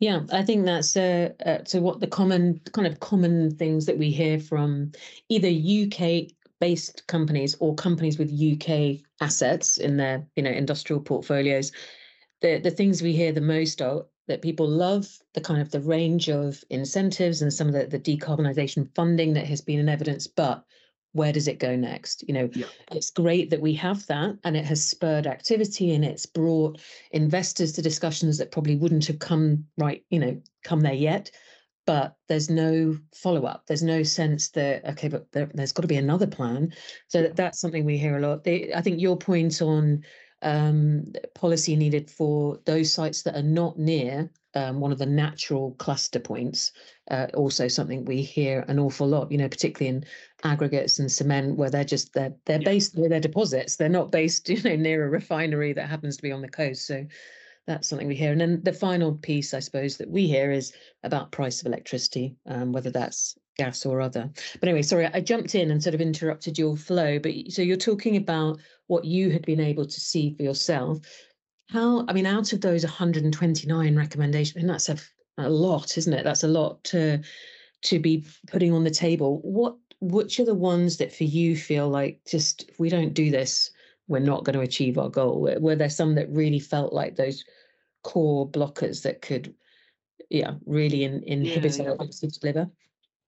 Yeah, 0.00 0.22
I 0.32 0.42
think 0.42 0.64
that's 0.64 0.96
uh, 0.96 1.28
uh, 1.44 1.58
so 1.64 1.80
what 1.80 2.00
the 2.00 2.06
common 2.06 2.60
kind 2.72 2.86
of 2.86 3.00
common 3.00 3.54
things 3.54 3.84
that 3.84 3.98
we 3.98 4.10
hear 4.10 4.40
from 4.40 4.92
either 5.28 5.48
UK 5.48 6.32
based 6.60 7.06
companies 7.06 7.56
or 7.58 7.74
companies 7.74 8.18
with 8.18 8.30
UK 8.30 9.00
assets 9.20 9.78
in 9.78 9.96
their 9.96 10.26
you 10.36 10.42
know 10.42 10.50
industrial 10.50 11.00
portfolios, 11.00 11.72
the 12.42 12.58
the 12.58 12.70
things 12.70 13.02
we 13.02 13.12
hear 13.12 13.32
the 13.32 13.40
most 13.40 13.82
are 13.82 14.04
that 14.28 14.42
people 14.42 14.68
love 14.68 15.08
the 15.34 15.40
kind 15.40 15.60
of 15.60 15.72
the 15.72 15.80
range 15.80 16.28
of 16.28 16.62
incentives 16.70 17.42
and 17.42 17.52
some 17.52 17.66
of 17.66 17.72
the, 17.72 17.86
the 17.86 17.98
decarbonisation 17.98 18.88
funding 18.94 19.32
that 19.32 19.46
has 19.46 19.60
been 19.60 19.80
in 19.80 19.88
evidence, 19.88 20.28
but 20.28 20.64
where 21.12 21.32
does 21.32 21.48
it 21.48 21.58
go 21.58 21.74
next? 21.74 22.22
You 22.28 22.34
know, 22.34 22.50
yeah. 22.52 22.66
it's 22.92 23.10
great 23.10 23.50
that 23.50 23.60
we 23.60 23.74
have 23.74 24.06
that 24.06 24.38
and 24.44 24.56
it 24.56 24.64
has 24.66 24.86
spurred 24.86 25.26
activity 25.26 25.92
and 25.92 26.04
it's 26.04 26.26
brought 26.26 26.80
investors 27.10 27.72
to 27.72 27.82
discussions 27.82 28.38
that 28.38 28.52
probably 28.52 28.76
wouldn't 28.76 29.06
have 29.06 29.18
come 29.18 29.64
right, 29.76 30.04
you 30.10 30.20
know, 30.20 30.40
come 30.62 30.82
there 30.82 30.92
yet 30.92 31.32
but 31.90 32.14
there's 32.28 32.48
no 32.48 32.96
follow 33.12 33.46
up. 33.46 33.64
There's 33.66 33.82
no 33.82 34.04
sense 34.04 34.50
that 34.50 34.84
okay, 34.90 35.08
but 35.08 35.32
there, 35.32 35.50
has 35.58 35.72
got 35.72 35.82
to 35.82 35.88
be 35.88 35.96
another 35.96 36.28
plan. 36.28 36.72
So 37.08 37.22
that, 37.22 37.34
that's 37.34 37.58
something 37.58 37.84
we 37.84 37.98
hear 37.98 38.16
a 38.16 38.20
lot. 38.20 38.44
They, 38.44 38.72
I 38.72 38.80
think 38.80 39.00
your 39.00 39.16
point 39.16 39.60
on 39.60 40.04
um, 40.42 41.12
policy 41.34 41.74
needed 41.74 42.08
for 42.08 42.60
those 42.64 42.92
sites 42.92 43.22
that 43.22 43.34
are 43.34 43.42
not 43.42 43.76
near 43.76 44.30
um, 44.54 44.78
one 44.78 44.92
of 44.92 44.98
the 44.98 45.06
natural 45.06 45.72
cluster 45.80 46.20
points. 46.20 46.70
Uh, 47.10 47.26
also, 47.34 47.66
something 47.66 48.04
we 48.04 48.22
hear 48.22 48.64
an 48.68 48.78
awful 48.78 49.08
lot. 49.08 49.32
You 49.32 49.38
know, 49.38 49.48
particularly 49.48 49.96
in 49.96 50.04
aggregates 50.44 51.00
and 51.00 51.10
cement, 51.10 51.56
where 51.56 51.70
they're 51.70 51.82
just 51.82 52.12
they're 52.12 52.34
they're 52.46 52.60
yeah. 52.60 52.66
based 52.66 52.96
near 52.96 53.08
their 53.08 53.18
deposits. 53.18 53.74
They're 53.74 53.88
not 53.88 54.12
based, 54.12 54.48
you 54.48 54.62
know, 54.62 54.76
near 54.76 55.04
a 55.04 55.10
refinery 55.10 55.72
that 55.72 55.88
happens 55.88 56.18
to 56.18 56.22
be 56.22 56.30
on 56.30 56.40
the 56.40 56.48
coast. 56.48 56.86
So 56.86 57.04
that's 57.66 57.88
something 57.88 58.08
we 58.08 58.16
hear. 58.16 58.32
And 58.32 58.40
then 58.40 58.60
the 58.62 58.72
final 58.72 59.14
piece, 59.14 59.54
I 59.54 59.60
suppose, 59.60 59.96
that 59.98 60.10
we 60.10 60.26
hear 60.26 60.50
is 60.50 60.72
about 61.02 61.32
price 61.32 61.60
of 61.60 61.66
electricity, 61.66 62.36
um, 62.46 62.72
whether 62.72 62.90
that's 62.90 63.36
gas 63.56 63.84
or 63.84 64.00
other. 64.00 64.30
But 64.58 64.68
anyway, 64.68 64.82
sorry, 64.82 65.06
I 65.06 65.20
jumped 65.20 65.54
in 65.54 65.70
and 65.70 65.82
sort 65.82 65.94
of 65.94 66.00
interrupted 66.00 66.58
your 66.58 66.76
flow. 66.76 67.18
But 67.18 67.34
so 67.50 67.62
you're 67.62 67.76
talking 67.76 68.16
about 68.16 68.58
what 68.86 69.04
you 69.04 69.30
had 69.30 69.44
been 69.44 69.60
able 69.60 69.86
to 69.86 70.00
see 70.00 70.34
for 70.34 70.42
yourself. 70.42 70.98
How, 71.68 72.04
I 72.08 72.12
mean, 72.12 72.26
out 72.26 72.52
of 72.52 72.60
those 72.60 72.84
129 72.84 73.96
recommendations, 73.96 74.56
and 74.56 74.68
that's 74.68 74.88
a, 74.88 74.96
a 75.38 75.48
lot, 75.48 75.96
isn't 75.96 76.12
it? 76.12 76.24
That's 76.24 76.44
a 76.44 76.48
lot 76.48 76.82
to 76.84 77.20
to 77.82 77.98
be 77.98 78.26
putting 78.46 78.74
on 78.74 78.84
the 78.84 78.90
table. 78.90 79.40
What 79.42 79.76
which 80.00 80.40
are 80.40 80.44
the 80.44 80.54
ones 80.54 80.96
that 80.96 81.12
for 81.14 81.24
you 81.24 81.56
feel 81.56 81.88
like 81.88 82.20
just 82.26 82.68
if 82.68 82.78
we 82.78 82.88
don't 82.88 83.14
do 83.14 83.30
this, 83.30 83.70
we're 84.10 84.18
not 84.18 84.44
going 84.44 84.54
to 84.54 84.60
achieve 84.60 84.98
our 84.98 85.08
goal? 85.08 85.40
Were, 85.40 85.58
were 85.60 85.76
there 85.76 85.88
some 85.88 86.16
that 86.16 86.28
really 86.30 86.58
felt 86.58 86.92
like 86.92 87.14
those 87.14 87.44
core 88.02 88.48
blockers 88.50 89.02
that 89.02 89.22
could 89.22 89.54
yeah 90.28 90.54
really 90.66 91.04
in, 91.04 91.22
inhibit 91.24 91.76
yeah, 91.76 91.82
yeah. 91.82 91.88
our 91.88 91.94
ability 91.94 92.28
to 92.28 92.40
deliver 92.40 92.70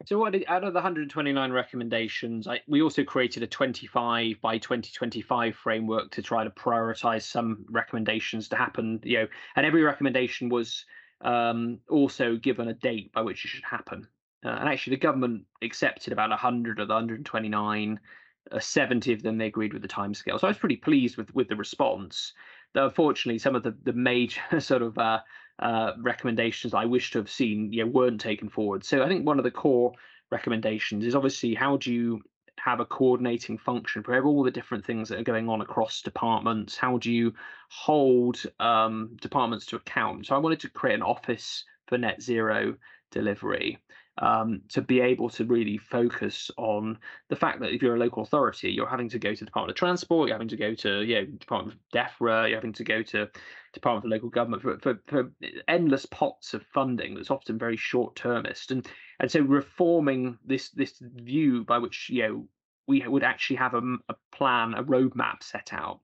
so 0.06 0.18
what 0.18 0.34
out 0.48 0.64
of 0.64 0.72
the 0.72 0.78
129 0.78 1.52
recommendations 1.52 2.48
I, 2.48 2.60
we 2.66 2.80
also 2.80 3.04
created 3.04 3.42
a 3.42 3.46
25 3.46 4.40
by 4.40 4.58
2025 4.58 5.54
framework 5.54 6.10
to 6.12 6.22
try 6.22 6.42
to 6.42 6.50
prioritize 6.50 7.22
some 7.22 7.64
recommendations 7.70 8.48
to 8.48 8.56
happen 8.56 9.00
you 9.04 9.20
know 9.20 9.26
and 9.56 9.66
every 9.66 9.82
recommendation 9.82 10.48
was 10.48 10.84
um, 11.20 11.78
also 11.88 12.36
given 12.36 12.68
a 12.68 12.74
date 12.74 13.12
by 13.12 13.20
which 13.22 13.44
it 13.44 13.48
should 13.48 13.64
happen 13.64 14.06
uh, 14.44 14.48
and 14.48 14.68
actually 14.68 14.96
the 14.96 15.00
government 15.00 15.44
accepted 15.60 16.12
about 16.12 16.30
100 16.30 16.80
of 16.80 16.88
the 16.88 16.94
129 16.94 18.00
uh, 18.50 18.58
70 18.58 19.12
of 19.12 19.22
them 19.22 19.38
they 19.38 19.46
agreed 19.46 19.72
with 19.72 19.82
the 19.82 19.88
timescale 19.88 20.38
so 20.38 20.46
i 20.46 20.50
was 20.50 20.58
pretty 20.58 20.76
pleased 20.76 21.16
with 21.16 21.32
with 21.34 21.48
the 21.48 21.56
response 21.56 22.32
though 22.74 22.86
unfortunately 22.86 23.38
some 23.38 23.54
of 23.54 23.62
the 23.62 23.76
the 23.84 23.92
major 23.92 24.40
sort 24.58 24.82
of 24.82 24.98
uh, 24.98 25.20
uh, 25.58 25.92
recommendations 25.98 26.74
I 26.74 26.86
wish 26.86 27.12
to 27.12 27.18
have 27.18 27.30
seen 27.30 27.72
you 27.72 27.84
know, 27.84 27.90
weren't 27.90 28.20
taken 28.20 28.48
forward. 28.48 28.84
So 28.84 29.02
I 29.02 29.08
think 29.08 29.24
one 29.24 29.38
of 29.38 29.44
the 29.44 29.50
core 29.50 29.92
recommendations 30.30 31.04
is 31.04 31.14
obviously 31.14 31.54
how 31.54 31.76
do 31.76 31.92
you 31.92 32.20
have 32.58 32.80
a 32.80 32.84
coordinating 32.84 33.58
function 33.58 34.02
for 34.02 34.20
all 34.24 34.42
the 34.42 34.50
different 34.50 34.84
things 34.84 35.08
that 35.08 35.18
are 35.18 35.24
going 35.24 35.48
on 35.48 35.60
across 35.60 36.02
departments? 36.02 36.76
How 36.76 36.98
do 36.98 37.12
you 37.12 37.32
hold 37.70 38.42
um, 38.60 39.16
departments 39.20 39.66
to 39.66 39.76
account? 39.76 40.26
So 40.26 40.34
I 40.34 40.38
wanted 40.38 40.60
to 40.60 40.70
create 40.70 40.94
an 40.94 41.02
office 41.02 41.64
for 41.86 41.98
net 41.98 42.22
zero 42.22 42.74
delivery 43.10 43.78
um, 44.18 44.60
to 44.68 44.82
be 44.82 45.00
able 45.00 45.30
to 45.30 45.44
really 45.44 45.78
focus 45.78 46.50
on 46.58 46.98
the 47.30 47.36
fact 47.36 47.60
that 47.60 47.72
if 47.72 47.80
you're 47.80 47.96
a 47.96 47.98
local 47.98 48.22
authority, 48.22 48.70
you're 48.70 48.86
having 48.86 49.08
to 49.08 49.18
go 49.18 49.34
to 49.34 49.40
the 49.40 49.46
Department 49.46 49.70
of 49.70 49.76
Transport, 49.76 50.28
you're 50.28 50.36
having 50.36 50.48
to 50.48 50.56
go 50.56 50.74
to 50.74 51.02
you 51.02 51.14
know, 51.14 51.24
Department 51.24 51.74
of 51.74 51.80
DEFRA, 51.98 52.48
you're 52.48 52.58
having 52.58 52.74
to 52.74 52.84
go 52.84 53.02
to 53.02 53.28
Department 53.72 54.04
of 54.04 54.10
Local 54.10 54.28
Government 54.28 54.62
for, 54.62 54.78
for, 54.80 55.00
for 55.06 55.32
endless 55.66 56.04
pots 56.06 56.52
of 56.52 56.62
funding 56.74 57.14
that's 57.14 57.30
often 57.30 57.58
very 57.58 57.76
short 57.76 58.14
termist. 58.14 58.70
And 58.70 58.86
and 59.18 59.30
so 59.30 59.40
reforming 59.40 60.38
this 60.44 60.70
this 60.70 60.94
view 61.00 61.64
by 61.64 61.78
which 61.78 62.10
you 62.10 62.22
know 62.22 62.48
we 62.86 63.06
would 63.06 63.22
actually 63.22 63.56
have 63.56 63.74
a, 63.74 63.82
a 64.08 64.14
plan, 64.32 64.74
a 64.74 64.84
roadmap 64.84 65.42
set 65.42 65.72
out 65.72 66.00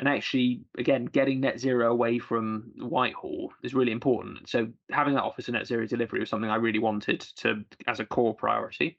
and 0.00 0.08
actually 0.08 0.62
again 0.78 1.04
getting 1.04 1.40
net 1.40 1.60
zero 1.60 1.92
away 1.92 2.18
from 2.18 2.72
whitehall 2.78 3.52
is 3.62 3.74
really 3.74 3.92
important. 3.92 4.48
So 4.48 4.68
having 4.90 5.14
that 5.14 5.22
office 5.22 5.46
of 5.46 5.54
net 5.54 5.66
zero 5.66 5.86
delivery 5.86 6.20
was 6.20 6.30
something 6.30 6.50
i 6.50 6.56
really 6.56 6.78
wanted 6.78 7.20
to 7.36 7.62
as 7.86 8.00
a 8.00 8.06
core 8.06 8.34
priority. 8.34 8.98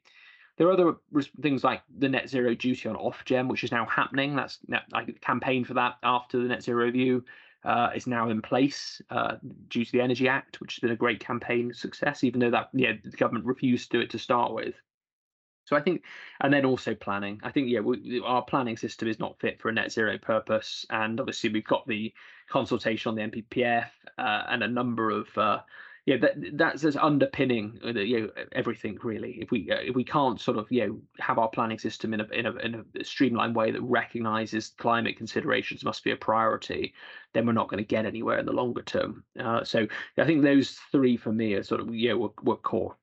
There 0.56 0.68
are 0.68 0.72
other 0.72 0.94
things 1.40 1.64
like 1.64 1.82
the 1.98 2.08
net 2.08 2.28
zero 2.28 2.54
duty 2.54 2.88
on 2.88 2.94
Ofgem 2.94 3.48
which 3.48 3.64
is 3.64 3.72
now 3.72 3.84
happening. 3.84 4.36
That's 4.36 4.58
i 4.94 5.04
campaigned 5.20 5.66
for 5.66 5.74
that 5.74 5.96
after 6.04 6.38
the 6.38 6.48
net 6.48 6.62
zero 6.62 6.84
review 6.84 7.24
uh, 7.64 7.90
is 7.94 8.06
now 8.06 8.30
in 8.30 8.40
place 8.40 9.02
uh, 9.10 9.36
due 9.68 9.84
to 9.84 9.92
the 9.92 10.00
energy 10.00 10.28
act 10.28 10.60
which 10.60 10.74
has 10.74 10.80
been 10.80 10.92
a 10.92 10.96
great 10.96 11.18
campaign 11.18 11.72
success 11.74 12.22
even 12.22 12.40
though 12.40 12.50
that 12.50 12.68
yeah 12.74 12.92
the 13.02 13.10
government 13.10 13.44
refused 13.44 13.90
to 13.90 13.98
do 13.98 14.02
it 14.02 14.10
to 14.10 14.18
start 14.18 14.52
with 14.52 14.74
so 15.64 15.76
I 15.76 15.80
think, 15.80 16.02
and 16.40 16.52
then 16.52 16.64
also 16.64 16.94
planning. 16.94 17.40
I 17.42 17.50
think 17.50 17.68
yeah, 17.68 17.80
we, 17.80 18.20
our 18.24 18.42
planning 18.42 18.76
system 18.76 19.08
is 19.08 19.18
not 19.18 19.38
fit 19.38 19.60
for 19.60 19.68
a 19.68 19.72
net 19.72 19.92
zero 19.92 20.18
purpose, 20.18 20.84
and 20.90 21.20
obviously 21.20 21.50
we've 21.50 21.64
got 21.64 21.86
the 21.86 22.12
consultation 22.48 23.10
on 23.10 23.14
the 23.14 23.22
NPPF 23.22 23.88
uh, 24.18 24.42
and 24.48 24.62
a 24.62 24.68
number 24.68 25.10
of 25.10 25.26
uh, 25.38 25.60
yeah 26.04 26.16
that 26.16 26.34
that's, 26.54 26.84
as 26.84 26.96
underpinning 26.96 27.78
uh, 27.84 27.90
you 27.90 28.20
know, 28.20 28.30
everything 28.52 28.98
really. 29.04 29.38
If 29.40 29.52
we 29.52 29.70
uh, 29.70 29.78
if 29.80 29.94
we 29.94 30.04
can't 30.04 30.40
sort 30.40 30.58
of 30.58 30.66
you 30.70 30.86
know 30.86 31.00
have 31.20 31.38
our 31.38 31.48
planning 31.48 31.78
system 31.78 32.12
in 32.12 32.20
a 32.20 32.26
in 32.32 32.46
a 32.46 32.56
in 32.56 32.84
a 33.00 33.04
streamlined 33.04 33.54
way 33.54 33.70
that 33.70 33.82
recognises 33.82 34.74
climate 34.78 35.16
considerations 35.16 35.84
must 35.84 36.02
be 36.02 36.10
a 36.10 36.16
priority, 36.16 36.92
then 37.34 37.46
we're 37.46 37.52
not 37.52 37.68
going 37.68 37.82
to 37.82 37.86
get 37.86 38.04
anywhere 38.04 38.38
in 38.38 38.46
the 38.46 38.52
longer 38.52 38.82
term. 38.82 39.22
Uh, 39.38 39.62
so 39.62 39.86
I 40.18 40.24
think 40.24 40.42
those 40.42 40.72
three 40.90 41.16
for 41.16 41.32
me 41.32 41.54
are 41.54 41.62
sort 41.62 41.80
of 41.80 41.94
yeah 41.94 42.14
were, 42.14 42.32
were 42.42 42.56
core. 42.56 42.96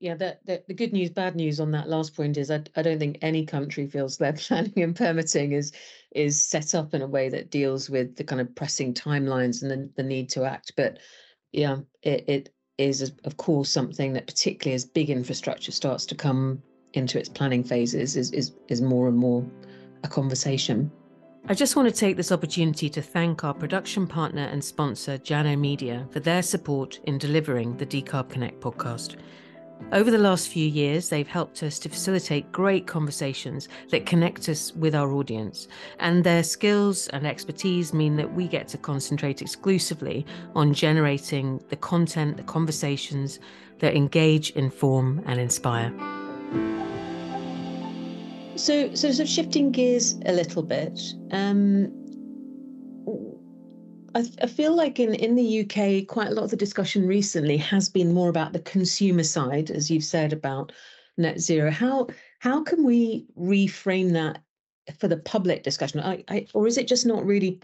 Yeah, 0.00 0.14
the, 0.14 0.38
the, 0.44 0.62
the 0.68 0.74
good 0.74 0.92
news, 0.92 1.10
bad 1.10 1.34
news 1.34 1.58
on 1.58 1.72
that 1.72 1.88
last 1.88 2.14
point 2.14 2.36
is 2.36 2.52
I, 2.52 2.62
I 2.76 2.82
don't 2.82 3.00
think 3.00 3.18
any 3.20 3.44
country 3.44 3.86
feels 3.88 4.16
their 4.16 4.32
planning 4.34 4.82
and 4.82 4.94
permitting 4.94 5.52
is 5.52 5.72
is 6.14 6.42
set 6.42 6.74
up 6.74 6.94
in 6.94 7.02
a 7.02 7.06
way 7.06 7.28
that 7.28 7.50
deals 7.50 7.90
with 7.90 8.16
the 8.16 8.24
kind 8.24 8.40
of 8.40 8.54
pressing 8.54 8.94
timelines 8.94 9.62
and 9.62 9.70
the, 9.70 9.90
the 9.96 10.02
need 10.02 10.28
to 10.30 10.44
act. 10.44 10.72
But 10.76 10.98
yeah, 11.52 11.78
it, 12.02 12.24
it 12.28 12.54
is 12.78 13.12
of 13.24 13.36
course 13.36 13.70
something 13.70 14.12
that 14.12 14.26
particularly 14.26 14.74
as 14.74 14.84
big 14.84 15.10
infrastructure 15.10 15.72
starts 15.72 16.06
to 16.06 16.14
come 16.14 16.62
into 16.94 17.18
its 17.18 17.28
planning 17.28 17.64
phases 17.64 18.16
is 18.16 18.30
is 18.30 18.54
is 18.68 18.80
more 18.80 19.08
and 19.08 19.16
more 19.16 19.44
a 20.04 20.08
conversation. 20.08 20.90
I 21.46 21.54
just 21.54 21.76
want 21.76 21.88
to 21.88 21.94
take 21.94 22.16
this 22.16 22.30
opportunity 22.30 22.88
to 22.90 23.02
thank 23.02 23.42
our 23.42 23.54
production 23.54 24.06
partner 24.06 24.42
and 24.42 24.62
sponsor, 24.62 25.18
Jano 25.18 25.58
Media, 25.58 26.06
for 26.10 26.20
their 26.20 26.42
support 26.42 27.00
in 27.04 27.16
delivering 27.16 27.76
the 27.76 27.86
Decarb 27.86 28.28
Connect 28.28 28.60
podcast. 28.60 29.16
Over 29.90 30.10
the 30.10 30.18
last 30.18 30.48
few 30.48 30.68
years, 30.68 31.08
they've 31.08 31.26
helped 31.26 31.62
us 31.62 31.78
to 31.78 31.88
facilitate 31.88 32.52
great 32.52 32.86
conversations 32.86 33.68
that 33.90 34.04
connect 34.04 34.48
us 34.50 34.74
with 34.74 34.94
our 34.94 35.12
audience, 35.12 35.66
and 35.98 36.22
their 36.22 36.42
skills 36.42 37.08
and 37.08 37.26
expertise 37.26 37.94
mean 37.94 38.16
that 38.16 38.34
we 38.34 38.48
get 38.48 38.68
to 38.68 38.78
concentrate 38.78 39.40
exclusively 39.40 40.26
on 40.54 40.74
generating 40.74 41.62
the 41.70 41.76
content, 41.76 42.36
the 42.36 42.42
conversations 42.42 43.40
that 43.78 43.96
engage, 43.96 44.50
inform, 44.50 45.22
and 45.24 45.40
inspire. 45.40 45.90
So, 48.56 48.94
so, 48.94 49.12
so 49.12 49.24
shifting 49.24 49.70
gears 49.70 50.18
a 50.26 50.32
little 50.32 50.62
bit, 50.62 51.00
um, 51.30 51.97
I, 54.18 54.24
I 54.42 54.46
feel 54.46 54.74
like 54.74 54.98
in, 54.98 55.14
in 55.14 55.36
the 55.36 55.60
UK, 55.60 56.06
quite 56.08 56.28
a 56.28 56.34
lot 56.34 56.44
of 56.44 56.50
the 56.50 56.56
discussion 56.56 57.06
recently 57.06 57.56
has 57.58 57.88
been 57.88 58.12
more 58.12 58.28
about 58.28 58.52
the 58.52 58.60
consumer 58.60 59.22
side, 59.22 59.70
as 59.70 59.90
you've 59.90 60.04
said 60.04 60.32
about 60.32 60.72
net 61.16 61.38
zero. 61.40 61.70
How 61.70 62.08
how 62.40 62.64
can 62.64 62.84
we 62.84 63.26
reframe 63.38 64.12
that 64.12 64.42
for 64.98 65.06
the 65.06 65.18
public 65.18 65.62
discussion? 65.62 66.00
I, 66.00 66.24
I, 66.28 66.46
or 66.52 66.66
is 66.66 66.78
it 66.78 66.88
just 66.88 67.06
not 67.06 67.24
really? 67.24 67.60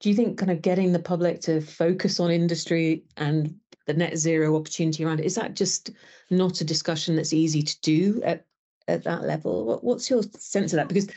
Do 0.00 0.08
you 0.08 0.16
think 0.16 0.36
kind 0.36 0.50
of 0.50 0.62
getting 0.62 0.92
the 0.92 0.98
public 0.98 1.40
to 1.42 1.60
focus 1.60 2.18
on 2.18 2.30
industry 2.30 3.04
and 3.16 3.54
the 3.86 3.94
net 3.94 4.18
zero 4.18 4.56
opportunity 4.56 5.04
around 5.04 5.20
it 5.20 5.26
is 5.26 5.36
that 5.36 5.54
just 5.54 5.90
not 6.30 6.60
a 6.60 6.64
discussion 6.64 7.14
that's 7.14 7.32
easy 7.32 7.62
to 7.62 7.80
do 7.82 8.20
at 8.24 8.44
at 8.88 9.04
that 9.04 9.22
level? 9.22 9.64
What, 9.64 9.84
what's 9.84 10.10
your 10.10 10.24
sense 10.38 10.72
of 10.72 10.78
that? 10.78 10.88
Because, 10.88 11.08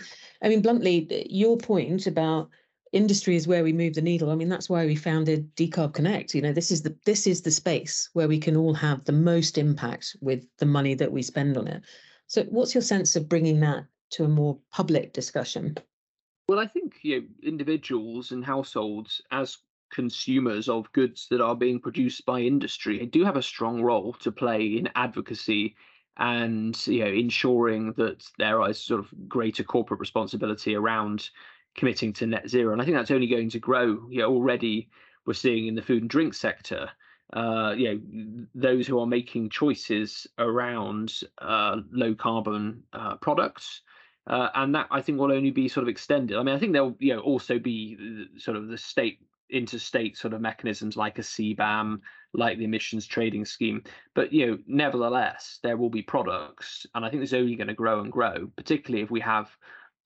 I 0.44 0.50
mean, 0.50 0.62
bluntly, 0.62 1.26
your 1.30 1.58
point 1.58 2.06
about 2.06 2.50
industry 2.94 3.36
is 3.36 3.48
where 3.48 3.64
we 3.64 3.74
move 3.74 3.94
the 3.94 4.02
needle. 4.02 4.32
I 4.32 4.36
mean, 4.36 4.50
that's 4.50 4.70
why 4.70 4.86
we 4.86 4.96
founded 4.96 5.56
Decarb 5.56 5.94
Connect. 5.94 6.34
You 6.34 6.42
know, 6.42 6.54
this 6.54 6.72
is 6.72 6.82
the 6.82 6.96
this 7.06 7.28
is 7.28 7.42
the 7.42 7.52
space 7.52 8.10
where 8.14 8.28
we 8.28 8.40
can 8.40 8.56
all 8.56 8.74
have 8.74 9.04
the 9.06 9.12
most 9.12 9.58
impact 9.58 10.16
with 10.22 10.46
the 10.58 10.66
money 10.66 10.94
that 10.96 11.12
we 11.12 11.22
spend 11.22 11.58
on 11.58 11.68
it. 11.68 11.84
So, 12.28 12.44
what's 12.46 12.76
your 12.76 12.82
sense 12.82 13.16
of 13.16 13.30
bringing 13.30 13.60
that 13.62 13.86
to 14.12 14.26
a 14.26 14.30
more 14.30 14.58
public 14.72 15.14
discussion? 15.14 15.78
Well, 16.50 16.60
I 16.60 16.68
think 16.68 16.96
you 17.02 17.22
know, 17.22 17.28
individuals 17.44 18.32
and 18.32 18.44
households 18.44 19.22
as 19.32 19.58
consumers 19.90 20.68
of 20.68 20.92
goods 20.94 21.28
that 21.30 21.42
are 21.42 21.56
being 21.56 21.80
produced 21.80 22.26
by 22.26 22.42
industry 22.42 23.06
do 23.06 23.24
have 23.24 23.38
a 23.38 23.42
strong 23.42 23.82
role 23.82 24.14
to 24.14 24.32
play 24.32 24.66
in 24.66 24.90
advocacy 24.96 25.76
and 26.18 26.86
you 26.88 27.04
know 27.04 27.12
ensuring 27.12 27.94
that 27.94 28.26
there 28.38 28.68
is 28.70 28.82
sort 28.82 29.00
of 29.00 29.30
greater 29.30 29.64
corporate 29.64 30.00
responsibility 30.00 30.76
around 30.76 31.30
committing 31.78 32.12
to 32.14 32.26
net 32.26 32.50
zero. 32.50 32.74
And 32.74 32.82
I 32.82 32.86
think 32.86 32.98
that's 32.98 33.12
only 33.12 33.28
going 33.28 33.50
to 33.52 33.60
grow. 33.60 34.08
You 34.10 34.20
know, 34.20 34.30
already 34.30 34.90
we're 35.26 35.34
seeing 35.34 35.68
in 35.68 35.76
the 35.76 35.82
food 35.82 36.02
and 36.02 36.10
drink 36.10 36.34
sector, 36.34 36.90
uh, 37.34 37.74
you 37.78 37.94
know, 37.94 38.46
those 38.56 38.88
who 38.88 39.00
are 39.00 39.06
making 39.06 39.50
choices 39.50 40.28
around 40.40 41.14
uh, 41.38 41.78
low 41.92 42.16
carbon 42.16 42.84
uh, 42.94 43.16
products. 43.18 43.82
Uh, 44.26 44.50
and 44.56 44.76
that 44.76 44.88
I 44.92 45.02
think 45.02 45.20
will 45.20 45.32
only 45.32 45.52
be 45.52 45.70
sort 45.70 45.86
of 45.86 45.88
extended. 45.88 46.38
I 46.38 46.44
mean, 46.44 46.54
I 46.54 46.60
think 46.60 46.74
there'll 46.74 46.98
you 47.00 47.16
know 47.16 47.22
also 47.22 47.60
be 47.60 48.28
sort 48.38 48.58
of 48.58 48.68
the 48.68 48.78
state 48.78 49.20
interstate 49.50 50.18
sort 50.18 50.34
of 50.34 50.42
mechanisms 50.42 50.98
like 50.98 51.20
a 51.20 51.22
CBAM, 51.22 52.02
like 52.34 52.58
the 52.58 52.66
emissions 52.66 53.08
trading 53.08 53.46
scheme. 53.46 53.84
But 54.14 54.34
you 54.34 54.46
know, 54.46 54.58
nevertheless, 54.68 55.60
there 55.64 55.78
will 55.78 55.90
be 55.90 56.02
products, 56.02 56.86
and 56.94 57.06
I 57.06 57.10
think 57.10 57.24
it's 57.24 57.32
only 57.32 57.56
going 57.56 57.70
to 57.70 57.74
grow 57.74 58.02
and 58.02 58.12
grow, 58.12 58.52
particularly 58.58 59.04
if 59.04 59.12
we 59.12 59.22
have 59.22 59.50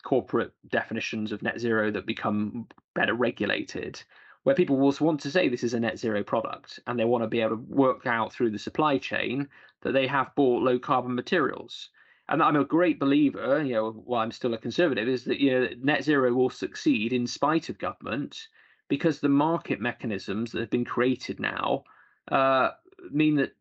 corporate 0.02 0.54
definitions 0.70 1.32
of 1.32 1.42
net 1.42 1.60
zero 1.60 1.92
that 1.92 2.06
become 2.06 2.68
better 2.94 3.14
regulated, 3.14 4.02
where 4.44 4.56
people 4.56 4.78
will 4.78 4.96
want 5.00 5.20
to 5.22 5.32
say 5.32 5.48
this 5.48 5.64
is 5.64 5.74
a 5.74 5.80
net 5.80 6.00
zero 6.00 6.24
product 6.24 6.80
and 6.88 7.00
they 7.00 7.06
want 7.06 7.24
to 7.24 7.28
be 7.28 7.42
able 7.42 7.58
to 7.58 7.64
work 7.68 8.06
out 8.06 8.34
through 8.34 8.52
the 8.52 8.60
supply 8.60 8.98
chain 8.98 9.48
that 9.82 9.94
they 9.94 10.08
have 10.08 10.36
bought 10.36 10.64
low 10.64 10.80
carbon 10.80 11.16
materials. 11.16 11.90
And 12.30 12.42
I'm 12.42 12.56
a 12.56 12.64
great 12.64 13.00
believer, 13.00 13.62
you 13.64 13.74
know, 13.74 13.92
while 13.92 14.22
I'm 14.22 14.32
still 14.32 14.54
a 14.54 14.58
conservative, 14.58 15.08
is 15.08 15.26
that 15.26 15.40
you 15.40 15.52
know 15.52 15.68
net 15.82 16.04
zero 16.04 16.34
will 16.34 16.50
succeed 16.50 17.14
in 17.14 17.28
spite 17.28 17.70
of 17.70 17.78
government 17.78 18.48
because 18.88 19.20
the 19.20 19.30
market 19.30 19.80
mechanisms 19.80 20.52
that 20.52 20.60
have 20.60 20.70
been 20.70 20.86
created 20.86 21.40
now 21.40 21.84
uh, 22.32 22.72
mean 23.10 23.36
that 23.36 23.54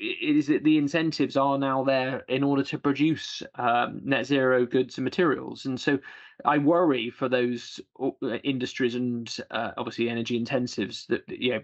is 0.00 0.46
that 0.46 0.64
the 0.64 0.78
incentives 0.78 1.36
are 1.36 1.58
now 1.58 1.84
there 1.84 2.24
in 2.28 2.42
order 2.42 2.62
to 2.62 2.78
produce 2.78 3.42
um, 3.56 4.00
net 4.04 4.26
zero 4.26 4.66
goods 4.66 4.98
and 4.98 5.04
materials. 5.04 5.66
And 5.66 5.80
so 5.80 5.98
I 6.44 6.58
worry 6.58 7.10
for 7.10 7.28
those 7.28 7.80
uh, 8.00 8.36
industries 8.44 8.94
and 8.94 9.34
uh, 9.50 9.72
obviously 9.76 10.08
energy 10.08 10.42
intensives 10.42 11.06
that 11.08 11.22
you 11.28 11.52
know, 11.52 11.60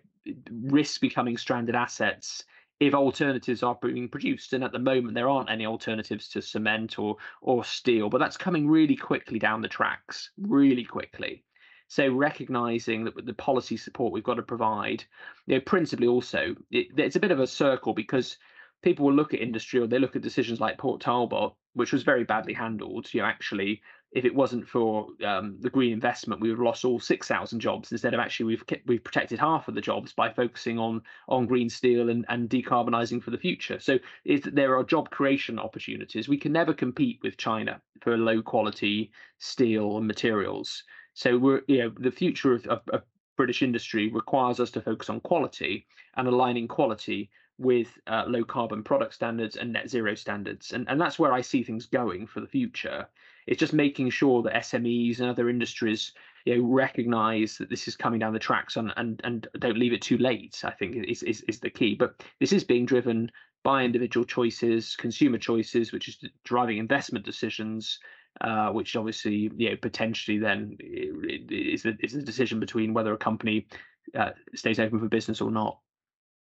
risk 0.51 1.01
becoming 1.01 1.37
stranded 1.37 1.75
assets 1.75 2.45
if 2.81 2.95
alternatives 2.95 3.63
are 3.63 3.79
being 3.81 4.09
produced. 4.09 4.53
And 4.53 4.65
at 4.65 4.73
the 4.73 4.79
moment, 4.79 5.15
there 5.15 5.29
aren't 5.29 5.51
any 5.51 5.67
alternatives 5.67 6.29
to 6.31 6.43
cement 6.43 6.99
or 6.99 7.17
or 7.41 7.65
steel, 7.65 8.09
but 8.09 8.19
that's 8.19 8.37
coming 8.37 8.69
really 8.69 8.97
quickly 8.97 9.39
down 9.39 9.63
the 9.63 9.69
tracks, 9.69 10.31
really 10.39 10.85
quickly. 10.85 11.45
So 11.89 12.09
recognizing 12.09 13.05
that 13.05 13.27
the 13.27 13.35
policy 13.35 13.77
support 13.77 14.13
we've 14.13 14.25
got 14.25 14.35
to 14.35 14.43
provide, 14.43 15.05
you 15.47 15.57
know, 15.57 15.61
principally 15.61 16.07
also 16.07 16.55
it, 16.71 16.89
it's 16.97 17.17
a 17.17 17.21
bit 17.21 17.31
of 17.31 17.41
a 17.41 17.47
circle 17.47 17.95
because 17.95 18.39
people 18.83 19.07
will 19.07 19.15
look 19.15 19.33
at 19.33 19.41
industry 19.41 19.81
or 19.81 19.87
they 19.87 19.99
look 19.99 20.17
at 20.17 20.23
decisions 20.23 20.61
like 20.61 20.79
Port 20.79 21.01
Talbot, 21.01 21.53
which 21.73 21.93
was 21.93 22.03
very 22.03 22.25
badly 22.25 22.53
handled. 22.53 23.13
You 23.13 23.23
know, 23.23 23.27
actually, 23.27 23.83
if 24.13 24.25
it 24.25 24.35
wasn't 24.35 24.69
for 24.69 25.09
um, 25.25 25.57
the 25.61 25.71
green 25.71 25.93
investment, 25.93 26.41
we 26.41 26.49
would 26.49 26.59
have 26.59 26.65
lost 26.65 26.85
all 26.85 27.01
six 27.01 27.27
thousand 27.27 27.61
jobs 27.61 27.91
instead 27.93 28.15
of 28.15 28.21
actually 28.21 28.47
we've 28.47 28.65
we've 28.87 29.03
protected 29.03 29.39
half 29.39 29.69
of 29.69 29.75
the 29.75 29.81
jobs 29.81 30.13
by 30.13 30.33
focusing 30.33 30.79
on 30.79 31.03
on 31.29 31.47
green 31.47 31.69
steel 31.69 32.11
and 32.11 32.25
and 32.29 32.49
decarbonising 32.49 33.23
for 33.23 33.31
the 33.31 33.39
future. 33.39 33.81
So 33.81 33.99
is 34.25 34.43
there 34.43 34.77
are 34.77 34.85
job 34.85 35.11
creation 35.11 35.59
opportunities. 35.59 36.29
We 36.29 36.39
can 36.39 36.53
never 36.53 36.73
compete 36.73 37.21
with 37.23 37.37
China 37.37 37.81
for 38.03 38.17
low 38.17 38.43
quality 38.43 39.11
steel 39.39 39.97
and 39.99 40.07
materials. 40.07 40.85
So 41.15 41.39
we're 41.39 41.63
you 41.67 41.79
know 41.79 41.93
the 41.99 42.11
future 42.11 42.53
of, 42.53 42.67
of, 42.67 42.81
of 42.89 43.03
British 43.37 43.63
industry 43.63 44.11
requires 44.11 44.61
us 44.61 44.71
to 44.73 44.81
focus 44.81 45.11
on 45.11 45.21
quality 45.21 45.87
and 46.17 46.29
aligning 46.29 46.69
quality 46.69 47.31
with 47.59 47.99
uh, 48.09 48.25
low 48.27 48.45
carbon 48.45 48.83
product 48.83 49.15
standards 49.15 49.57
and 49.57 49.73
net 49.73 49.89
zero 49.89 50.15
standards. 50.15 50.73
And, 50.73 50.89
and 50.89 51.01
that's 51.01 51.19
where 51.19 51.33
I 51.33 51.41
see 51.41 51.63
things 51.63 51.87
going 51.87 52.27
for 52.27 52.41
the 52.41 52.49
future. 52.49 53.07
It's 53.47 53.61
just 53.61 53.73
making 53.73 54.11
sure 54.11 54.43
that 54.43 54.55
SMEs 54.55 55.21
and 55.21 55.29
other 55.29 55.49
industries 55.49 56.13
you 56.45 56.57
know, 56.57 56.65
recognize 56.65 57.57
that 57.59 57.71
this 57.71 57.87
is 57.87 57.97
coming 57.97 58.19
down 58.19 58.33
the 58.33 58.39
tracks 58.39 58.77
and, 58.77 58.93
and, 58.97 59.21
and 59.23 59.47
don't 59.59 59.79
leave 59.79 59.93
it 59.93 60.03
too 60.03 60.19
late, 60.19 60.63
I 60.65 60.73
think 60.73 60.97
is, 60.97 61.23
is, 61.23 61.43
is 61.43 61.61
the 61.61 61.71
key. 61.71 61.95
But 61.95 62.25
this 62.41 62.53
is 62.53 62.65
being 62.65 62.87
driven 62.87 63.31
by 63.63 63.85
individual 63.85 64.27
choices, 64.27 64.97
consumer 64.97 65.39
choices, 65.39 65.93
which 65.93 66.09
is 66.09 66.19
driving 66.45 66.79
investment 66.79 67.25
decisions, 67.25 67.99
uh, 68.41 68.71
which 68.71 68.97
obviously, 68.97 69.51
you 69.57 69.71
know, 69.71 69.77
potentially 69.77 70.39
then 70.39 70.77
is 70.81 71.85
a, 71.87 71.95
is 72.01 72.15
a 72.15 72.23
decision 72.23 72.61
between 72.61 72.95
whether 72.95 73.13
a 73.13 73.19
company 73.19 73.67
uh, 74.15 74.31
stays 74.55 74.79
open 74.79 74.99
for 74.99 75.09
business 75.09 75.41
or 75.41 75.51
not. 75.51 75.79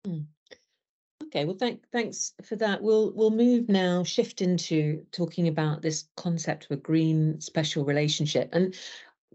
Mm. 0.08 0.26
Okay, 1.26 1.46
well, 1.46 1.58
thank, 1.58 1.82
thanks 1.92 2.34
for 2.44 2.56
that. 2.58 2.82
We'll 2.82 3.12
we'll 3.16 3.32
move 3.32 3.70
now, 3.70 4.04
shift 4.04 4.42
into 4.42 5.06
talking 5.12 5.48
about 5.48 5.82
this 5.82 6.06
concept 6.16 6.66
of 6.66 6.72
a 6.72 6.82
green 6.82 7.40
special 7.42 7.86
relationship, 7.86 8.50
and 8.54 8.76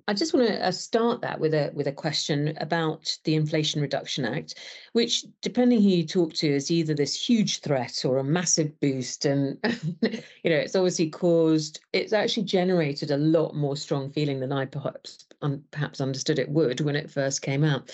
I 0.09 0.15
just 0.15 0.33
want 0.33 0.49
to 0.49 0.67
uh, 0.67 0.71
start 0.71 1.21
that 1.21 1.39
with 1.39 1.53
a 1.53 1.71
with 1.75 1.87
a 1.87 1.93
question 1.93 2.57
about 2.63 3.15
the 3.25 3.35
Inflation 3.35 3.83
Reduction 3.83 4.25
Act, 4.25 4.55
which, 4.95 5.27
depending 5.43 5.83
who 5.83 5.91
you 5.91 6.07
talk 6.07 6.33
to, 6.35 6.49
is 6.49 6.71
either 6.71 6.95
this 6.95 7.15
huge 7.15 7.61
threat 7.61 8.07
or 8.07 8.17
a 8.17 8.25
massive 8.25 8.81
boost. 8.81 9.27
And 9.27 9.59
you 10.03 10.51
know, 10.51 10.57
it's 10.57 10.75
obviously 10.75 11.11
caused, 11.11 11.81
it's 11.93 12.15
actually 12.15 12.45
generated 12.45 13.11
a 13.11 13.19
lot 13.19 13.55
more 13.55 13.77
strong 13.77 14.11
feeling 14.11 14.41
than 14.41 14.51
I 14.51 14.65
perhaps 14.65 15.27
perhaps 15.71 16.01
understood 16.01 16.39
it 16.39 16.49
would 16.49 16.81
when 16.81 16.97
it 16.97 17.11
first 17.11 17.43
came 17.43 17.63
out. 17.63 17.93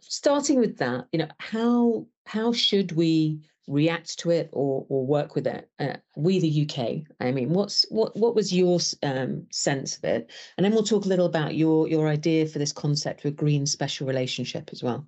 Starting 0.00 0.60
with 0.60 0.76
that, 0.76 1.06
you 1.12 1.18
know, 1.18 1.28
how 1.38 2.06
how 2.26 2.52
should 2.52 2.92
we 2.92 3.40
react 3.68 4.18
to 4.18 4.30
it 4.30 4.50
or 4.52 4.84
or 4.88 5.06
work 5.06 5.34
with 5.34 5.46
it 5.46 5.70
uh, 5.78 5.94
we 6.16 6.40
the 6.40 6.62
uk 6.62 6.78
i 7.20 7.30
mean 7.30 7.50
what's 7.50 7.86
what 7.90 8.16
what 8.16 8.34
was 8.34 8.52
your 8.52 8.78
um, 9.02 9.46
sense 9.50 9.96
of 9.96 10.04
it? 10.04 10.30
And 10.56 10.64
then 10.64 10.72
we'll 10.72 10.82
talk 10.82 11.04
a 11.04 11.08
little 11.08 11.26
about 11.26 11.54
your 11.54 11.88
your 11.88 12.08
idea 12.08 12.46
for 12.46 12.58
this 12.58 12.72
concept 12.72 13.24
of 13.24 13.32
a 13.32 13.34
green 13.34 13.66
special 13.66 14.06
relationship 14.06 14.70
as 14.72 14.82
well. 14.82 15.06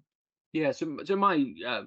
Yeah 0.53 0.73
so 0.73 0.99
so 1.05 1.17
my 1.17 1.53
uh, 1.67 1.83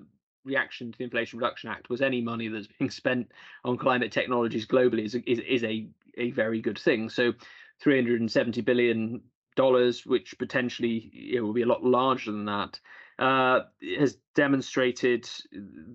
reaction 0.45 0.91
to 0.91 0.97
the 0.97 1.03
inflation 1.03 1.39
reduction 1.39 1.69
act 1.69 1.89
was 1.89 2.01
any 2.01 2.21
money 2.21 2.47
that's 2.47 2.67
being 2.79 2.89
spent 2.89 3.31
on 3.63 3.77
climate 3.77 4.11
technologies 4.11 4.65
globally 4.65 5.05
is 5.05 5.15
is, 5.15 5.39
is 5.39 5.63
a 5.63 5.87
a 6.17 6.31
very 6.31 6.61
good 6.61 6.79
thing. 6.79 7.09
So 7.09 7.33
370 7.81 8.61
billion 8.61 9.21
dollars 9.55 10.05
which 10.05 10.37
potentially 10.37 11.11
it 11.13 11.41
will 11.41 11.53
be 11.53 11.63
a 11.63 11.67
lot 11.67 11.83
larger 11.83 12.31
than 12.31 12.45
that 12.45 12.79
uh, 13.19 13.61
has 13.97 14.17
demonstrated 14.35 15.27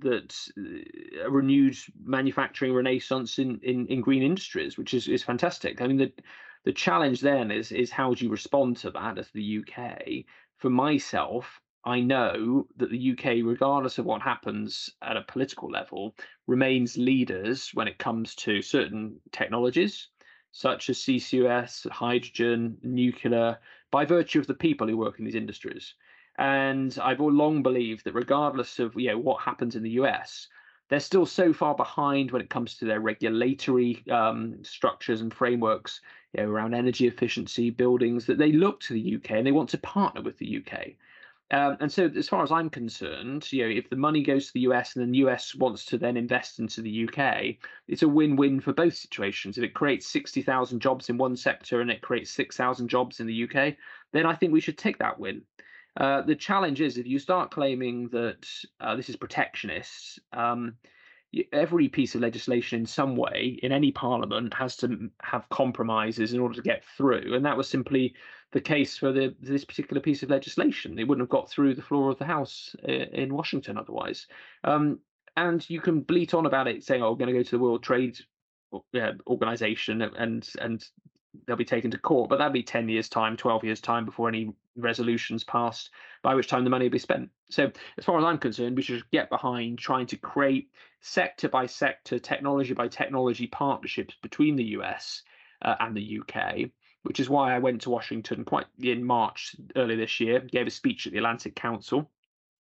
that 0.00 0.34
uh, 0.58 1.26
a 1.26 1.30
renewed 1.30 1.76
manufacturing 2.04 2.74
renaissance 2.74 3.38
in, 3.38 3.60
in, 3.62 3.86
in 3.86 4.00
green 4.00 4.22
industries, 4.22 4.76
which 4.76 4.92
is, 4.92 5.06
is 5.06 5.22
fantastic. 5.22 5.80
I 5.80 5.86
mean, 5.86 5.98
the, 5.98 6.12
the 6.64 6.72
challenge 6.72 7.20
then 7.20 7.50
is, 7.50 7.70
is 7.70 7.90
how 7.90 8.14
do 8.14 8.24
you 8.24 8.30
respond 8.30 8.76
to 8.78 8.90
that 8.90 9.18
as 9.18 9.30
the 9.30 9.60
UK? 9.60 10.24
For 10.58 10.70
myself, 10.70 11.60
I 11.84 12.00
know 12.00 12.66
that 12.76 12.90
the 12.90 13.12
UK, 13.12 13.44
regardless 13.44 13.98
of 13.98 14.04
what 14.04 14.22
happens 14.22 14.90
at 15.02 15.16
a 15.16 15.22
political 15.22 15.70
level, 15.70 16.16
remains 16.46 16.96
leaders 16.96 17.70
when 17.74 17.88
it 17.88 17.98
comes 17.98 18.34
to 18.36 18.62
certain 18.62 19.20
technologies, 19.32 20.08
such 20.52 20.90
as 20.90 20.98
CCUS, 20.98 21.88
hydrogen, 21.90 22.78
nuclear, 22.82 23.58
by 23.90 24.04
virtue 24.04 24.38
of 24.38 24.46
the 24.46 24.54
people 24.54 24.86
who 24.86 24.96
work 24.96 25.18
in 25.18 25.24
these 25.24 25.34
industries. 25.34 25.94
And 26.42 26.98
I've 27.00 27.20
long 27.20 27.62
believed 27.62 28.02
that 28.04 28.14
regardless 28.14 28.80
of 28.80 28.96
you 28.96 29.10
know 29.10 29.18
what 29.18 29.40
happens 29.40 29.76
in 29.76 29.84
the 29.84 29.90
US, 29.90 30.48
they're 30.88 30.98
still 30.98 31.24
so 31.24 31.52
far 31.52 31.76
behind 31.76 32.32
when 32.32 32.42
it 32.42 32.50
comes 32.50 32.76
to 32.78 32.84
their 32.84 32.98
regulatory 32.98 34.02
um, 34.10 34.64
structures 34.64 35.20
and 35.20 35.32
frameworks 35.32 36.00
you 36.34 36.42
know, 36.42 36.50
around 36.50 36.74
energy 36.74 37.06
efficiency, 37.06 37.70
buildings, 37.70 38.26
that 38.26 38.38
they 38.38 38.50
look 38.50 38.80
to 38.80 38.92
the 38.92 39.14
UK 39.14 39.30
and 39.30 39.46
they 39.46 39.52
want 39.52 39.68
to 39.68 39.78
partner 39.78 40.20
with 40.20 40.36
the 40.38 40.64
UK. 40.66 40.94
Um, 41.52 41.76
and 41.78 41.92
so, 41.92 42.10
as 42.16 42.28
far 42.28 42.42
as 42.42 42.50
I'm 42.50 42.70
concerned, 42.70 43.52
you 43.52 43.62
know, 43.62 43.70
if 43.70 43.88
the 43.88 43.94
money 43.94 44.24
goes 44.24 44.48
to 44.48 44.52
the 44.52 44.66
US 44.72 44.96
and 44.96 45.04
then 45.04 45.12
the 45.12 45.18
US 45.18 45.54
wants 45.54 45.84
to 45.84 45.96
then 45.96 46.16
invest 46.16 46.58
into 46.58 46.82
the 46.82 47.08
UK, 47.08 47.54
it's 47.86 48.02
a 48.02 48.08
win-win 48.08 48.58
for 48.58 48.72
both 48.72 48.96
situations. 48.96 49.58
If 49.58 49.64
it 49.64 49.74
creates 49.74 50.08
60,000 50.08 50.80
jobs 50.80 51.08
in 51.08 51.18
one 51.18 51.36
sector 51.36 51.80
and 51.80 51.90
it 51.90 52.02
creates 52.02 52.32
6,000 52.32 52.88
jobs 52.88 53.20
in 53.20 53.28
the 53.28 53.44
UK, 53.44 53.76
then 54.12 54.26
I 54.26 54.34
think 54.34 54.52
we 54.52 54.60
should 54.60 54.76
take 54.78 54.98
that 54.98 55.20
win. 55.20 55.42
Uh, 55.96 56.22
the 56.22 56.34
challenge 56.34 56.80
is 56.80 56.96
if 56.96 57.06
you 57.06 57.18
start 57.18 57.50
claiming 57.50 58.08
that 58.08 58.48
uh, 58.80 58.96
this 58.96 59.08
is 59.08 59.16
protectionist, 59.16 60.20
um, 60.32 60.74
every 61.52 61.88
piece 61.88 62.14
of 62.14 62.20
legislation 62.20 62.80
in 62.80 62.86
some 62.86 63.16
way 63.16 63.58
in 63.62 63.72
any 63.72 63.90
parliament 63.90 64.52
has 64.54 64.76
to 64.76 65.10
have 65.22 65.48
compromises 65.48 66.32
in 66.32 66.40
order 66.40 66.54
to 66.54 66.62
get 66.62 66.84
through, 66.96 67.34
and 67.34 67.44
that 67.44 67.56
was 67.56 67.68
simply 67.68 68.14
the 68.52 68.60
case 68.60 68.98
for 68.98 69.12
the, 69.12 69.34
this 69.40 69.64
particular 69.64 70.00
piece 70.00 70.22
of 70.22 70.30
legislation. 70.30 70.98
It 70.98 71.08
wouldn't 71.08 71.22
have 71.22 71.30
got 71.30 71.50
through 71.50 71.74
the 71.74 71.82
floor 71.82 72.10
of 72.10 72.18
the 72.18 72.26
House 72.26 72.76
uh, 72.86 72.92
in 72.92 73.34
Washington 73.34 73.78
otherwise. 73.78 74.26
Um, 74.64 74.98
and 75.36 75.68
you 75.70 75.80
can 75.80 76.02
bleat 76.02 76.34
on 76.34 76.44
about 76.44 76.68
it, 76.68 76.84
saying, 76.84 77.02
"Oh, 77.02 77.10
we're 77.10 77.18
going 77.18 77.32
to 77.32 77.38
go 77.38 77.42
to 77.42 77.50
the 77.50 77.62
World 77.62 77.82
Trade 77.82 78.18
Organization 79.26 80.02
and 80.02 80.48
and 80.60 80.84
they'll 81.46 81.56
be 81.56 81.64
taken 81.64 81.90
to 81.90 81.98
court, 81.98 82.28
but 82.28 82.38
that'll 82.38 82.52
be 82.52 82.62
10 82.62 82.88
years' 82.88 83.08
time, 83.08 83.36
12 83.36 83.64
years' 83.64 83.80
time 83.80 84.04
before 84.04 84.28
any 84.28 84.52
resolutions 84.76 85.44
passed, 85.44 85.90
by 86.22 86.34
which 86.34 86.48
time 86.48 86.64
the 86.64 86.70
money 86.70 86.86
will 86.86 86.92
be 86.92 86.98
spent. 86.98 87.30
So, 87.50 87.70
as 87.98 88.04
far 88.04 88.18
as 88.18 88.24
I'm 88.24 88.38
concerned, 88.38 88.76
we 88.76 88.82
should 88.82 89.08
get 89.10 89.30
behind 89.30 89.78
trying 89.78 90.06
to 90.06 90.16
create 90.16 90.70
sector 91.00 91.48
by 91.48 91.66
sector, 91.66 92.18
technology 92.18 92.74
by 92.74 92.88
technology 92.88 93.46
partnerships 93.46 94.14
between 94.22 94.56
the 94.56 94.64
US 94.64 95.22
uh, 95.62 95.74
and 95.80 95.96
the 95.96 96.20
UK, 96.20 96.70
which 97.02 97.20
is 97.20 97.28
why 97.28 97.54
I 97.54 97.58
went 97.58 97.82
to 97.82 97.90
Washington 97.90 98.44
quite 98.44 98.66
in 98.80 99.04
March 99.04 99.56
earlier 99.76 99.96
this 99.96 100.20
year, 100.20 100.40
gave 100.40 100.66
a 100.66 100.70
speech 100.70 101.06
at 101.06 101.12
the 101.12 101.18
Atlantic 101.18 101.56
Council 101.56 102.10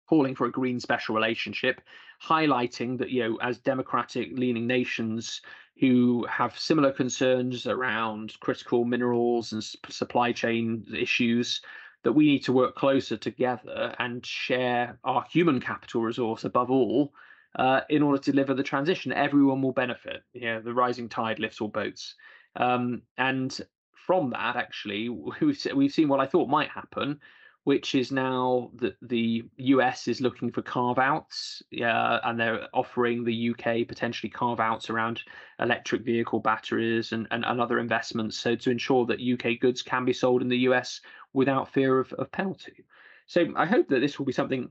calling 0.08 0.36
for 0.36 0.46
a 0.46 0.52
green 0.52 0.80
special 0.80 1.16
relationship, 1.16 1.82
highlighting 2.22 2.98
that, 2.98 3.10
you 3.10 3.24
know, 3.24 3.38
as 3.42 3.58
democratic 3.60 4.38
leaning 4.38 4.68
nations, 4.68 5.42
who 5.80 6.26
have 6.30 6.58
similar 6.58 6.92
concerns 6.92 7.68
around 7.68 8.40
critical 8.40 8.86
minerals 8.86 9.52
and 9.52 9.64
supply 9.90 10.32
chain 10.32 10.86
issues 10.98 11.62
that 12.04 12.14
we 12.14 12.26
need 12.26 12.44
to 12.44 12.54
work 12.54 12.76
closer 12.76 13.18
together 13.18 13.94
and 14.00 14.26
share 14.26 14.98
our 15.04 15.26
human 15.30 15.60
capital 15.60 16.02
resource 16.02 16.46
above 16.46 16.70
all 16.70 17.12
uh, 17.58 17.82
in 17.90 18.04
order 18.04 18.20
to 18.20 18.32
deliver 18.32 18.54
the 18.54 18.64
transition. 18.64 19.12
Everyone 19.12 19.62
will 19.62 19.74
benefit. 19.74 20.24
You 20.34 20.42
know, 20.42 20.62
the 20.62 20.74
rising 20.74 21.10
tide 21.10 21.40
lifts 21.40 21.60
all 21.60 21.68
boats. 21.68 22.16
Um, 22.56 23.02
and 23.18 23.60
from 23.94 24.30
that, 24.30 24.56
actually, 24.56 25.10
we've, 25.42 25.68
we've 25.76 25.92
seen 25.92 26.08
what 26.08 26.20
I 26.20 26.28
thought 26.28 26.48
might 26.48 26.70
happen, 26.70 27.20
which 27.66 27.96
is 27.96 28.12
now 28.12 28.70
that 28.76 28.96
the 29.02 29.44
US 29.58 30.08
is 30.08 30.22
looking 30.22 30.52
for 30.52 30.62
carve 30.62 31.00
outs, 31.00 31.64
uh, 31.82 32.20
and 32.24 32.40
they're 32.40 32.68
offering 32.76 33.24
the 33.24 33.50
UK 33.50 33.88
potentially 33.88 34.30
carve 34.30 34.60
outs 34.60 34.92
around 34.92 35.24
electric 35.60 36.04
vehicle 36.04 36.40
batteries 36.40 37.12
and, 37.12 37.28
and, 37.32 37.44
and, 37.44 37.60
other 37.60 37.80
investments. 37.80 38.38
So, 38.38 38.56
to 38.56 38.70
ensure 38.70 39.08
that 39.08 39.20
UK 39.20 39.60
goods 39.60 39.82
can 39.82 40.06
be 40.06 40.14
sold 40.14 40.44
in 40.44 40.48
the 40.48 40.60
US 40.70 41.02
without 41.34 41.68
fear 41.68 42.00
of, 42.00 42.14
of 42.14 42.32
penalty. 42.32 42.86
So, 43.26 43.48
I 43.56 43.66
hope 43.66 43.88
that 43.90 44.00
this 44.00 44.20
will 44.20 44.28
be 44.28 44.32
something 44.32 44.70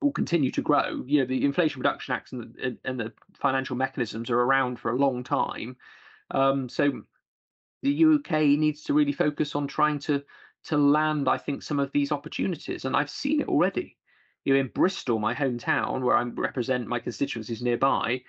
will 0.00 0.12
continue 0.12 0.52
to 0.52 0.62
grow. 0.62 1.02
You 1.06 1.20
know, 1.20 1.26
the 1.26 1.44
Inflation 1.44 1.80
Reduction 1.80 2.14
Act 2.14 2.32
and 2.32 2.54
the, 2.54 2.78
and 2.84 3.00
the 3.00 3.12
financial 3.32 3.74
mechanisms 3.74 4.30
are 4.30 4.40
around 4.40 4.78
for 4.78 4.92
a 4.92 4.96
long 4.96 5.24
time. 5.24 5.76
Um, 6.30 6.68
so, 6.68 7.02
the 7.82 8.04
UK 8.04 8.42
needs 8.56 8.84
to 8.84 8.94
really 8.94 9.12
focus 9.12 9.56
on 9.56 9.66
trying 9.66 9.98
to 9.98 10.22
to 10.64 10.76
land, 10.76 11.28
I 11.28 11.38
think, 11.38 11.62
some 11.62 11.78
of 11.78 11.92
these 11.92 12.12
opportunities. 12.12 12.84
And 12.84 12.96
I've 12.96 13.10
seen 13.10 13.40
it 13.40 13.48
already. 13.48 13.96
You 14.44 14.54
know, 14.54 14.60
in 14.60 14.68
Bristol, 14.68 15.18
my 15.18 15.34
hometown, 15.34 16.02
where 16.02 16.16
I 16.16 16.22
represent 16.22 16.86
my 16.86 16.98
constituencies 16.98 17.62
nearby, 17.62 18.22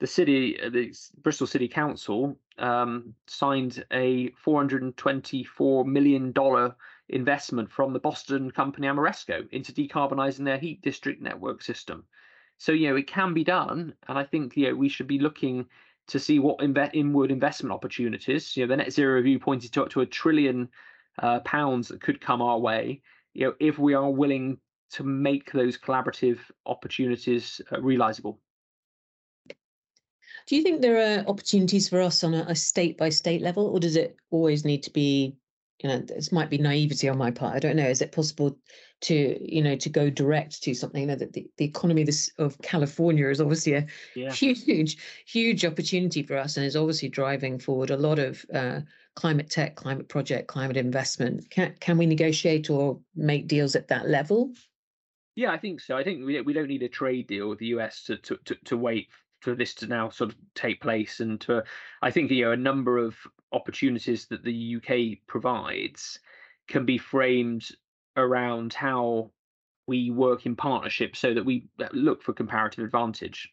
the 0.00 0.06
city, 0.06 0.60
uh, 0.60 0.70
the 0.70 0.94
Bristol 1.22 1.46
City 1.46 1.68
Council 1.68 2.36
um, 2.58 3.14
signed 3.26 3.84
a 3.92 4.30
424 4.30 5.84
million 5.84 6.32
dollar 6.32 6.74
investment 7.08 7.70
from 7.70 7.92
the 7.92 7.98
Boston 7.98 8.50
company 8.50 8.86
Ameresco 8.86 9.48
into 9.50 9.72
decarbonising 9.72 10.44
their 10.44 10.58
heat 10.58 10.80
district 10.82 11.20
network 11.20 11.62
system. 11.62 12.04
So 12.58 12.72
you 12.72 12.88
know 12.88 12.96
it 12.96 13.06
can 13.06 13.34
be 13.34 13.44
done, 13.44 13.94
and 14.08 14.18
I 14.18 14.24
think 14.24 14.56
you 14.56 14.68
know 14.68 14.74
we 14.74 14.88
should 14.88 15.06
be 15.06 15.18
looking 15.18 15.66
to 16.08 16.18
see 16.18 16.38
what 16.38 16.58
inve- 16.58 16.90
inward 16.94 17.30
investment 17.30 17.72
opportunities. 17.72 18.56
You 18.56 18.64
know, 18.66 18.70
the 18.70 18.76
net 18.78 18.92
zero 18.92 19.14
review 19.14 19.38
pointed 19.38 19.72
to 19.72 19.82
up 19.82 19.90
to 19.90 20.00
a 20.00 20.06
trillion 20.06 20.68
uh, 21.18 21.40
pounds 21.40 21.88
that 21.88 22.00
could 22.00 22.20
come 22.20 22.42
our 22.42 22.58
way, 22.58 23.02
you 23.34 23.46
know, 23.46 23.54
if 23.60 23.78
we 23.78 23.94
are 23.94 24.10
willing 24.10 24.58
to 24.92 25.04
make 25.04 25.52
those 25.52 25.78
collaborative 25.78 26.38
opportunities 26.66 27.60
uh, 27.72 27.80
realizable. 27.80 28.40
Do 30.46 30.56
you 30.56 30.62
think 30.62 30.80
there 30.80 31.20
are 31.20 31.28
opportunities 31.28 31.88
for 31.88 32.00
us 32.00 32.24
on 32.24 32.34
a, 32.34 32.54
state 32.54 32.98
by 32.98 33.08
state 33.08 33.40
level, 33.40 33.66
or 33.66 33.78
does 33.78 33.94
it 33.94 34.16
always 34.30 34.64
need 34.64 34.82
to 34.84 34.90
be 34.90 35.36
you 35.82 35.88
know 35.88 35.98
this 35.98 36.30
might 36.30 36.50
be 36.50 36.58
naivety 36.58 37.08
on 37.08 37.16
my 37.16 37.30
part 37.30 37.54
i 37.54 37.58
don't 37.58 37.76
know 37.76 37.88
is 37.88 38.02
it 38.02 38.12
possible 38.12 38.54
to 39.00 39.38
you 39.40 39.62
know 39.62 39.76
to 39.76 39.88
go 39.88 40.10
direct 40.10 40.62
to 40.62 40.74
something 40.74 41.00
you 41.00 41.06
know 41.06 41.14
that 41.14 41.32
the, 41.32 41.46
the 41.56 41.64
economy 41.64 42.04
this 42.04 42.30
of 42.38 42.60
california 42.60 43.28
is 43.28 43.40
obviously 43.40 43.74
a 43.74 43.86
yeah. 44.14 44.30
huge 44.30 44.98
huge 45.26 45.64
opportunity 45.64 46.22
for 46.22 46.36
us 46.36 46.56
and 46.58 46.66
is 46.66 46.76
obviously 46.76 47.08
driving 47.08 47.58
forward 47.58 47.90
a 47.90 47.96
lot 47.96 48.18
of 48.18 48.44
uh, 48.52 48.80
climate 49.16 49.50
tech 49.50 49.76
climate 49.76 50.08
project 50.08 50.48
climate 50.48 50.76
investment. 50.76 51.48
Can, 51.50 51.74
can 51.80 51.98
we 51.98 52.06
negotiate 52.06 52.70
or 52.70 52.98
make 53.14 53.48
deals 53.48 53.74
at 53.74 53.88
that 53.88 54.08
level? 54.08 54.52
Yeah 55.36 55.52
i 55.52 55.58
think 55.58 55.80
so. 55.80 55.96
I 55.96 56.04
think 56.04 56.24
we, 56.24 56.40
we 56.40 56.52
don't 56.52 56.68
need 56.68 56.82
a 56.82 56.88
trade 56.88 57.26
deal 57.26 57.48
with 57.48 57.58
the 57.58 57.66
us 57.66 58.04
to 58.04 58.16
to, 58.18 58.36
to, 58.44 58.54
to 58.64 58.76
wait 58.76 59.08
for 59.40 59.54
this 59.54 59.74
to 59.74 59.86
now 59.86 60.10
sort 60.10 60.30
of 60.30 60.36
take 60.54 60.80
place 60.80 61.20
and 61.20 61.40
to 61.40 61.64
i 62.02 62.10
think 62.10 62.30
you 62.30 62.44
know 62.44 62.52
a 62.52 62.56
number 62.56 62.98
of 62.98 63.16
opportunities 63.52 64.26
that 64.26 64.44
the 64.44 64.76
uk 64.76 65.18
provides 65.26 66.20
can 66.68 66.84
be 66.84 66.98
framed 66.98 67.68
around 68.16 68.74
how 68.74 69.30
we 69.86 70.10
work 70.10 70.46
in 70.46 70.54
partnership 70.54 71.16
so 71.16 71.34
that 71.34 71.44
we 71.44 71.66
look 71.92 72.22
for 72.22 72.32
comparative 72.32 72.84
advantage 72.84 73.52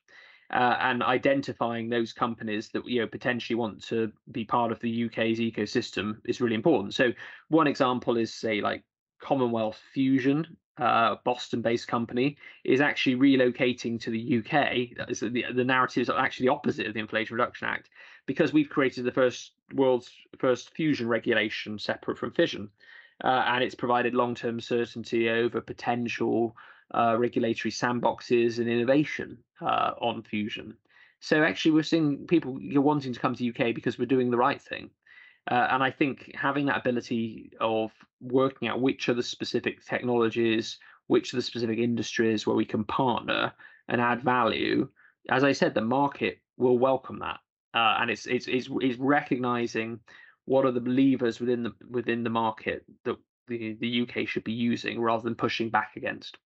uh, 0.51 0.77
and 0.79 1.03
identifying 1.03 1.89
those 1.89 2.13
companies 2.13 2.69
that 2.69 2.88
you 2.88 3.01
know 3.01 3.07
potentially 3.07 3.55
want 3.55 3.83
to 3.83 4.12
be 4.31 4.45
part 4.45 4.71
of 4.71 4.79
the 4.79 5.05
UK's 5.05 5.39
ecosystem 5.39 6.17
is 6.25 6.39
really 6.39 6.55
important. 6.55 6.93
So 6.93 7.12
one 7.49 7.67
example 7.67 8.17
is 8.17 8.33
say 8.33 8.62
like 8.62 8.83
Commonwealth 9.19 9.81
Fusion, 9.93 10.57
uh, 10.77 11.15
Boston-based 11.25 11.88
company, 11.88 12.38
is 12.63 12.81
actually 12.81 13.15
relocating 13.15 13.99
to 14.01 14.10
the 14.10 14.38
UK. 14.38 15.07
The, 15.07 15.43
the 15.53 15.63
narrative 15.63 16.03
is 16.03 16.10
actually 16.10 16.47
the 16.47 16.53
opposite 16.53 16.88
of 16.88 16.93
the 16.93 16.99
Inflation 16.99 17.36
Reduction 17.36 17.67
Act 17.67 17.89
because 18.25 18.53
we've 18.53 18.69
created 18.69 19.03
the 19.03 19.12
first 19.12 19.53
world's 19.73 20.12
first 20.38 20.73
fusion 20.75 21.07
regulation 21.07 21.77
separate 21.79 22.17
from 22.17 22.31
fission, 22.31 22.69
uh, 23.23 23.43
and 23.47 23.63
it's 23.63 23.75
provided 23.75 24.13
long-term 24.13 24.62
certainty 24.62 25.29
over 25.29 25.60
potential 25.60 26.55
uh, 26.93 27.15
regulatory 27.17 27.71
sandboxes 27.71 28.60
and 28.60 28.69
innovation 28.69 29.38
uh, 29.62 29.93
on 30.00 30.23
fusion. 30.23 30.76
So 31.19 31.43
actually, 31.43 31.71
we're 31.71 31.84
seeing 31.84 32.28
people 32.28 32.58
you're 32.62 32.82
wanting 32.82 33.13
to 33.13 33.19
come 33.19 33.36
to 33.36 33.50
UK 33.50 33.73
because 33.73 33.97
we're 33.97 34.06
doing 34.06 34.30
the 34.30 34.38
right 34.38 34.62
thing. 34.62 34.89
Uh, 35.50 35.67
and 35.71 35.82
I 35.82 35.91
think 35.91 36.32
having 36.36 36.65
that 36.65 36.80
ability 36.80 37.52
of 37.62 37.91
working 38.19 38.67
out 38.67 38.82
which 38.82 39.08
are 39.08 39.13
the 39.13 39.23
specific 39.23 39.84
technologies, 39.86 40.78
which 41.08 41.34
are 41.34 41.38
the 41.38 41.41
specific 41.41 41.80
industries 41.80 42.45
where 42.45 42.56
we 42.56 42.65
can 42.65 42.84
partner 42.84 43.54
and 43.88 44.02
add 44.02 44.21
value, 44.23 44.89
as 45.30 45.43
I 45.43 45.54
said, 45.54 45.73
the 45.73 45.82
market 45.82 46.39
will 46.58 46.78
welcome 46.78 47.19
that, 47.19 47.39
uh, 47.73 47.97
and 48.02 48.12
it's, 48.12 48.26
it's 48.26 48.47
it's 48.47 48.69
it's 48.82 48.97
recognizing 49.00 50.00
what 50.45 50.65
are 50.65 50.71
the 50.71 50.80
levers 50.80 51.39
within 51.39 51.63
the 51.63 51.73
within 51.89 52.23
the 52.23 52.30
market 52.30 52.84
that 53.04 53.17
the 53.47 53.78
the 53.80 54.02
UK 54.02 54.28
should 54.28 54.43
be 54.43 54.54
using 54.54 55.00
rather 55.00 55.23
than 55.23 55.36
pushing 55.36 55.69
back 55.69 55.91
against. 55.95 56.38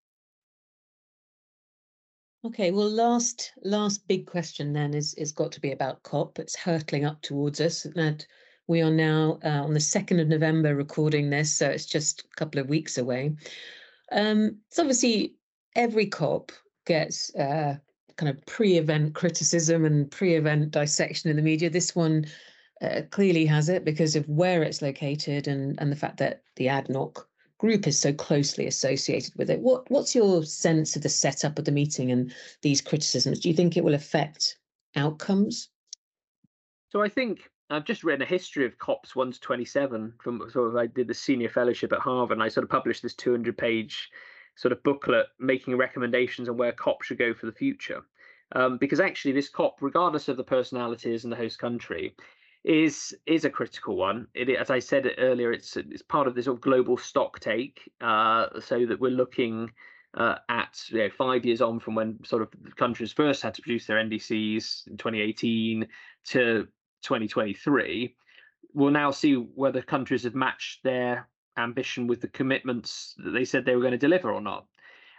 Okay, 2.43 2.71
well, 2.71 2.89
last 2.89 3.53
last 3.63 4.07
big 4.07 4.25
question 4.25 4.73
then 4.73 4.95
is 4.95 5.13
is 5.13 5.31
got 5.31 5.51
to 5.51 5.61
be 5.61 5.71
about 5.73 6.01
COP. 6.01 6.39
It's 6.39 6.55
hurtling 6.55 7.05
up 7.05 7.21
towards 7.21 7.61
us, 7.61 7.85
and 7.85 8.25
we 8.67 8.81
are 8.81 8.89
now 8.89 9.37
uh, 9.45 9.63
on 9.63 9.75
the 9.75 9.79
second 9.79 10.19
of 10.19 10.27
November 10.27 10.75
recording 10.75 11.29
this, 11.29 11.55
so 11.55 11.69
it's 11.69 11.85
just 11.85 12.21
a 12.21 12.35
couple 12.35 12.59
of 12.59 12.67
weeks 12.67 12.97
away. 12.97 13.35
Um, 14.11 14.57
so 14.71 14.81
obviously, 14.81 15.35
every 15.75 16.07
COP 16.07 16.51
gets 16.87 17.33
uh, 17.35 17.77
kind 18.17 18.29
of 18.29 18.43
pre-event 18.47 19.13
criticism 19.13 19.85
and 19.85 20.09
pre-event 20.09 20.71
dissection 20.71 21.29
in 21.29 21.35
the 21.35 21.43
media. 21.43 21.69
This 21.69 21.95
one 21.95 22.25
uh, 22.81 23.01
clearly 23.11 23.45
has 23.45 23.69
it 23.69 23.85
because 23.85 24.15
of 24.15 24.27
where 24.27 24.63
it's 24.63 24.81
located 24.81 25.47
and 25.47 25.79
and 25.79 25.91
the 25.91 25.95
fact 25.95 26.17
that 26.17 26.41
the 26.55 26.69
ADNOC 26.69 27.23
group 27.61 27.85
is 27.85 27.97
so 27.97 28.11
closely 28.11 28.65
associated 28.65 29.33
with 29.37 29.47
it. 29.51 29.59
What 29.59 29.89
what's 29.91 30.15
your 30.15 30.43
sense 30.43 30.95
of 30.95 31.03
the 31.03 31.09
setup 31.09 31.59
of 31.59 31.65
the 31.65 31.71
meeting 31.71 32.11
and 32.11 32.33
these 32.63 32.81
criticisms? 32.81 33.39
Do 33.39 33.49
you 33.49 33.55
think 33.55 33.77
it 33.77 33.83
will 33.83 33.93
affect 33.93 34.57
outcomes? 34.95 35.69
So 36.89 37.03
I 37.03 37.07
think 37.07 37.49
I've 37.69 37.85
just 37.85 38.03
written 38.03 38.23
a 38.23 38.25
history 38.25 38.65
of 38.65 38.79
COPs 38.79 39.15
1 39.15 39.33
to 39.33 39.39
27 39.39 40.13
from 40.19 40.49
sort 40.49 40.69
of 40.69 40.75
I 40.75 40.87
did 40.87 41.07
the 41.07 41.13
senior 41.13 41.49
fellowship 41.49 41.93
at 41.93 41.99
Harvard 41.99 42.35
and 42.35 42.43
I 42.43 42.49
sort 42.49 42.63
of 42.63 42.71
published 42.71 43.03
this 43.03 43.13
200 43.13 43.55
page 43.55 44.09
sort 44.55 44.71
of 44.71 44.81
booklet 44.81 45.27
making 45.39 45.77
recommendations 45.77 46.49
on 46.49 46.57
where 46.57 46.71
COP 46.71 47.03
should 47.03 47.19
go 47.19 47.31
for 47.31 47.45
the 47.45 47.51
future. 47.51 48.01
Um, 48.53 48.79
because 48.79 48.99
actually 48.99 49.33
this 49.33 49.49
COP, 49.49 49.77
regardless 49.81 50.27
of 50.27 50.35
the 50.35 50.43
personalities 50.43 51.23
and 51.23 51.31
the 51.31 51.37
host 51.37 51.59
country, 51.59 52.15
is 52.63 53.15
is 53.25 53.45
a 53.45 53.49
critical 53.49 53.95
one. 53.95 54.27
It, 54.33 54.49
as 54.49 54.69
I 54.69 54.79
said 54.79 55.09
earlier, 55.17 55.51
it's 55.51 55.77
it's 55.77 56.01
part 56.01 56.27
of 56.27 56.35
this 56.35 56.45
sort 56.45 56.57
of 56.57 56.61
global 56.61 56.97
stock 56.97 57.39
take, 57.39 57.89
uh, 58.01 58.59
so 58.59 58.85
that 58.85 58.99
we're 58.99 59.11
looking 59.11 59.71
uh, 60.13 60.35
at 60.49 60.79
you 60.89 60.99
know, 60.99 61.09
five 61.09 61.45
years 61.45 61.61
on 61.61 61.79
from 61.79 61.95
when 61.95 62.23
sort 62.23 62.41
of 62.41 62.49
countries 62.75 63.13
first 63.13 63.41
had 63.41 63.53
to 63.55 63.61
produce 63.61 63.87
their 63.87 63.97
NDCs 63.97 64.87
in 64.87 64.97
2018 64.97 65.87
to 66.25 66.67
2023. 67.01 68.15
We'll 68.73 68.91
now 68.91 69.11
see 69.11 69.33
whether 69.33 69.81
countries 69.81 70.23
have 70.23 70.35
matched 70.35 70.83
their 70.83 71.27
ambition 71.57 72.07
with 72.07 72.21
the 72.21 72.27
commitments 72.29 73.15
that 73.23 73.31
they 73.31 73.45
said 73.45 73.65
they 73.65 73.75
were 73.75 73.81
going 73.81 73.91
to 73.91 73.97
deliver 73.97 74.31
or 74.31 74.41
not. 74.41 74.65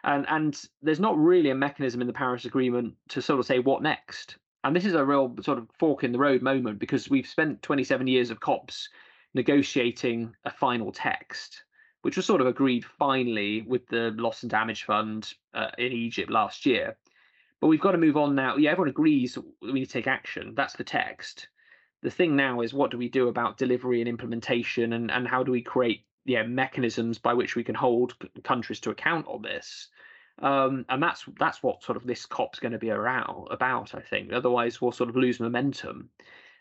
And 0.05 0.27
and 0.29 0.61
there's 0.81 1.01
not 1.01 1.19
really 1.19 1.51
a 1.51 1.55
mechanism 1.55 2.01
in 2.01 2.07
the 2.07 2.13
Paris 2.13 2.45
Agreement 2.45 2.95
to 3.11 3.23
sort 3.23 3.41
of 3.41 3.47
say 3.47 3.59
what 3.59 3.83
next 3.83 4.37
and 4.64 4.77
this 4.77 4.85
is 4.85 4.94
a 4.94 5.05
real 5.05 5.35
sort 5.42 5.59
of 5.59 5.68
fork 5.79 6.05
in 6.05 6.12
the 6.12 6.18
road 6.18 6.42
moment 6.42 6.79
because 6.79 7.11
we've 7.11 7.27
spent 7.27 7.62
27 7.62 8.07
years 8.07 8.31
of 8.31 8.40
COPs 8.40 8.88
negotiating 9.35 10.35
a 10.44 10.51
final 10.51 10.92
text, 10.92 11.64
which 12.03 12.16
was 12.16 12.27
sort 12.27 12.40
of 12.40 12.46
agreed 12.46 12.85
finally 12.85 13.62
with 13.62 13.87
the 13.88 14.12
loss 14.16 14.42
and 14.42 14.51
damage 14.51 14.85
fund 14.85 15.33
uh, 15.55 15.70
in 15.79 15.92
Egypt 15.92 16.31
last 16.31 16.66
year. 16.66 16.96
But 17.61 17.68
we've 17.68 17.81
got 17.81 17.92
to 17.92 17.98
move 17.98 18.16
on 18.16 18.35
now. 18.35 18.57
Yeah, 18.57 18.72
everyone 18.72 18.90
agrees 18.90 19.38
we 19.61 19.72
need 19.72 19.87
to 19.87 19.92
take 19.92 20.07
action. 20.07 20.55
That's 20.55 20.75
the 20.75 20.85
text. 20.85 21.48
The 22.03 22.11
thing 22.11 22.35
now 22.35 22.61
is 22.61 22.75
what 22.75 22.90
do 22.90 22.98
we 22.98 23.09
do 23.09 23.29
about 23.29 23.59
delivery 23.59 24.01
and 24.01 24.09
implementation, 24.09 24.92
and, 24.92 25.11
and 25.11 25.27
how 25.29 25.44
do 25.44 25.53
we 25.53 25.62
create 25.62 26.05
yeah 26.25 26.42
mechanisms 26.42 27.18
by 27.18 27.35
which 27.35 27.57
we 27.57 27.64
can 27.64 27.75
hold 27.75 28.14
countries 28.42 28.81
to 28.81 28.90
account 28.90 29.27
on 29.29 29.42
this? 29.42 29.88
Um, 30.38 30.85
and 30.88 31.03
that's 31.03 31.25
that's 31.38 31.62
what 31.62 31.83
sort 31.83 31.97
of 31.97 32.07
this 32.07 32.27
COP's 32.27 32.59
going 32.59 32.73
to 32.73 32.79
be 32.79 32.90
around 32.90 33.49
about, 33.51 33.95
I 33.95 34.01
think. 34.01 34.33
Otherwise, 34.33 34.81
we'll 34.81 34.92
sort 34.92 35.11
of 35.11 35.16
lose 35.16 35.40
momentum. 35.40 36.09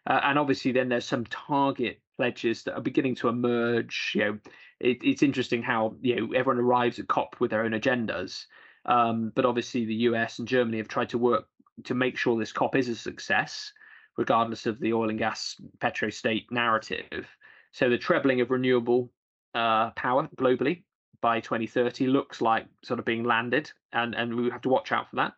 Uh, 0.08 0.20
and 0.24 0.40
obviously, 0.40 0.72
then 0.72 0.90
there's 0.90 1.06
some 1.06 1.26
target 1.26 2.02
pledges 2.18 2.64
that 2.64 2.76
are 2.76 2.82
beginning 2.82 3.16
to 3.16 3.28
emerge. 3.28 4.14
You 4.16 4.22
know, 4.22 4.40
it, 4.80 4.98
it's 5.04 5.24
interesting 5.24 5.62
how 5.62 5.96
you 6.02 6.16
know 6.16 6.34
everyone 6.34 6.64
arrives 6.64 7.00
at 7.00 7.08
COP 7.08 7.36
with 7.40 7.52
their 7.52 7.64
own 7.64 7.72
agendas, 7.72 8.46
um, 8.86 9.32
but 9.36 9.46
obviously 9.46 9.86
the 9.86 9.96
US 9.96 10.40
and 10.40 10.48
Germany 10.48 10.78
have 10.78 10.88
tried 10.88 11.10
to 11.10 11.18
work 11.18 11.48
to 11.86 11.94
make 11.94 12.18
sure 12.18 12.38
this 12.38 12.52
COP 12.52 12.76
is 12.76 12.90
a 12.90 12.96
success, 12.96 13.72
regardless 14.18 14.66
of 14.66 14.80
the 14.80 14.94
oil 14.94 15.10
and 15.10 15.20
gas 15.20 15.56
petro 15.80 16.10
state 16.10 16.52
narrative. 16.52 17.28
So 17.72 17.90
the 17.90 17.98
trebling 17.98 18.42
of 18.42 18.52
renewable 18.52 19.12
uh, 19.56 19.92
power 19.92 20.28
globally 20.36 20.84
by 21.22 21.40
2030 21.40 22.08
looks 22.08 22.42
like 22.42 22.66
sort 22.84 23.00
of 23.00 23.06
being 23.06 23.24
landed, 23.24 23.72
and 23.94 24.16
and 24.16 24.36
we 24.36 24.50
have 24.50 24.62
to 24.62 24.70
watch 24.70 24.92
out 24.92 25.10
for 25.10 25.18
that. 25.18 25.34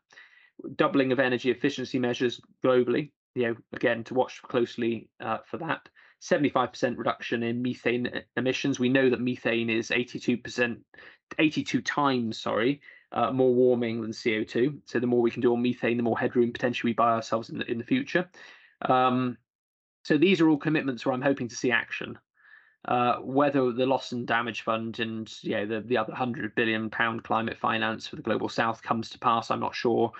Doubling 0.76 1.12
of 1.12 1.19
energy 1.19 1.52
efficiency 1.52 2.00
measures 2.00 2.39
globally, 2.63 3.12
you 3.36 3.48
know, 3.48 3.56
again 3.74 4.04
to 4.06 4.13
watch 4.13 4.41
closely 4.43 5.10
uh, 5.19 5.39
for 5.46 5.58
that. 5.58 5.89
75% 6.22 6.98
reduction 6.98 7.43
in 7.43 7.62
methane 7.62 8.10
emissions. 8.38 8.80
We 8.80 8.88
know 8.88 9.10
that 9.10 9.19
methane 9.19 9.69
is 9.69 9.89
82%, 9.89 10.78
82 11.38 11.82
times, 11.82 12.39
sorry, 12.39 12.80
uh, 13.12 13.32
more 13.32 13.54
warming 13.54 14.02
than 14.02 14.12
CO2. 14.12 14.80
So 14.86 15.00
the 15.00 15.08
more 15.08 15.22
we 15.22 15.32
can 15.32 15.41
do 15.41 15.52
on 15.52 15.62
methane, 15.62 15.98
the 15.98 16.04
more 16.04 16.17
headroom 16.17 16.54
potentially 16.54 16.91
we 16.91 16.96
buy 16.96 17.12
ourselves 17.12 17.50
in 17.50 17.58
the 17.58 17.69
in 17.69 17.78
the 17.78 17.84
future. 17.84 18.30
Um, 18.82 19.38
so 20.04 20.17
these 20.17 20.39
are 20.39 20.50
all 20.50 20.58
commitments 20.58 21.06
where 21.06 21.13
I'm 21.13 21.22
hoping 21.22 21.50
to 21.50 21.56
see 21.56 21.72
action. 21.72 22.17
Uh, 22.86 23.15
whether 23.17 23.72
the 23.72 23.86
loss 23.86 24.12
and 24.12 24.28
damage 24.28 24.62
fund 24.62 24.99
and 24.99 25.34
yeah 25.41 25.64
the, 25.64 25.80
the 25.82 25.97
other 25.97 26.14
hundred 26.14 26.53
billion 26.53 26.89
pound 26.89 27.24
climate 27.24 27.58
finance 27.58 28.08
for 28.08 28.18
the 28.18 28.22
global 28.22 28.49
south 28.49 28.82
comes 28.84 29.10
to 29.10 29.20
pass, 29.20 29.49
I'm 29.49 29.62
not 29.62 29.76
sure. 29.76 30.12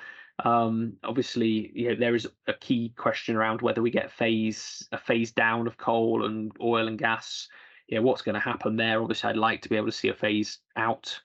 Um, 0.43 0.93
obviously, 1.03 1.71
you 1.75 1.89
know, 1.89 1.95
there 1.95 2.15
is 2.15 2.27
a 2.47 2.53
key 2.53 2.93
question 2.97 3.35
around 3.35 3.61
whether 3.61 3.81
we 3.81 3.91
get 3.91 4.11
phase 4.11 4.88
a 4.91 4.97
phase 4.97 5.31
down 5.31 5.67
of 5.67 5.77
coal 5.77 6.25
and 6.25 6.51
oil 6.61 6.88
and 6.88 6.97
gas. 6.97 7.47
Yeah, 7.88 7.99
what's 7.99 8.21
going 8.21 8.35
to 8.35 8.39
happen 8.39 8.77
there? 8.77 9.01
Obviously, 9.01 9.29
I'd 9.29 9.38
like 9.38 9.61
to 9.63 9.69
be 9.69 9.75
able 9.75 9.88
to 9.88 9.91
see 9.91 10.07
a 10.07 10.13
phase 10.13 10.59
out 10.77 11.19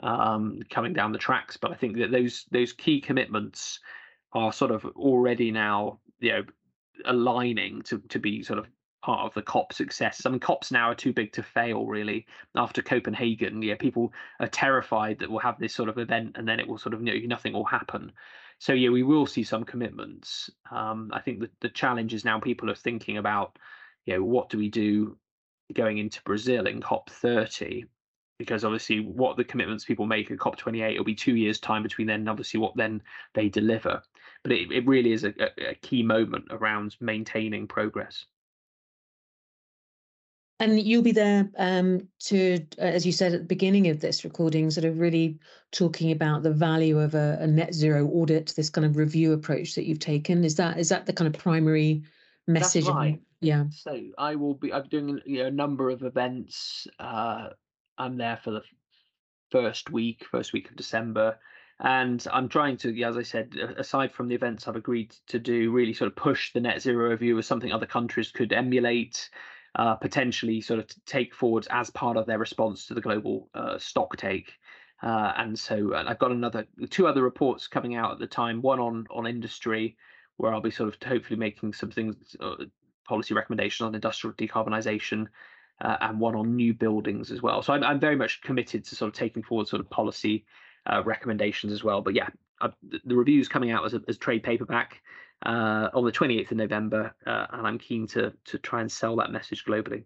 um, 0.00 0.60
coming 0.70 0.92
down 0.92 1.12
the 1.12 1.18
tracks, 1.18 1.56
but 1.56 1.72
I 1.72 1.74
think 1.74 1.96
that 1.98 2.10
those 2.10 2.46
those 2.50 2.72
key 2.72 3.00
commitments 3.00 3.80
are 4.32 4.52
sort 4.52 4.70
of 4.70 4.84
already 4.96 5.50
now 5.50 6.00
you 6.20 6.32
know 6.32 6.44
aligning 7.04 7.82
to 7.82 7.98
to 8.08 8.18
be 8.18 8.42
sort 8.42 8.58
of 8.58 8.66
part 9.04 9.26
of 9.26 9.34
the 9.34 9.42
COP 9.42 9.70
success. 9.74 10.22
I 10.24 10.30
mean, 10.30 10.40
COPs 10.40 10.72
now 10.72 10.88
are 10.88 10.94
too 10.94 11.12
big 11.12 11.30
to 11.34 11.42
fail, 11.42 11.84
really. 11.84 12.26
After 12.56 12.80
Copenhagen, 12.80 13.60
yeah, 13.60 13.74
people 13.74 14.14
are 14.40 14.48
terrified 14.48 15.18
that 15.18 15.30
we'll 15.30 15.40
have 15.40 15.58
this 15.58 15.74
sort 15.74 15.90
of 15.90 15.98
event 15.98 16.36
and 16.36 16.48
then 16.48 16.58
it 16.58 16.66
will 16.66 16.78
sort 16.78 16.94
of, 16.94 17.02
you 17.06 17.20
know, 17.20 17.26
nothing 17.26 17.52
will 17.52 17.66
happen. 17.66 18.10
So 18.60 18.72
yeah, 18.72 18.88
we 18.88 19.02
will 19.02 19.26
see 19.26 19.42
some 19.42 19.64
commitments. 19.64 20.48
Um, 20.70 21.10
I 21.12 21.20
think 21.20 21.40
that 21.40 21.50
the 21.60 21.68
challenge 21.68 22.14
is 22.14 22.24
now 22.24 22.40
people 22.40 22.70
are 22.70 22.74
thinking 22.74 23.18
about, 23.18 23.58
you 24.06 24.14
know, 24.14 24.24
what 24.24 24.48
do 24.48 24.56
we 24.56 24.70
do 24.70 25.18
going 25.74 25.98
into 25.98 26.22
Brazil 26.22 26.66
in 26.66 26.80
COP30 26.80 27.84
because 28.38 28.64
obviously 28.64 29.00
what 29.00 29.36
the 29.36 29.44
commitments 29.44 29.84
people 29.84 30.06
make 30.06 30.30
at 30.30 30.38
COP28 30.38 30.92
it'll 30.92 31.04
be 31.04 31.14
two 31.14 31.36
years 31.36 31.60
time 31.60 31.82
between 31.82 32.06
then 32.06 32.20
and 32.20 32.28
obviously 32.28 32.58
what 32.58 32.76
then 32.76 33.00
they 33.32 33.48
deliver 33.48 34.02
but 34.42 34.52
it, 34.52 34.70
it 34.72 34.86
really 34.86 35.12
is 35.12 35.24
a, 35.24 35.32
a 35.70 35.74
key 35.76 36.02
moment 36.02 36.44
around 36.50 36.96
maintaining 37.00 37.66
progress 37.66 38.26
and 40.64 40.80
you'll 40.80 41.02
be 41.02 41.12
there 41.12 41.48
um, 41.58 42.08
to, 42.20 42.58
as 42.78 43.04
you 43.04 43.12
said 43.12 43.34
at 43.34 43.40
the 43.40 43.46
beginning 43.46 43.88
of 43.88 44.00
this 44.00 44.24
recording, 44.24 44.70
sort 44.70 44.84
of 44.84 44.98
really 44.98 45.38
talking 45.72 46.10
about 46.10 46.42
the 46.42 46.52
value 46.52 46.98
of 46.98 47.14
a, 47.14 47.38
a, 47.40 47.46
net 47.46 47.74
zero 47.74 48.06
audit, 48.06 48.54
this 48.56 48.70
kind 48.70 48.84
of 48.84 48.96
review 48.96 49.32
approach 49.32 49.74
that 49.74 49.84
you've 49.84 49.98
taken. 49.98 50.44
Is 50.44 50.56
that 50.56 50.78
is 50.78 50.88
that 50.88 51.06
the 51.06 51.12
kind 51.12 51.32
of 51.32 51.40
primary 51.40 52.02
message? 52.46 52.84
That's 52.84 52.96
right. 52.96 53.20
Yeah. 53.40 53.64
So 53.70 54.00
I 54.16 54.36
will 54.36 54.54
be. 54.54 54.72
I'm 54.72 54.88
doing 54.88 55.20
you 55.26 55.40
know, 55.40 55.46
a 55.46 55.50
number 55.50 55.90
of 55.90 56.02
events. 56.02 56.86
Uh, 56.98 57.48
I'm 57.98 58.16
there 58.16 58.38
for 58.42 58.50
the 58.50 58.62
first 59.50 59.90
week, 59.90 60.24
first 60.30 60.52
week 60.52 60.70
of 60.70 60.76
December, 60.76 61.38
and 61.78 62.26
I'm 62.32 62.48
trying 62.48 62.78
to, 62.78 63.02
as 63.02 63.16
I 63.16 63.22
said, 63.22 63.54
aside 63.76 64.12
from 64.12 64.28
the 64.28 64.34
events 64.34 64.66
I've 64.66 64.76
agreed 64.76 65.14
to 65.28 65.38
do, 65.38 65.70
really 65.70 65.92
sort 65.92 66.08
of 66.08 66.16
push 66.16 66.52
the 66.52 66.60
net 66.60 66.80
zero 66.80 67.10
review 67.10 67.38
as 67.38 67.46
something 67.46 67.72
other 67.72 67.86
countries 67.86 68.32
could 68.32 68.52
emulate 68.52 69.28
uh, 69.76 69.94
potentially 69.96 70.60
sort 70.60 70.78
of 70.80 70.86
take 71.04 71.34
forward 71.34 71.66
as 71.70 71.90
part 71.90 72.16
of 72.16 72.26
their 72.26 72.38
response 72.38 72.86
to 72.86 72.94
the 72.94 73.00
global 73.00 73.48
uh, 73.54 73.78
stock 73.78 74.16
take. 74.16 74.52
Uh, 75.02 75.32
and 75.36 75.58
so 75.58 75.94
I've 75.94 76.18
got 76.18 76.30
another 76.30 76.66
two 76.90 77.06
other 77.06 77.22
reports 77.22 77.66
coming 77.66 77.94
out 77.94 78.12
at 78.12 78.18
the 78.18 78.26
time. 78.26 78.62
One 78.62 78.80
on 78.80 79.06
on 79.10 79.26
industry, 79.26 79.96
where 80.36 80.54
I'll 80.54 80.60
be 80.60 80.70
sort 80.70 80.88
of 80.88 81.02
hopefully 81.06 81.38
making 81.38 81.72
some 81.72 81.90
things, 81.90 82.36
uh, 82.40 82.56
policy 83.06 83.34
recommendations 83.34 83.86
on 83.86 83.94
industrial 83.94 84.34
decarbonisation, 84.34 85.26
uh, 85.80 85.96
and 86.00 86.20
one 86.20 86.36
on 86.36 86.56
new 86.56 86.72
buildings 86.72 87.30
as 87.30 87.42
well. 87.42 87.60
So 87.60 87.72
I'm 87.72 87.82
I'm 87.82 88.00
very 88.00 88.16
much 88.16 88.40
committed 88.42 88.84
to 88.84 88.94
sort 88.94 89.08
of 89.08 89.14
taking 89.14 89.42
forward 89.42 89.68
sort 89.68 89.80
of 89.80 89.90
policy 89.90 90.46
uh, 90.86 91.02
recommendations 91.04 91.72
as 91.72 91.82
well. 91.82 92.00
But 92.00 92.14
yeah, 92.14 92.28
I, 92.60 92.70
the 93.04 93.16
review 93.16 93.40
is 93.40 93.48
coming 93.48 93.72
out 93.72 93.84
as 93.84 93.94
a 93.94 94.00
as 94.08 94.16
trade 94.16 94.42
paperback 94.42 95.02
uh, 95.44 95.90
on 95.92 96.04
the 96.04 96.12
28th 96.12 96.50
of 96.50 96.56
November, 96.56 97.14
uh, 97.26 97.46
and 97.52 97.66
I'm 97.66 97.78
keen 97.78 98.06
to 98.08 98.32
to 98.46 98.58
try 98.58 98.80
and 98.80 98.90
sell 98.90 99.16
that 99.16 99.30
message 99.30 99.64
globally. 99.64 100.04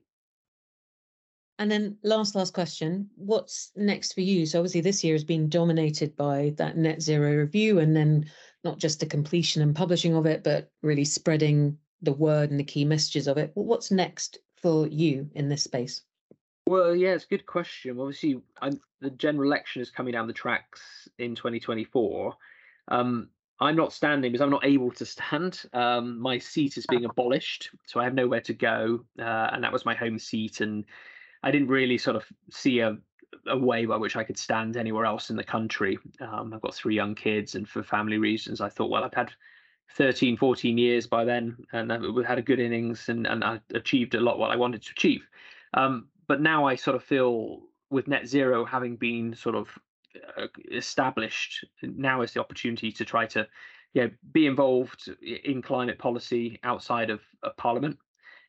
And 1.58 1.70
then 1.70 1.96
last 2.04 2.34
last 2.34 2.54
question, 2.54 3.10
what's 3.16 3.72
next 3.74 4.12
for 4.12 4.20
you? 4.20 4.46
So 4.46 4.60
obviously 4.60 4.80
this 4.80 5.02
year 5.02 5.14
has 5.14 5.24
been 5.24 5.48
dominated 5.48 6.16
by 6.16 6.54
that 6.56 6.76
net 6.76 7.02
zero 7.02 7.34
review 7.36 7.80
and 7.80 7.96
then 7.96 8.30
not 8.62 8.78
just 8.78 9.00
the 9.00 9.06
completion 9.06 9.62
and 9.62 9.74
publishing 9.74 10.14
of 10.14 10.26
it, 10.26 10.44
but 10.44 10.70
really 10.82 11.04
spreading 11.04 11.76
the 12.02 12.12
word 12.12 12.50
and 12.50 12.60
the 12.60 12.64
key 12.64 12.84
messages 12.84 13.26
of 13.26 13.38
it. 13.38 13.50
What's 13.54 13.90
next 13.90 14.38
for 14.56 14.86
you 14.86 15.28
in 15.34 15.48
this 15.48 15.64
space? 15.64 16.02
Well, 16.66 16.94
yeah, 16.94 17.14
it's 17.14 17.24
a 17.24 17.28
good 17.28 17.46
question. 17.46 17.98
Obviously, 17.98 18.40
I'm, 18.60 18.80
the 19.00 19.10
general 19.10 19.48
election 19.48 19.82
is 19.82 19.90
coming 19.90 20.12
down 20.12 20.26
the 20.26 20.32
tracks 20.32 21.08
in 21.18 21.34
2024. 21.34 22.36
Um, 22.88 23.30
I'm 23.60 23.76
not 23.76 23.92
standing 23.92 24.30
because 24.30 24.42
I'm 24.42 24.50
not 24.50 24.64
able 24.64 24.90
to 24.92 25.04
stand. 25.04 25.62
Um, 25.72 26.18
my 26.20 26.38
seat 26.38 26.76
is 26.76 26.86
being 26.86 27.04
abolished, 27.04 27.70
so 27.86 28.00
I 28.00 28.04
have 28.04 28.14
nowhere 28.14 28.40
to 28.42 28.54
go, 28.54 29.04
uh, 29.18 29.48
and 29.52 29.64
that 29.64 29.72
was 29.72 29.84
my 29.84 29.94
home 29.94 30.18
seat. 30.18 30.60
And 30.60 30.84
I 31.42 31.50
didn't 31.50 31.68
really 31.68 31.98
sort 31.98 32.16
of 32.16 32.24
see 32.50 32.80
a, 32.80 32.96
a 33.46 33.58
way 33.58 33.84
by 33.86 33.96
which 33.96 34.16
I 34.16 34.24
could 34.24 34.38
stand 34.38 34.76
anywhere 34.76 35.04
else 35.04 35.30
in 35.30 35.36
the 35.36 35.44
country. 35.44 35.98
Um, 36.20 36.52
I've 36.54 36.60
got 36.60 36.74
three 36.74 36.94
young 36.94 37.14
kids, 37.14 37.54
and 37.54 37.68
for 37.68 37.82
family 37.82 38.18
reasons, 38.18 38.60
I 38.60 38.68
thought, 38.68 38.90
well, 38.90 39.04
I've 39.04 39.14
had 39.14 39.32
13, 39.94 40.36
14 40.36 40.78
years 40.78 41.06
by 41.06 41.24
then, 41.24 41.56
and 41.72 42.14
we 42.14 42.24
had 42.24 42.38
a 42.38 42.42
good 42.42 42.60
innings, 42.60 43.08
and, 43.08 43.26
and 43.26 43.42
I 43.42 43.60
achieved 43.74 44.14
a 44.14 44.20
lot 44.20 44.38
what 44.38 44.50
I 44.50 44.56
wanted 44.56 44.82
to 44.82 44.92
achieve. 44.92 45.26
Um, 45.74 46.08
but 46.28 46.40
now 46.40 46.66
I 46.66 46.76
sort 46.76 46.94
of 46.94 47.02
feel 47.02 47.62
with 47.90 48.06
net 48.06 48.28
zero 48.28 48.64
having 48.64 48.96
been 48.96 49.34
sort 49.34 49.54
of 49.54 49.68
established 50.72 51.64
now 51.82 52.22
is 52.22 52.32
the 52.32 52.40
opportunity 52.40 52.92
to 52.92 53.04
try 53.04 53.26
to 53.26 53.46
you 53.94 54.02
know, 54.02 54.10
be 54.32 54.46
involved 54.46 55.10
in 55.22 55.62
climate 55.62 55.98
policy 55.98 56.58
outside 56.62 57.10
of, 57.10 57.20
of 57.42 57.56
parliament. 57.56 57.98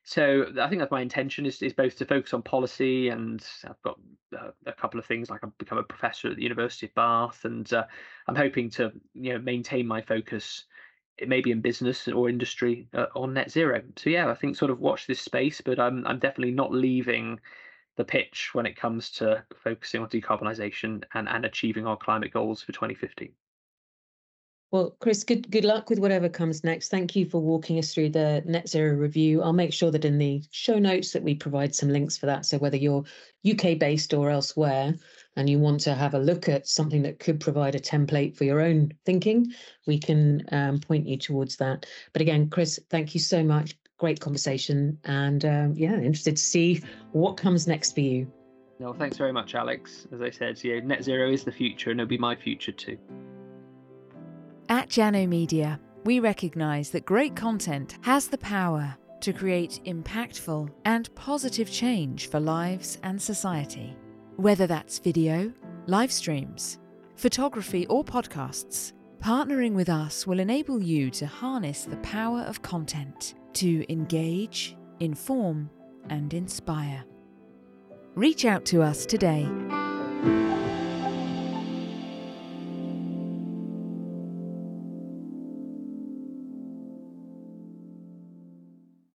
So 0.03 0.45
i 0.59 0.67
think 0.67 0.79
that's 0.79 0.91
my 0.91 1.01
intention 1.01 1.45
is, 1.45 1.61
is 1.61 1.73
both 1.73 1.97
to 1.97 2.05
focus 2.05 2.33
on 2.33 2.41
policy 2.41 3.09
and 3.09 3.45
i've 3.65 3.81
got 3.83 3.99
uh, 4.35 4.51
a 4.65 4.73
couple 4.73 4.99
of 4.99 5.05
things 5.05 5.29
like 5.29 5.41
i've 5.43 5.57
become 5.57 5.77
a 5.77 5.83
professor 5.83 6.29
at 6.29 6.35
the 6.35 6.41
university 6.41 6.87
of 6.87 6.95
bath 6.95 7.45
and 7.45 7.71
uh, 7.73 7.85
i'm 8.27 8.35
hoping 8.35 8.69
to 8.71 8.91
you 9.13 9.33
know 9.33 9.39
maintain 9.39 9.85
my 9.85 10.01
focus 10.01 10.65
maybe 11.27 11.51
in 11.51 11.61
business 11.61 12.07
or 12.07 12.29
industry 12.29 12.87
uh, 12.93 13.07
on 13.13 13.33
net 13.33 13.51
zero. 13.51 13.81
So 13.97 14.09
yeah 14.09 14.31
i 14.31 14.35
think 14.35 14.55
sort 14.55 14.71
of 14.71 14.79
watch 14.79 15.05
this 15.05 15.21
space 15.21 15.61
but 15.61 15.79
i'm, 15.79 16.07
I'm 16.07 16.19
definitely 16.19 16.55
not 16.55 16.71
leaving 16.71 17.39
the 17.99 18.05
pitch 18.05 18.51
when 18.53 18.65
it 18.65 18.77
comes 18.77 19.09
to 19.09 19.43
focusing 19.61 20.01
on 20.01 20.07
decarbonisation 20.07 21.03
and, 21.15 21.27
and 21.27 21.43
achieving 21.43 21.85
our 21.85 21.97
climate 21.97 22.31
goals 22.31 22.63
for 22.63 22.71
2050. 22.71 23.33
Well, 24.71 24.95
Chris, 25.01 25.25
good 25.25 25.51
good 25.51 25.65
luck 25.65 25.89
with 25.89 25.99
whatever 25.99 26.29
comes 26.29 26.63
next. 26.63 26.89
Thank 26.89 27.15
you 27.15 27.25
for 27.25 27.41
walking 27.41 27.77
us 27.77 27.93
through 27.93 28.11
the 28.11 28.41
net 28.45 28.69
zero 28.69 28.95
review. 28.95 29.41
I'll 29.41 29.51
make 29.51 29.73
sure 29.73 29.91
that 29.91 30.05
in 30.05 30.17
the 30.17 30.41
show 30.51 30.79
notes 30.79 31.11
that 31.11 31.23
we 31.23 31.35
provide 31.35 31.75
some 31.75 31.89
links 31.89 32.17
for 32.17 32.27
that. 32.27 32.45
So 32.45 32.57
whether 32.57 32.77
you're 32.77 33.03
UK 33.45 33.77
based 33.77 34.13
or 34.13 34.29
elsewhere 34.29 34.93
and 35.35 35.49
you 35.49 35.59
want 35.59 35.81
to 35.81 35.93
have 35.93 36.13
a 36.13 36.19
look 36.19 36.47
at 36.47 36.67
something 36.67 37.01
that 37.01 37.19
could 37.19 37.41
provide 37.41 37.75
a 37.75 37.79
template 37.79 38.37
for 38.37 38.45
your 38.45 38.61
own 38.61 38.93
thinking, 39.05 39.51
we 39.87 39.99
can 39.99 40.43
um, 40.53 40.79
point 40.79 41.05
you 41.05 41.17
towards 41.17 41.57
that. 41.57 41.85
But 42.13 42.21
again, 42.21 42.49
Chris, 42.49 42.79
thank 42.89 43.13
you 43.13 43.19
so 43.19 43.43
much 43.43 43.75
great 43.99 44.19
conversation 44.19 44.97
and 45.03 45.45
um, 45.45 45.73
yeah, 45.75 45.93
interested 45.93 46.37
to 46.37 46.41
see 46.41 46.81
what 47.11 47.37
comes 47.37 47.67
next 47.67 47.93
for 47.93 47.99
you. 47.99 48.31
No, 48.79 48.93
thanks 48.93 49.17
very 49.17 49.33
much, 49.33 49.55
Alex. 49.55 50.07
As 50.13 50.21
I 50.21 50.29
said, 50.29 50.63
yeah, 50.63 50.79
net 50.79 51.03
zero 51.03 51.29
is 51.29 51.43
the 51.43 51.51
future 51.51 51.91
and 51.91 51.99
it'll 51.99 52.09
be 52.09 52.17
my 52.17 52.35
future 52.35 52.71
too. 52.71 52.97
At 54.69 54.89
Jano 54.89 55.27
Media, 55.27 55.79
we 56.05 56.21
recognise 56.21 56.89
that 56.91 57.05
great 57.05 57.35
content 57.35 57.97
has 58.01 58.27
the 58.29 58.37
power 58.37 58.95
to 59.19 59.33
create 59.33 59.81
impactful 59.85 60.71
and 60.85 61.13
positive 61.15 61.69
change 61.69 62.29
for 62.29 62.39
lives 62.39 62.99
and 63.03 63.21
society. 63.21 63.97
Whether 64.37 64.65
that's 64.65 64.97
video, 64.97 65.51
live 65.87 66.11
streams, 66.11 66.79
photography, 67.17 67.85
or 67.87 68.05
podcasts, 68.05 68.93
partnering 69.21 69.73
with 69.73 69.89
us 69.89 70.25
will 70.25 70.39
enable 70.39 70.81
you 70.81 71.09
to 71.09 71.27
harness 71.27 71.83
the 71.83 71.97
power 71.97 72.39
of 72.43 72.61
content 72.61 73.33
to 73.53 73.91
engage, 73.91 74.75
inform, 74.99 75.69
and 76.09 76.33
inspire. 76.33 77.03
Reach 78.15 78.45
out 78.45 78.65
to 78.65 78.81
us 78.81 79.05
today. 79.05 79.47